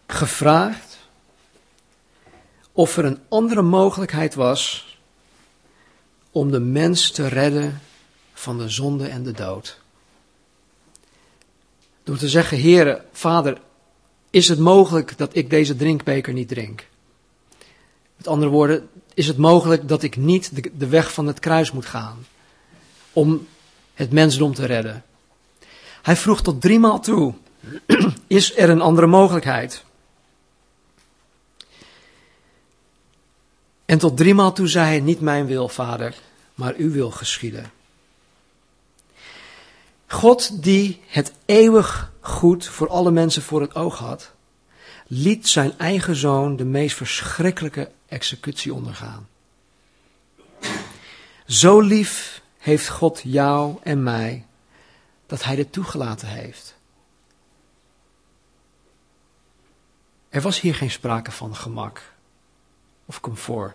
gevraagd 0.06 0.85
of 2.76 2.96
er 2.96 3.04
een 3.04 3.18
andere 3.28 3.62
mogelijkheid 3.62 4.34
was 4.34 4.86
om 6.30 6.50
de 6.50 6.60
mens 6.60 7.10
te 7.10 7.28
redden 7.28 7.80
van 8.32 8.58
de 8.58 8.68
zonde 8.68 9.06
en 9.06 9.22
de 9.22 9.32
dood. 9.32 9.80
Door 12.02 12.16
te 12.16 12.28
zeggen, 12.28 12.60
Heere, 12.60 13.04
Vader, 13.12 13.60
is 14.30 14.48
het 14.48 14.58
mogelijk 14.58 15.18
dat 15.18 15.36
ik 15.36 15.50
deze 15.50 15.76
drinkbeker 15.76 16.32
niet 16.32 16.48
drink? 16.48 16.86
Met 18.16 18.28
andere 18.28 18.50
woorden, 18.50 18.88
is 19.14 19.26
het 19.26 19.36
mogelijk 19.36 19.88
dat 19.88 20.02
ik 20.02 20.16
niet 20.16 20.50
de, 20.78 20.86
weg 20.86 21.12
van 21.12 21.26
het 21.26 21.38
kruis 21.38 21.72
moet 21.72 21.86
gaan 21.86 22.26
om 23.12 23.46
het 23.94 24.12
mensdom 24.12 24.54
te 24.54 24.66
redden? 24.66 25.04
Hij 26.02 26.16
vroeg 26.16 26.42
tot 26.42 26.60
driemaal 26.60 27.00
toe, 27.00 27.34
is 28.26 28.56
er 28.56 28.70
een 28.70 28.80
andere 28.80 29.06
mogelijkheid? 29.06 29.84
En 33.86 33.98
tot 33.98 34.16
driemaal 34.16 34.52
toe 34.52 34.68
zei 34.68 34.86
hij, 34.86 35.00
niet 35.00 35.20
mijn 35.20 35.46
wil, 35.46 35.68
vader, 35.68 36.14
maar 36.54 36.74
uw 36.74 36.90
wil 36.90 37.10
geschieden. 37.10 37.70
God 40.06 40.62
die 40.62 41.00
het 41.06 41.32
eeuwig 41.44 42.12
goed 42.20 42.66
voor 42.66 42.88
alle 42.88 43.10
mensen 43.10 43.42
voor 43.42 43.60
het 43.60 43.74
oog 43.74 43.98
had, 43.98 44.32
liet 45.06 45.48
zijn 45.48 45.78
eigen 45.78 46.16
zoon 46.16 46.56
de 46.56 46.64
meest 46.64 46.96
verschrikkelijke 46.96 47.90
executie 48.08 48.74
ondergaan. 48.74 49.28
Zo 51.46 51.80
lief 51.80 52.42
heeft 52.58 52.88
God 52.88 53.20
jou 53.24 53.76
en 53.82 54.02
mij 54.02 54.46
dat 55.26 55.44
hij 55.44 55.56
dit 55.56 55.72
toegelaten 55.72 56.28
heeft. 56.28 56.74
Er 60.28 60.40
was 60.40 60.60
hier 60.60 60.74
geen 60.74 60.90
sprake 60.90 61.30
van 61.30 61.56
gemak 61.56 62.14
of 63.06 63.20
comfort. 63.20 63.74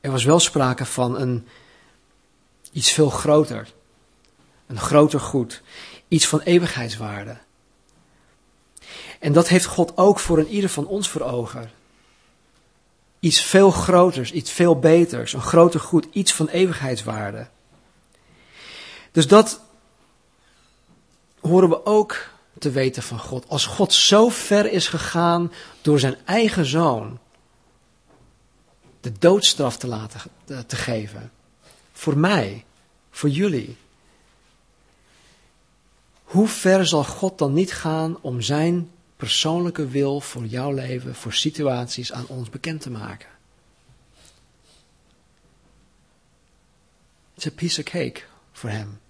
Er 0.00 0.10
was 0.10 0.24
wel 0.24 0.40
sprake 0.40 0.84
van 0.84 1.20
een, 1.20 1.48
iets 2.72 2.92
veel 2.92 3.10
groter. 3.10 3.72
Een 4.66 4.78
groter 4.78 5.20
goed. 5.20 5.62
Iets 6.08 6.26
van 6.26 6.40
eeuwigheidswaarde. 6.40 7.36
En 9.18 9.32
dat 9.32 9.48
heeft 9.48 9.64
God 9.64 9.96
ook 9.96 10.18
voor 10.18 10.38
een 10.38 10.48
ieder 10.48 10.70
van 10.70 10.86
ons 10.86 11.08
voor 11.08 11.20
ogen. 11.22 11.70
Iets 13.20 13.40
veel 13.40 13.70
groters, 13.70 14.32
iets 14.32 14.50
veel 14.50 14.78
beters, 14.78 15.32
een 15.32 15.40
groter 15.40 15.80
goed, 15.80 16.06
iets 16.10 16.32
van 16.32 16.48
eeuwigheidswaarde. 16.48 17.48
Dus 19.12 19.26
dat 19.26 19.60
horen 21.40 21.68
we 21.68 21.86
ook 21.86 22.28
te 22.58 22.70
weten 22.70 23.02
van 23.02 23.18
God. 23.18 23.48
Als 23.48 23.66
God 23.66 23.92
zo 23.92 24.28
ver 24.28 24.72
is 24.72 24.88
gegaan 24.88 25.52
door 25.82 25.98
zijn 25.98 26.16
eigen 26.24 26.64
zoon 26.64 27.18
de 29.06 29.18
doodstraf 29.18 29.76
te 29.76 29.86
laten 29.86 30.20
te 30.66 30.76
geven. 30.76 31.30
Voor 31.92 32.18
mij, 32.18 32.64
voor 33.10 33.28
jullie. 33.28 33.76
Hoe 36.24 36.48
ver 36.48 36.86
zal 36.86 37.04
God 37.04 37.38
dan 37.38 37.52
niet 37.52 37.72
gaan 37.72 38.20
om 38.20 38.40
zijn 38.40 38.90
persoonlijke 39.16 39.88
wil 39.88 40.20
voor 40.20 40.44
jouw 40.44 40.72
leven, 40.72 41.14
voor 41.14 41.32
situaties 41.32 42.12
aan 42.12 42.26
ons 42.26 42.50
bekend 42.50 42.80
te 42.80 42.90
maken? 42.90 43.28
It's 47.34 47.46
a 47.46 47.50
piece 47.50 47.80
of 47.80 47.84
cake 47.84 48.22
voor 48.52 48.70
hem. 48.70 49.00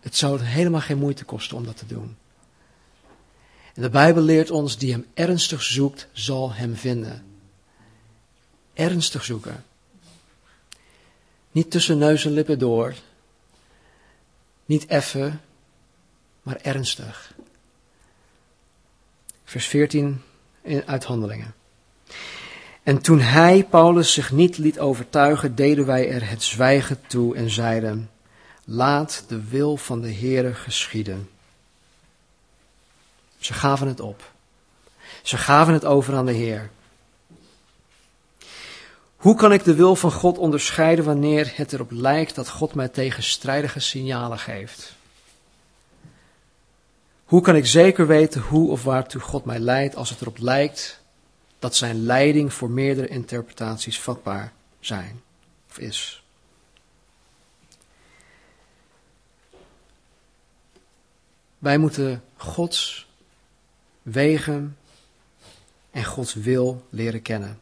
Het 0.00 0.16
zou 0.16 0.40
helemaal 0.40 0.80
geen 0.80 0.98
moeite 0.98 1.24
kosten 1.24 1.56
om 1.56 1.64
dat 1.64 1.76
te 1.76 1.86
doen. 1.86 2.16
En 3.74 3.82
de 3.82 3.90
Bijbel 3.90 4.22
leert 4.22 4.50
ons, 4.50 4.78
die 4.78 4.92
hem 4.92 5.06
ernstig 5.14 5.62
zoekt, 5.62 6.08
zal 6.12 6.52
hem 6.52 6.76
vinden. 6.76 7.34
Ernstig 8.76 9.24
zoeken. 9.24 9.64
Niet 11.50 11.70
tussen 11.70 11.98
neus 11.98 12.24
en 12.24 12.32
lippen 12.32 12.58
door. 12.58 12.94
Niet 14.64 14.86
effen, 14.86 15.40
maar 16.42 16.58
ernstig. 16.62 17.34
Vers 19.44 19.66
14 19.66 20.22
uit 20.86 21.04
Handelingen. 21.04 21.54
En 22.82 23.00
toen 23.00 23.20
hij, 23.20 23.64
Paulus, 23.64 24.12
zich 24.12 24.32
niet 24.32 24.58
liet 24.58 24.78
overtuigen, 24.78 25.54
deden 25.54 25.86
wij 25.86 26.10
er 26.10 26.28
het 26.28 26.42
zwijgen 26.42 27.00
toe 27.06 27.36
en 27.36 27.50
zeiden: 27.50 28.10
Laat 28.64 29.24
de 29.28 29.48
wil 29.48 29.76
van 29.76 30.00
de 30.00 30.12
Heere 30.12 30.54
geschieden. 30.54 31.28
Ze 33.38 33.52
gaven 33.52 33.86
het 33.86 34.00
op. 34.00 34.32
Ze 35.22 35.36
gaven 35.36 35.74
het 35.74 35.84
over 35.84 36.14
aan 36.14 36.26
de 36.26 36.32
Heer. 36.32 36.70
Hoe 39.16 39.34
kan 39.34 39.52
ik 39.52 39.64
de 39.64 39.74
wil 39.74 39.96
van 39.96 40.12
God 40.12 40.38
onderscheiden 40.38 41.04
wanneer 41.04 41.52
het 41.54 41.72
erop 41.72 41.90
lijkt 41.90 42.34
dat 42.34 42.48
God 42.48 42.74
mij 42.74 42.88
tegenstrijdige 42.88 43.80
signalen 43.80 44.38
geeft? 44.38 44.94
Hoe 47.24 47.40
kan 47.40 47.56
ik 47.56 47.66
zeker 47.66 48.06
weten 48.06 48.40
hoe 48.40 48.70
of 48.70 48.82
waartoe 48.84 49.20
God 49.20 49.44
mij 49.44 49.58
leidt 49.58 49.96
als 49.96 50.10
het 50.10 50.20
erop 50.20 50.38
lijkt 50.38 51.00
dat 51.58 51.76
zijn 51.76 52.02
leiding 52.02 52.52
voor 52.52 52.70
meerdere 52.70 53.08
interpretaties 53.08 54.00
vatbaar 54.00 54.52
zijn 54.80 55.20
of 55.68 55.78
is? 55.78 56.24
Wij 61.58 61.78
moeten 61.78 62.22
Gods 62.36 63.06
wegen 64.02 64.76
en 65.90 66.04
Gods 66.04 66.34
wil 66.34 66.86
leren 66.90 67.22
kennen. 67.22 67.60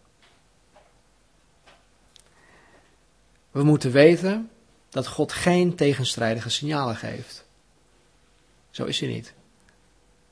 We 3.55 3.63
moeten 3.63 3.93
weten 3.93 4.51
dat 4.89 5.07
God 5.07 5.33
geen 5.33 5.75
tegenstrijdige 5.75 6.51
signalen 6.51 6.97
geeft. 6.97 7.45
Zo 8.71 8.85
is 8.85 9.01
hij 9.01 9.09
niet. 9.09 9.33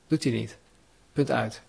Doet 0.07 0.23
hij 0.23 0.33
niet. 0.33 0.57
Punt 1.13 1.31
uit. 1.31 1.61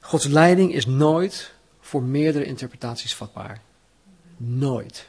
Gods 0.00 0.26
leiding 0.26 0.72
is 0.72 0.86
nooit 0.86 1.52
voor 1.80 2.02
meerdere 2.02 2.44
interpretaties 2.44 3.14
vatbaar. 3.14 3.60
Nooit. 4.36 5.08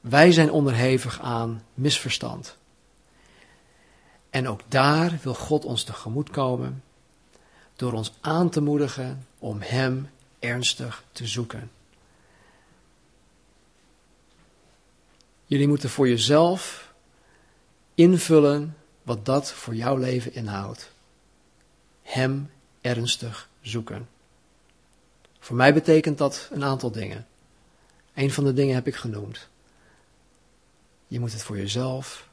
Wij 0.00 0.32
zijn 0.32 0.50
onderhevig 0.50 1.20
aan 1.20 1.64
misverstand. 1.74 2.56
En 4.30 4.48
ook 4.48 4.60
daar 4.68 5.18
wil 5.22 5.34
God 5.34 5.64
ons 5.64 5.84
tegemoet 5.84 6.30
komen 6.30 6.82
door 7.76 7.92
ons 7.92 8.12
aan 8.20 8.50
te 8.50 8.60
moedigen 8.60 9.26
om 9.38 9.60
Hem 9.60 10.08
ernstig 10.40 11.04
te 11.12 11.26
zoeken. 11.26 11.70
Jullie 15.46 15.68
moeten 15.68 15.90
voor 15.90 16.08
jezelf 16.08 16.92
invullen 17.94 18.76
wat 19.02 19.24
dat 19.24 19.52
voor 19.52 19.74
jouw 19.74 19.96
leven 19.96 20.34
inhoudt. 20.34 20.90
Hem 22.02 22.50
ernstig 22.80 23.48
zoeken. 23.60 24.08
Voor 25.38 25.56
mij 25.56 25.74
betekent 25.74 26.18
dat 26.18 26.48
een 26.52 26.64
aantal 26.64 26.90
dingen. 26.90 27.26
Een 28.14 28.30
van 28.30 28.44
de 28.44 28.52
dingen 28.52 28.74
heb 28.74 28.86
ik 28.86 28.94
genoemd. 28.94 29.48
Je 31.06 31.20
moet 31.20 31.32
het 31.32 31.42
voor 31.42 31.56
jezelf 31.56 32.28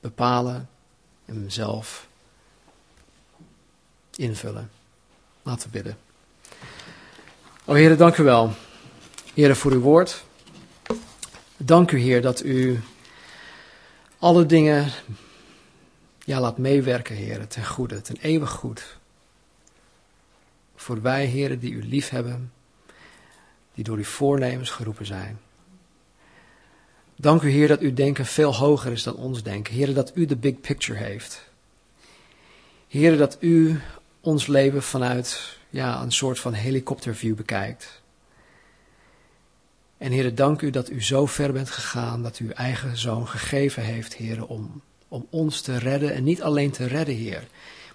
bepalen 0.00 0.68
en 1.24 1.52
zelf 1.52 2.08
invullen. 4.16 4.70
Laten 5.42 5.66
we 5.66 5.72
bidden. 5.72 6.07
O 7.68 7.74
Heer, 7.74 7.96
dank 7.96 8.16
u 8.16 8.22
wel. 8.22 8.52
Heer, 9.34 9.56
voor 9.56 9.72
uw 9.72 9.80
woord. 9.80 10.24
Dank 11.56 11.92
u, 11.92 11.98
Heer, 11.98 12.22
dat 12.22 12.44
u 12.44 12.80
alle 14.18 14.46
dingen 14.46 14.90
ja, 16.24 16.40
laat 16.40 16.58
meewerken, 16.58 17.16
Heer, 17.16 17.46
ten 17.46 17.66
goede, 17.66 18.00
ten 18.00 18.16
eeuwig 18.20 18.50
goed. 18.50 18.98
Voor 20.76 21.02
wij, 21.02 21.24
Heer, 21.24 21.58
die 21.58 21.72
u 21.72 21.82
lief 21.82 22.08
hebben, 22.08 22.52
die 23.74 23.84
door 23.84 23.96
uw 23.96 24.04
voornemens 24.04 24.70
geroepen 24.70 25.06
zijn. 25.06 25.38
Dank 27.16 27.42
u, 27.42 27.50
Heer, 27.50 27.68
dat 27.68 27.80
uw 27.80 27.94
denken 27.94 28.26
veel 28.26 28.54
hoger 28.54 28.92
is 28.92 29.02
dan 29.02 29.16
ons 29.16 29.42
denken. 29.42 29.74
Heer, 29.74 29.94
dat 29.94 30.10
u 30.14 30.26
de 30.26 30.36
big 30.36 30.60
picture 30.60 30.98
heeft. 30.98 31.50
Heer, 32.86 33.16
dat 33.16 33.36
u 33.40 33.80
ons 34.20 34.46
leven 34.46 34.82
vanuit 34.82 35.57
ja, 35.70 36.02
een 36.02 36.12
soort 36.12 36.40
van 36.40 36.52
helikopterview 36.52 37.36
bekijkt. 37.36 38.02
En 39.98 40.12
Heer, 40.12 40.34
dank 40.34 40.62
u 40.62 40.70
dat 40.70 40.90
u 40.90 41.02
zo 41.02 41.26
ver 41.26 41.52
bent 41.52 41.70
gegaan 41.70 42.22
dat 42.22 42.38
u 42.38 42.44
uw 42.44 42.52
eigen 42.52 42.96
zoon 42.96 43.28
gegeven 43.28 43.82
heeft, 43.82 44.14
Heer, 44.14 44.46
om, 44.46 44.82
om 45.08 45.26
ons 45.30 45.60
te 45.60 45.78
redden. 45.78 46.14
En 46.14 46.24
niet 46.24 46.42
alleen 46.42 46.70
te 46.70 46.86
redden, 46.86 47.14
Heer, 47.14 47.46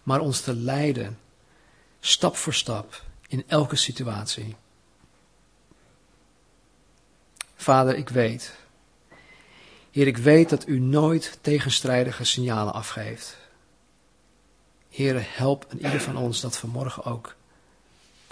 maar 0.04 0.20
ons 0.20 0.42
te 0.42 0.56
leiden, 0.56 1.20
stap 2.00 2.36
voor 2.36 2.54
stap, 2.54 3.04
in 3.28 3.44
elke 3.48 3.76
situatie. 3.76 4.56
Vader, 7.56 7.96
ik 7.96 8.10
weet, 8.10 8.56
Heer, 9.92 10.08
ik 10.08 10.18
weet 10.18 10.50
dat 10.50 10.68
u 10.68 10.80
nooit 10.80 11.38
tegenstrijdige 11.42 12.24
signalen 12.24 12.74
afgeeft. 12.74 13.38
Heer, 14.90 15.26
help 15.28 15.66
een 15.70 15.86
ieder 15.86 16.02
van 16.02 16.18
ons 16.18 16.42
dat 16.42 16.58
vanmorgen 16.58 17.04
ook 17.04 17.36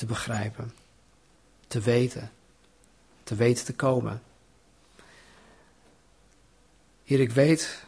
te 0.02 0.08
begrijpen, 0.08 0.74
te 1.68 1.80
weten, 1.80 2.32
te 3.24 3.36
weten 3.36 3.66
te 3.66 3.74
komen. 3.74 4.22
Heer, 7.04 7.20
ik 7.20 7.32
weet, 7.32 7.84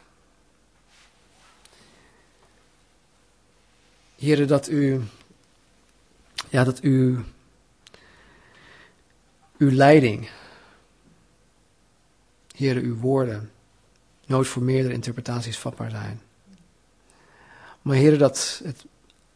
Heer, 4.16 4.48
dat 4.48 4.70
u, 4.70 5.02
ja, 6.50 6.64
dat 6.64 6.84
u, 6.84 7.24
uw 9.58 9.72
leiding, 9.72 10.30
Heer, 12.56 12.76
uw 12.76 12.96
woorden, 12.96 13.52
nooit 14.26 14.48
voor 14.48 14.64
meerdere 14.64 14.94
interpretaties 14.94 15.58
vatbaar 15.58 15.90
zijn. 15.90 16.22
Maar 17.82 17.96
Heer, 17.96 18.18
dat 18.18 18.62
het 18.64 18.86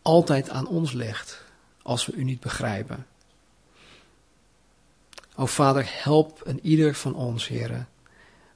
altijd 0.01 0.49
aan 0.49 0.67
ons 0.67 0.91
ligt 0.91 1.45
als 1.87 2.05
we 2.05 2.13
u 2.13 2.23
niet 2.23 2.39
begrijpen. 2.39 3.05
O 5.35 5.45
Vader, 5.45 5.85
help 6.03 6.41
een 6.43 6.59
ieder 6.63 6.95
van 6.95 7.15
ons, 7.15 7.47
heren, 7.47 7.87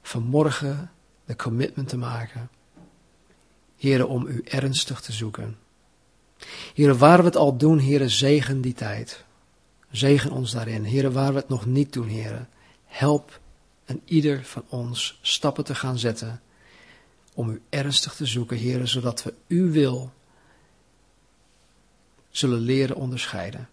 vanmorgen 0.02 0.90
de 1.24 1.36
commitment 1.36 1.88
te 1.88 1.96
maken. 1.96 2.50
Heren, 3.76 4.08
om 4.08 4.26
u 4.26 4.42
ernstig 4.44 5.00
te 5.00 5.12
zoeken. 5.12 5.58
Heren, 6.74 6.98
waar 6.98 7.18
we 7.18 7.24
het 7.24 7.36
al 7.36 7.56
doen, 7.56 7.78
heren, 7.78 8.10
zegen 8.10 8.60
die 8.60 8.74
tijd. 8.74 9.24
Zegen 9.90 10.30
ons 10.30 10.50
daarin. 10.50 10.84
Heren, 10.84 11.12
waar 11.12 11.32
we 11.32 11.38
het 11.38 11.48
nog 11.48 11.66
niet 11.66 11.92
doen, 11.92 12.08
heren, 12.08 12.48
help 12.86 13.40
een 13.84 14.02
ieder 14.04 14.44
van 14.44 14.64
ons 14.68 15.18
stappen 15.22 15.64
te 15.64 15.74
gaan 15.74 15.98
zetten 15.98 16.42
om 17.34 17.50
u 17.50 17.62
ernstig 17.68 18.14
te 18.14 18.26
zoeken, 18.26 18.56
heren, 18.56 18.88
zodat 18.88 19.22
we 19.22 19.34
uw 19.48 19.70
wil 19.70 20.12
zullen 22.32 22.58
leren 22.58 22.96
onderscheiden. 22.96 23.68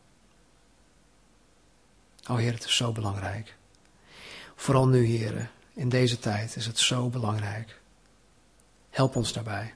O 2.28 2.36
Heer, 2.36 2.54
het 2.54 2.66
is 2.66 2.76
zo 2.76 2.92
belangrijk. 2.92 3.56
Vooral 4.56 4.88
nu, 4.88 5.06
heren, 5.06 5.52
in 5.74 5.90
deze 5.90 6.20
tijd 6.20 6.56
is 6.56 6.66
het 6.66 6.80
zo 6.80 7.10
belangrijk. 7.10 7.80
Help 8.90 9.16
ons 9.16 9.34
daarbij. 9.34 9.76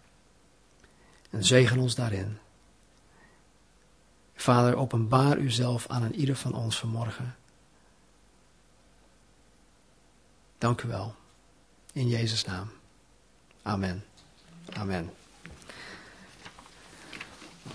En 1.30 1.44
zegen 1.44 1.78
ons 1.78 1.96
daarin. 1.96 2.38
Vader, 4.36 4.76
openbaar 4.76 5.38
uzelf 5.38 5.88
aan 5.88 6.04
een 6.04 6.16
ieder 6.16 6.36
van 6.36 6.54
ons 6.54 6.80
vanmorgen. 6.80 7.36
Dank 10.58 10.82
u 10.82 10.88
wel. 10.88 11.16
In 11.94 12.08
Jezus' 12.08 12.46
naam. 12.46 12.72
Amen. 13.62 14.06
Amen. 14.74 15.23